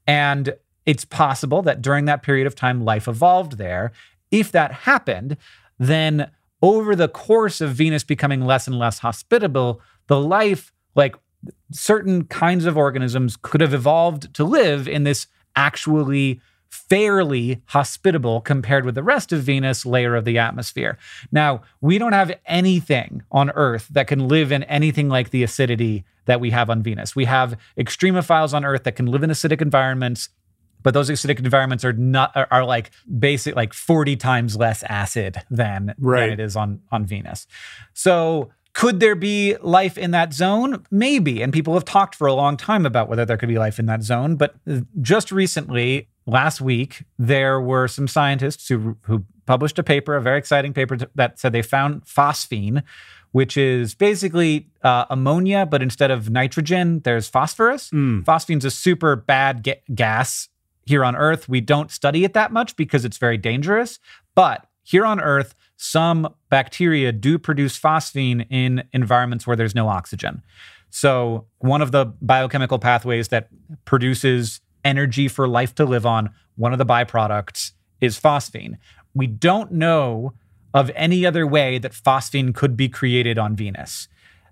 And 0.05 0.53
it's 0.85 1.05
possible 1.05 1.61
that 1.61 1.81
during 1.81 2.05
that 2.05 2.23
period 2.23 2.45
of 2.45 2.55
time, 2.55 2.83
life 2.83 3.07
evolved 3.07 3.57
there. 3.57 3.93
If 4.31 4.51
that 4.51 4.71
happened, 4.73 5.37
then 5.79 6.29
over 6.61 6.93
the 6.95 7.07
course 7.07 7.61
of 7.61 7.71
Venus 7.71 8.03
becoming 8.03 8.41
less 8.45 8.67
and 8.67 8.77
less 8.77 8.99
hospitable, 8.99 9.79
the 10.07 10.19
life, 10.19 10.71
like 10.95 11.15
certain 11.71 12.25
kinds 12.25 12.65
of 12.65 12.77
organisms, 12.77 13.37
could 13.41 13.61
have 13.61 13.73
evolved 13.73 14.33
to 14.35 14.43
live 14.43 14.87
in 14.87 15.03
this 15.03 15.27
actually 15.55 16.41
fairly 16.69 17.61
hospitable 17.65 18.41
compared 18.41 18.83
with 18.83 18.95
the 18.95 19.03
rest 19.03 19.31
of 19.31 19.41
Venus 19.43 19.85
layer 19.85 20.15
of 20.15 20.25
the 20.25 20.39
atmosphere. 20.39 20.97
Now, 21.31 21.61
we 21.81 21.99
don't 21.99 22.13
have 22.13 22.31
anything 22.47 23.21
on 23.31 23.51
Earth 23.51 23.87
that 23.91 24.07
can 24.07 24.27
live 24.27 24.51
in 24.51 24.63
anything 24.63 25.07
like 25.07 25.29
the 25.29 25.43
acidity 25.43 26.03
that 26.25 26.39
we 26.39 26.49
have 26.49 26.69
on 26.71 26.81
Venus. 26.81 27.15
We 27.15 27.25
have 27.25 27.57
extremophiles 27.77 28.53
on 28.55 28.65
Earth 28.65 28.83
that 28.85 28.95
can 28.95 29.05
live 29.05 29.21
in 29.23 29.29
acidic 29.29 29.61
environments 29.61 30.29
but 30.81 30.93
those 30.93 31.09
acidic 31.09 31.39
environments 31.39 31.85
are 31.85 31.93
not 31.93 32.35
are, 32.35 32.47
are 32.51 32.65
like 32.65 32.91
basic 33.17 33.55
like 33.55 33.73
40 33.73 34.17
times 34.17 34.57
less 34.57 34.83
acid 34.83 35.37
than, 35.49 35.95
Right. 35.97 36.19
than 36.21 36.31
it 36.31 36.39
is 36.41 36.55
on 36.57 36.81
on 36.91 37.05
Venus. 37.05 37.47
So 37.93 38.51
could 38.73 38.99
there 38.99 39.15
be 39.15 39.55
life 39.61 39.97
in 39.97 40.11
that 40.11 40.33
zone? 40.33 40.83
Maybe. 40.89 41.41
And 41.41 41.53
people 41.53 41.75
have 41.75 41.85
talked 41.85 42.15
for 42.15 42.27
a 42.27 42.33
long 42.33 42.57
time 42.57 42.85
about 42.85 43.07
whether 43.07 43.23
there 43.23 43.37
could 43.37 43.49
be 43.49 43.59
life 43.59 43.79
in 43.79 43.85
that 43.85 44.01
zone. 44.03 44.35
But 44.35 44.55
just 45.01 45.31
recently, 45.31 46.09
last 46.25 46.59
week, 46.59 47.03
there 47.19 47.61
were 47.61 47.87
some 47.87 48.07
scientists 48.07 48.67
who 48.67 48.97
who 49.03 49.25
published 49.45 49.77
a 49.77 49.83
paper, 49.83 50.15
a 50.15 50.21
very 50.21 50.39
exciting 50.39 50.73
paper 50.73 50.97
that 51.15 51.39
said 51.39 51.51
they 51.51 51.61
found 51.61 52.05
phosphine, 52.05 52.81
which 53.31 53.57
is 53.57 53.93
basically 53.93 54.69
uh, 54.83 55.05
ammonia, 55.09 55.65
but 55.65 55.83
instead 55.83 56.11
of 56.11 56.29
nitrogen, 56.29 57.01
there's 57.01 57.27
phosphorus. 57.27 57.89
Mm. 57.91 58.23
Phosphine's 58.23 58.65
a 58.65 58.71
super 58.71 59.15
bad 59.15 59.63
ga- 59.63 59.81
gas 59.93 60.49
here 60.85 61.03
on 61.03 61.15
Earth. 61.15 61.47
We 61.47 61.61
don't 61.61 61.91
study 61.91 62.23
it 62.23 62.33
that 62.33 62.51
much 62.51 62.75
because 62.75 63.05
it's 63.05 63.17
very 63.17 63.37
dangerous. 63.37 63.99
But 64.35 64.65
here 64.83 65.05
on 65.05 65.19
Earth, 65.19 65.55
some 65.77 66.33
bacteria 66.49 67.11
do 67.11 67.39
produce 67.39 67.79
phosphine 67.79 68.45
in 68.49 68.83
environments 68.93 69.47
where 69.47 69.55
there's 69.55 69.75
no 69.75 69.87
oxygen. 69.87 70.41
So, 70.89 71.47
one 71.59 71.81
of 71.81 71.91
the 71.91 72.05
biochemical 72.21 72.77
pathways 72.77 73.29
that 73.29 73.49
produces 73.85 74.61
energy 74.85 75.27
for 75.27 75.47
life 75.47 75.73
to 75.75 75.85
live 75.85 76.05
on, 76.05 76.29
one 76.55 76.71
of 76.71 76.77
the 76.77 76.85
byproducts 76.85 77.71
is 77.99 78.19
phosphine. 78.19 78.77
We 79.13 79.27
don't 79.27 79.71
know 79.71 80.33
of 80.73 80.91
any 80.95 81.25
other 81.25 81.47
way 81.47 81.77
that 81.77 81.93
phosphine 81.93 82.53
could 82.53 82.75
be 82.75 82.89
created 82.89 83.37
on 83.37 83.55
Venus. 83.55 84.07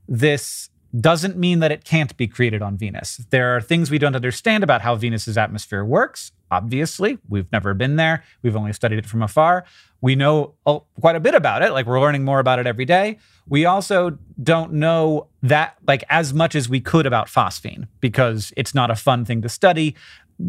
This 0.07 0.69
doesn't 0.99 1.37
mean 1.37 1.59
that 1.59 1.71
it 1.71 1.83
can't 1.83 2.15
be 2.17 2.27
created 2.27 2.61
on 2.61 2.77
Venus. 2.77 3.17
There 3.29 3.55
are 3.55 3.61
things 3.61 3.89
we 3.89 3.97
don't 3.97 4.15
understand 4.15 4.63
about 4.63 4.81
how 4.81 4.95
Venus's 4.95 5.37
atmosphere 5.37 5.85
works. 5.85 6.31
Obviously, 6.51 7.17
we've 7.29 7.51
never 7.51 7.73
been 7.73 7.95
there. 7.95 8.23
We've 8.43 8.55
only 8.55 8.73
studied 8.73 8.99
it 8.99 9.05
from 9.05 9.23
afar. 9.23 9.63
We 10.01 10.15
know 10.15 10.55
quite 10.99 11.15
a 11.15 11.19
bit 11.19 11.33
about 11.33 11.61
it. 11.63 11.71
Like 11.71 11.85
we're 11.85 12.01
learning 12.01 12.25
more 12.25 12.39
about 12.39 12.59
it 12.59 12.67
every 12.67 12.85
day. 12.85 13.17
We 13.47 13.65
also 13.65 14.17
don't 14.43 14.73
know 14.73 15.27
that 15.41 15.77
like 15.87 16.03
as 16.09 16.33
much 16.33 16.53
as 16.53 16.67
we 16.67 16.81
could 16.81 17.05
about 17.05 17.27
phosphine 17.27 17.87
because 18.01 18.51
it's 18.57 18.75
not 18.75 18.91
a 18.91 18.95
fun 18.95 19.23
thing 19.25 19.41
to 19.43 19.49
study. 19.49 19.95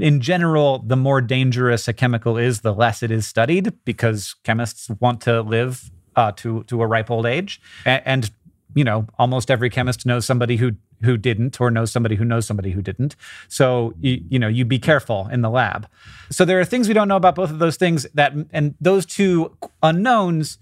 In 0.00 0.20
general, 0.20 0.80
the 0.80 0.96
more 0.96 1.20
dangerous 1.20 1.86
a 1.86 1.92
chemical 1.92 2.36
is, 2.38 2.62
the 2.62 2.72
less 2.74 3.02
it 3.02 3.10
is 3.10 3.26
studied 3.26 3.72
because 3.84 4.34
chemists 4.42 4.88
want 5.00 5.20
to 5.22 5.42
live 5.42 5.90
uh, 6.16 6.32
to 6.32 6.62
to 6.64 6.82
a 6.82 6.86
ripe 6.86 7.10
old 7.10 7.26
age, 7.26 7.60
A- 7.86 8.06
and 8.08 8.30
you 8.74 8.84
know, 8.84 9.06
almost 9.18 9.50
every 9.50 9.68
chemist 9.68 10.06
knows 10.06 10.24
somebody 10.24 10.56
who 10.56 10.72
who 11.04 11.16
didn't, 11.16 11.60
or 11.60 11.70
knows 11.70 11.92
somebody 11.92 12.16
who 12.16 12.24
knows 12.24 12.46
somebody 12.46 12.70
who 12.70 12.82
didn't. 12.82 13.16
So 13.48 13.94
you, 14.00 14.22
you 14.28 14.38
know, 14.38 14.48
you 14.48 14.64
be 14.64 14.78
careful 14.78 15.28
in 15.28 15.42
the 15.42 15.50
lab. 15.50 15.88
So 16.30 16.44
there 16.44 16.60
are 16.60 16.64
things 16.64 16.88
we 16.88 16.94
don't 16.94 17.08
know 17.08 17.16
about 17.16 17.34
both 17.34 17.50
of 17.50 17.58
those 17.58 17.76
things 17.76 18.06
that, 18.14 18.32
and 18.52 18.74
those 18.80 19.06
two 19.06 19.56
unknowns, 19.82 20.58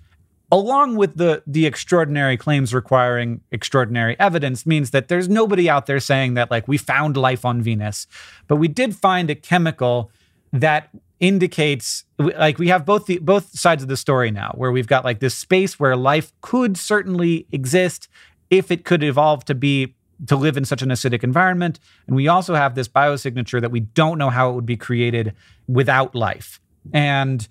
along 0.53 0.97
with 0.97 1.16
the 1.16 1.43
the 1.47 1.66
extraordinary 1.66 2.36
claims 2.36 2.74
requiring 2.74 3.41
extraordinary 3.51 4.18
evidence, 4.18 4.66
means 4.66 4.91
that 4.91 5.09
there's 5.09 5.28
nobody 5.28 5.68
out 5.70 5.86
there 5.86 6.01
saying 6.01 6.34
that 6.34 6.51
like 6.51 6.66
we 6.66 6.76
found 6.76 7.16
life 7.16 7.45
on 7.45 7.62
Venus, 7.62 8.07
but 8.49 8.57
we 8.57 8.68
did 8.68 8.97
find 8.97 9.30
a 9.30 9.34
chemical 9.34 10.11
that 10.53 10.91
indicates 11.20 12.05
like 12.18 12.59
we 12.59 12.68
have 12.68 12.86
both 12.86 13.07
the 13.07 13.18
both 13.18 13.57
sides 13.57 13.82
of 13.82 13.88
the 13.88 13.97
story 13.97 14.30
now 14.30 14.53
where 14.57 14.72
we've 14.72 14.86
got 14.86 15.05
like 15.05 15.20
this 15.20 15.34
space 15.34 15.78
where 15.78 15.95
life 15.95 16.32
could 16.41 16.78
certainly 16.78 17.47
exist 17.53 18.09
if 18.49 18.70
it 18.70 18.84
could 18.84 19.05
evolve 19.05 19.45
to 19.45 19.55
be 19.55 19.95
to 20.26 20.36
live 20.36 20.56
in 20.56 20.64
such 20.64 20.82
an 20.82 20.88
acidic 20.90 21.22
environment 21.24 21.78
and 22.06 22.16
we 22.16 22.28
also 22.28 22.54
have 22.54 22.74
this 22.74 22.88
biosignature 22.88 23.60
that 23.60 23.70
we 23.70 23.80
don't 23.80 24.18
know 24.18 24.30
how 24.30 24.50
it 24.50 24.54
would 24.54 24.66
be 24.66 24.76
created 24.76 25.34
without 25.68 26.14
life 26.14 26.60
and 26.92 27.48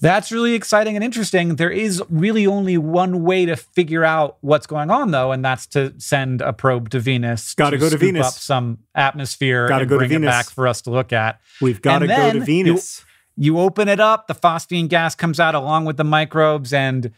that's 0.00 0.32
really 0.32 0.54
exciting 0.54 0.96
and 0.96 1.04
interesting. 1.04 1.54
There 1.54 1.70
is 1.70 2.02
really 2.10 2.44
only 2.44 2.76
one 2.76 3.22
way 3.22 3.46
to 3.46 3.54
figure 3.54 4.04
out 4.04 4.36
what's 4.40 4.66
going 4.66 4.90
on, 4.90 5.12
though, 5.12 5.30
and 5.30 5.44
that's 5.44 5.64
to 5.68 5.94
send 5.96 6.40
a 6.42 6.52
probe 6.52 6.90
to 6.90 6.98
Venus. 6.98 7.54
Gotta 7.54 7.78
go 7.78 7.88
to 7.88 7.96
Venus. 7.96 8.26
Up 8.26 8.32
some 8.32 8.78
atmosphere 8.96 9.68
Gotta 9.68 9.82
and 9.82 9.88
go 9.88 9.94
to 9.94 9.98
bring 10.00 10.10
it 10.10 10.14
Venus. 10.14 10.28
back 10.28 10.50
for 10.50 10.66
us 10.66 10.82
to 10.82 10.90
look 10.90 11.12
at. 11.12 11.40
We've 11.60 11.80
got 11.80 12.00
to 12.00 12.08
go 12.08 12.14
to 12.16 12.20
then 12.20 12.36
you- 12.38 12.42
Venus. 12.44 13.04
You 13.36 13.60
open 13.60 13.88
it 13.88 14.00
up, 14.00 14.26
the 14.26 14.34
phosphine 14.34 14.88
gas 14.88 15.14
comes 15.14 15.38
out 15.38 15.54
along 15.54 15.84
with 15.84 15.96
the 15.98 16.04
microbes, 16.04 16.72
and 16.72 17.12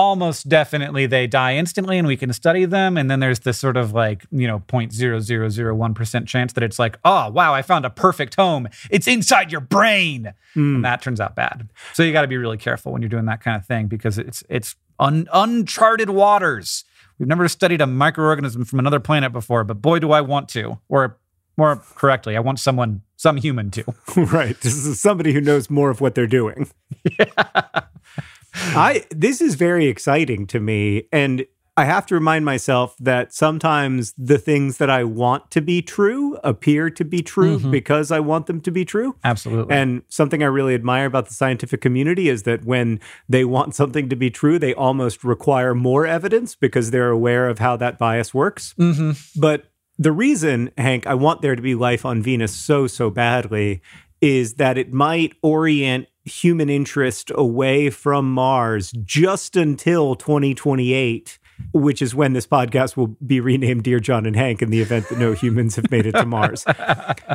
almost 0.00 0.48
definitely 0.48 1.04
they 1.04 1.26
die 1.26 1.56
instantly, 1.56 1.98
and 1.98 2.08
we 2.08 2.16
can 2.16 2.32
study 2.32 2.64
them. 2.64 2.96
And 2.96 3.10
then 3.10 3.20
there's 3.20 3.40
this 3.40 3.58
sort 3.58 3.76
of 3.76 3.92
like, 3.92 4.24
you 4.30 4.46
know, 4.46 4.60
0.0001% 4.60 6.26
chance 6.26 6.54
that 6.54 6.64
it's 6.64 6.78
like, 6.78 6.98
oh, 7.04 7.30
wow, 7.30 7.52
I 7.52 7.60
found 7.60 7.84
a 7.84 7.90
perfect 7.90 8.34
home. 8.36 8.66
It's 8.90 9.06
inside 9.06 9.52
your 9.52 9.60
brain. 9.60 10.32
Hmm. 10.54 10.76
And 10.76 10.84
that 10.86 11.02
turns 11.02 11.20
out 11.20 11.36
bad. 11.36 11.68
So 11.92 12.02
you 12.02 12.14
got 12.14 12.22
to 12.22 12.28
be 12.28 12.38
really 12.38 12.56
careful 12.56 12.92
when 12.92 13.02
you're 13.02 13.10
doing 13.10 13.26
that 13.26 13.42
kind 13.42 13.58
of 13.58 13.66
thing 13.66 13.88
because 13.88 14.16
it's 14.16 14.42
it's 14.48 14.74
un- 14.98 15.28
uncharted 15.34 16.08
waters. 16.08 16.84
We've 17.18 17.28
never 17.28 17.46
studied 17.46 17.82
a 17.82 17.86
microorganism 17.86 18.66
from 18.66 18.78
another 18.78 19.00
planet 19.00 19.32
before, 19.32 19.64
but 19.64 19.82
boy, 19.82 19.98
do 19.98 20.12
I 20.12 20.22
want 20.22 20.48
to. 20.50 20.78
Or 20.88 21.18
more 21.58 21.76
correctly, 21.94 22.38
I 22.38 22.40
want 22.40 22.58
someone, 22.58 23.02
some 23.16 23.36
human 23.36 23.70
to. 23.72 23.84
right. 24.16 24.58
This 24.62 24.86
is 24.86 24.98
somebody 24.98 25.34
who 25.34 25.42
knows 25.42 25.68
more 25.68 25.90
of 25.90 26.00
what 26.00 26.14
they're 26.14 26.26
doing. 26.26 26.70
I 28.54 29.04
this 29.10 29.40
is 29.40 29.54
very 29.54 29.86
exciting 29.86 30.46
to 30.48 30.60
me 30.60 31.04
and 31.12 31.44
I 31.80 31.84
have 31.84 32.04
to 32.06 32.14
remind 32.14 32.44
myself 32.44 32.94
that 32.98 33.32
sometimes 33.32 34.12
the 34.18 34.36
things 34.36 34.76
that 34.76 34.90
I 34.90 35.04
want 35.04 35.50
to 35.52 35.62
be 35.62 35.80
true 35.80 36.36
appear 36.44 36.90
to 36.90 37.04
be 37.06 37.22
true 37.22 37.58
mm-hmm. 37.58 37.70
because 37.70 38.10
I 38.10 38.20
want 38.20 38.46
them 38.46 38.60
to 38.62 38.70
be 38.70 38.84
true. 38.84 39.16
Absolutely. 39.24 39.74
And 39.74 40.02
something 40.08 40.42
I 40.42 40.46
really 40.46 40.74
admire 40.74 41.06
about 41.06 41.28
the 41.28 41.32
scientific 41.32 41.80
community 41.80 42.28
is 42.28 42.42
that 42.42 42.66
when 42.66 43.00
they 43.30 43.46
want 43.46 43.74
something 43.74 44.10
to 44.10 44.16
be 44.16 44.30
true, 44.30 44.58
they 44.58 44.74
almost 44.74 45.24
require 45.24 45.74
more 45.74 46.06
evidence 46.06 46.54
because 46.54 46.90
they're 46.90 47.08
aware 47.08 47.48
of 47.48 47.60
how 47.60 47.76
that 47.76 47.98
bias 47.98 48.34
works. 48.34 48.74
Mm-hmm. 48.78 49.12
But 49.40 49.70
the 49.96 50.12
reason, 50.12 50.70
Hank, 50.76 51.06
I 51.06 51.14
want 51.14 51.40
there 51.40 51.56
to 51.56 51.62
be 51.62 51.74
life 51.74 52.04
on 52.04 52.20
Venus 52.20 52.54
so, 52.54 52.88
so 52.88 53.08
badly 53.08 53.80
is 54.20 54.54
that 54.54 54.76
it 54.76 54.92
might 54.92 55.32
orient 55.40 56.08
human 56.24 56.68
interest 56.68 57.30
away 57.34 57.90
from 57.90 58.32
Mars 58.32 58.92
just 59.04 59.56
until 59.56 60.14
2028. 60.14 61.38
Which 61.74 62.00
is 62.00 62.14
when 62.14 62.32
this 62.32 62.46
podcast 62.46 62.96
will 62.96 63.08
be 63.26 63.38
renamed 63.38 63.82
Dear 63.82 64.00
John 64.00 64.24
and 64.24 64.34
Hank 64.34 64.62
in 64.62 64.70
the 64.70 64.80
event 64.80 65.10
that 65.10 65.18
no 65.18 65.32
humans 65.34 65.76
have 65.76 65.90
made 65.90 66.06
it 66.06 66.12
to 66.12 66.24
Mars. 66.24 66.64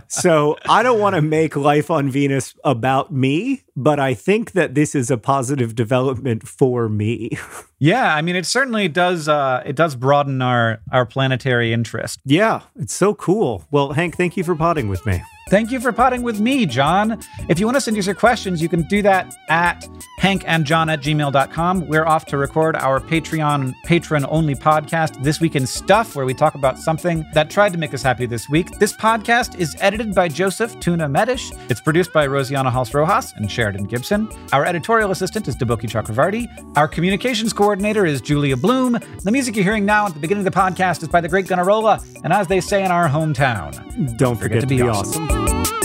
So 0.08 0.58
I 0.68 0.82
don't 0.82 1.00
want 1.00 1.16
to 1.16 1.22
make 1.22 1.56
life 1.56 1.92
on 1.92 2.10
Venus 2.10 2.56
about 2.64 3.14
me, 3.14 3.66
but 3.76 4.00
I 4.00 4.16
think 4.16 4.54
that 4.54 4.74
this 4.74 4.96
is 4.96 5.12
a 5.12 5.18
positive 5.18 5.76
development 5.76 6.48
for 6.48 6.90
me. 6.90 7.38
yeah, 7.86 8.16
I 8.16 8.22
mean, 8.24 8.36
it 8.36 8.48
certainly 8.48 8.88
does. 8.88 9.28
Uh, 9.28 9.62
it 9.66 9.76
does 9.76 9.96
broaden 9.96 10.42
our 10.42 10.80
our 10.92 11.06
planetary 11.06 11.72
interest. 11.72 12.20
yeah, 12.26 12.62
it's 12.76 12.96
so 12.96 13.14
cool. 13.14 13.64
Well, 13.70 13.94
Hank, 13.94 14.18
thank 14.18 14.36
you 14.38 14.44
for 14.44 14.56
potting 14.56 14.90
with 14.90 15.06
me. 15.06 15.22
Thank 15.48 15.72
you 15.72 15.80
for 15.80 15.92
potting 15.92 16.24
with 16.24 16.40
me, 16.40 16.66
John. 16.66 17.20
If 17.48 17.60
you 17.60 17.68
want 17.68 17.76
to 17.76 17.82
send 17.82 17.96
us 18.00 18.08
your 18.08 18.16
questions, 18.16 18.64
you 18.64 18.68
can 18.68 18.82
do 18.88 19.04
that 19.04 19.32
at 19.48 19.88
hankandjohn 20.20 20.92
at 20.92 21.02
gmail.com. 21.02 21.88
We're 21.88 22.08
off 22.08 22.26
to 22.28 22.38
record 22.38 22.76
our 22.78 23.00
Patreon 23.00 23.76
patron 23.84 24.26
only 24.28 24.56
podcast, 24.56 25.22
This 25.22 25.40
Week 25.40 25.56
in 25.56 25.68
Stuff, 25.68 26.16
where 26.16 26.26
we 26.26 26.34
talk 26.34 26.56
about 26.56 26.80
something 26.80 27.24
that 27.36 27.52
tried 27.52 27.74
to 27.74 27.78
make 27.78 27.94
us 27.94 28.02
happy 28.02 28.26
this 28.26 28.50
week. 28.50 28.80
This 28.80 28.94
podcast 28.94 29.60
is 29.60 29.76
edited 29.82 30.16
by 30.16 30.30
Joseph 30.30 30.80
Tuna 30.80 31.08
Medish. 31.08 31.52
It's 31.70 31.80
produced 31.80 32.12
by 32.12 32.26
Rosianna 32.26 32.72
Halse 32.72 32.96
Rojas 32.96 33.32
and 33.34 33.52
Sheridan 33.52 33.86
Gibson. 33.86 34.28
Our 34.52 34.66
editorial 34.66 35.12
assistant 35.12 35.48
is 35.48 35.56
Deboki 35.56 35.88
Chakravarti. 35.88 36.48
Our 36.76 36.88
communications 36.88 37.54
coordinator 37.54 37.75
coordinator 37.76 38.06
is 38.06 38.22
Julia 38.22 38.56
Bloom. 38.56 38.98
The 39.24 39.32
music 39.34 39.54
you're 39.58 39.66
hearing 39.66 39.86
now 39.86 40.06
at 40.06 40.14
the 40.14 40.20
beginning 40.22 40.48
of 40.48 40.54
the 40.54 40.58
podcast 40.58 41.02
is 41.04 41.10
by 41.10 41.20
the 41.20 41.28
great 41.28 41.46
Gunnarolla, 41.46 42.02
and 42.24 42.32
as 42.32 42.48
they 42.48 42.62
say 42.62 42.86
in 42.86 42.90
our 42.90 43.10
hometown, 43.10 44.18
Don't 44.18 44.38
forget, 44.38 44.62
to 44.62 44.62
to 44.62 44.68
be 44.68 44.78
be 44.78 44.84
awesome. 44.84 45.28
awesome. 45.30 45.85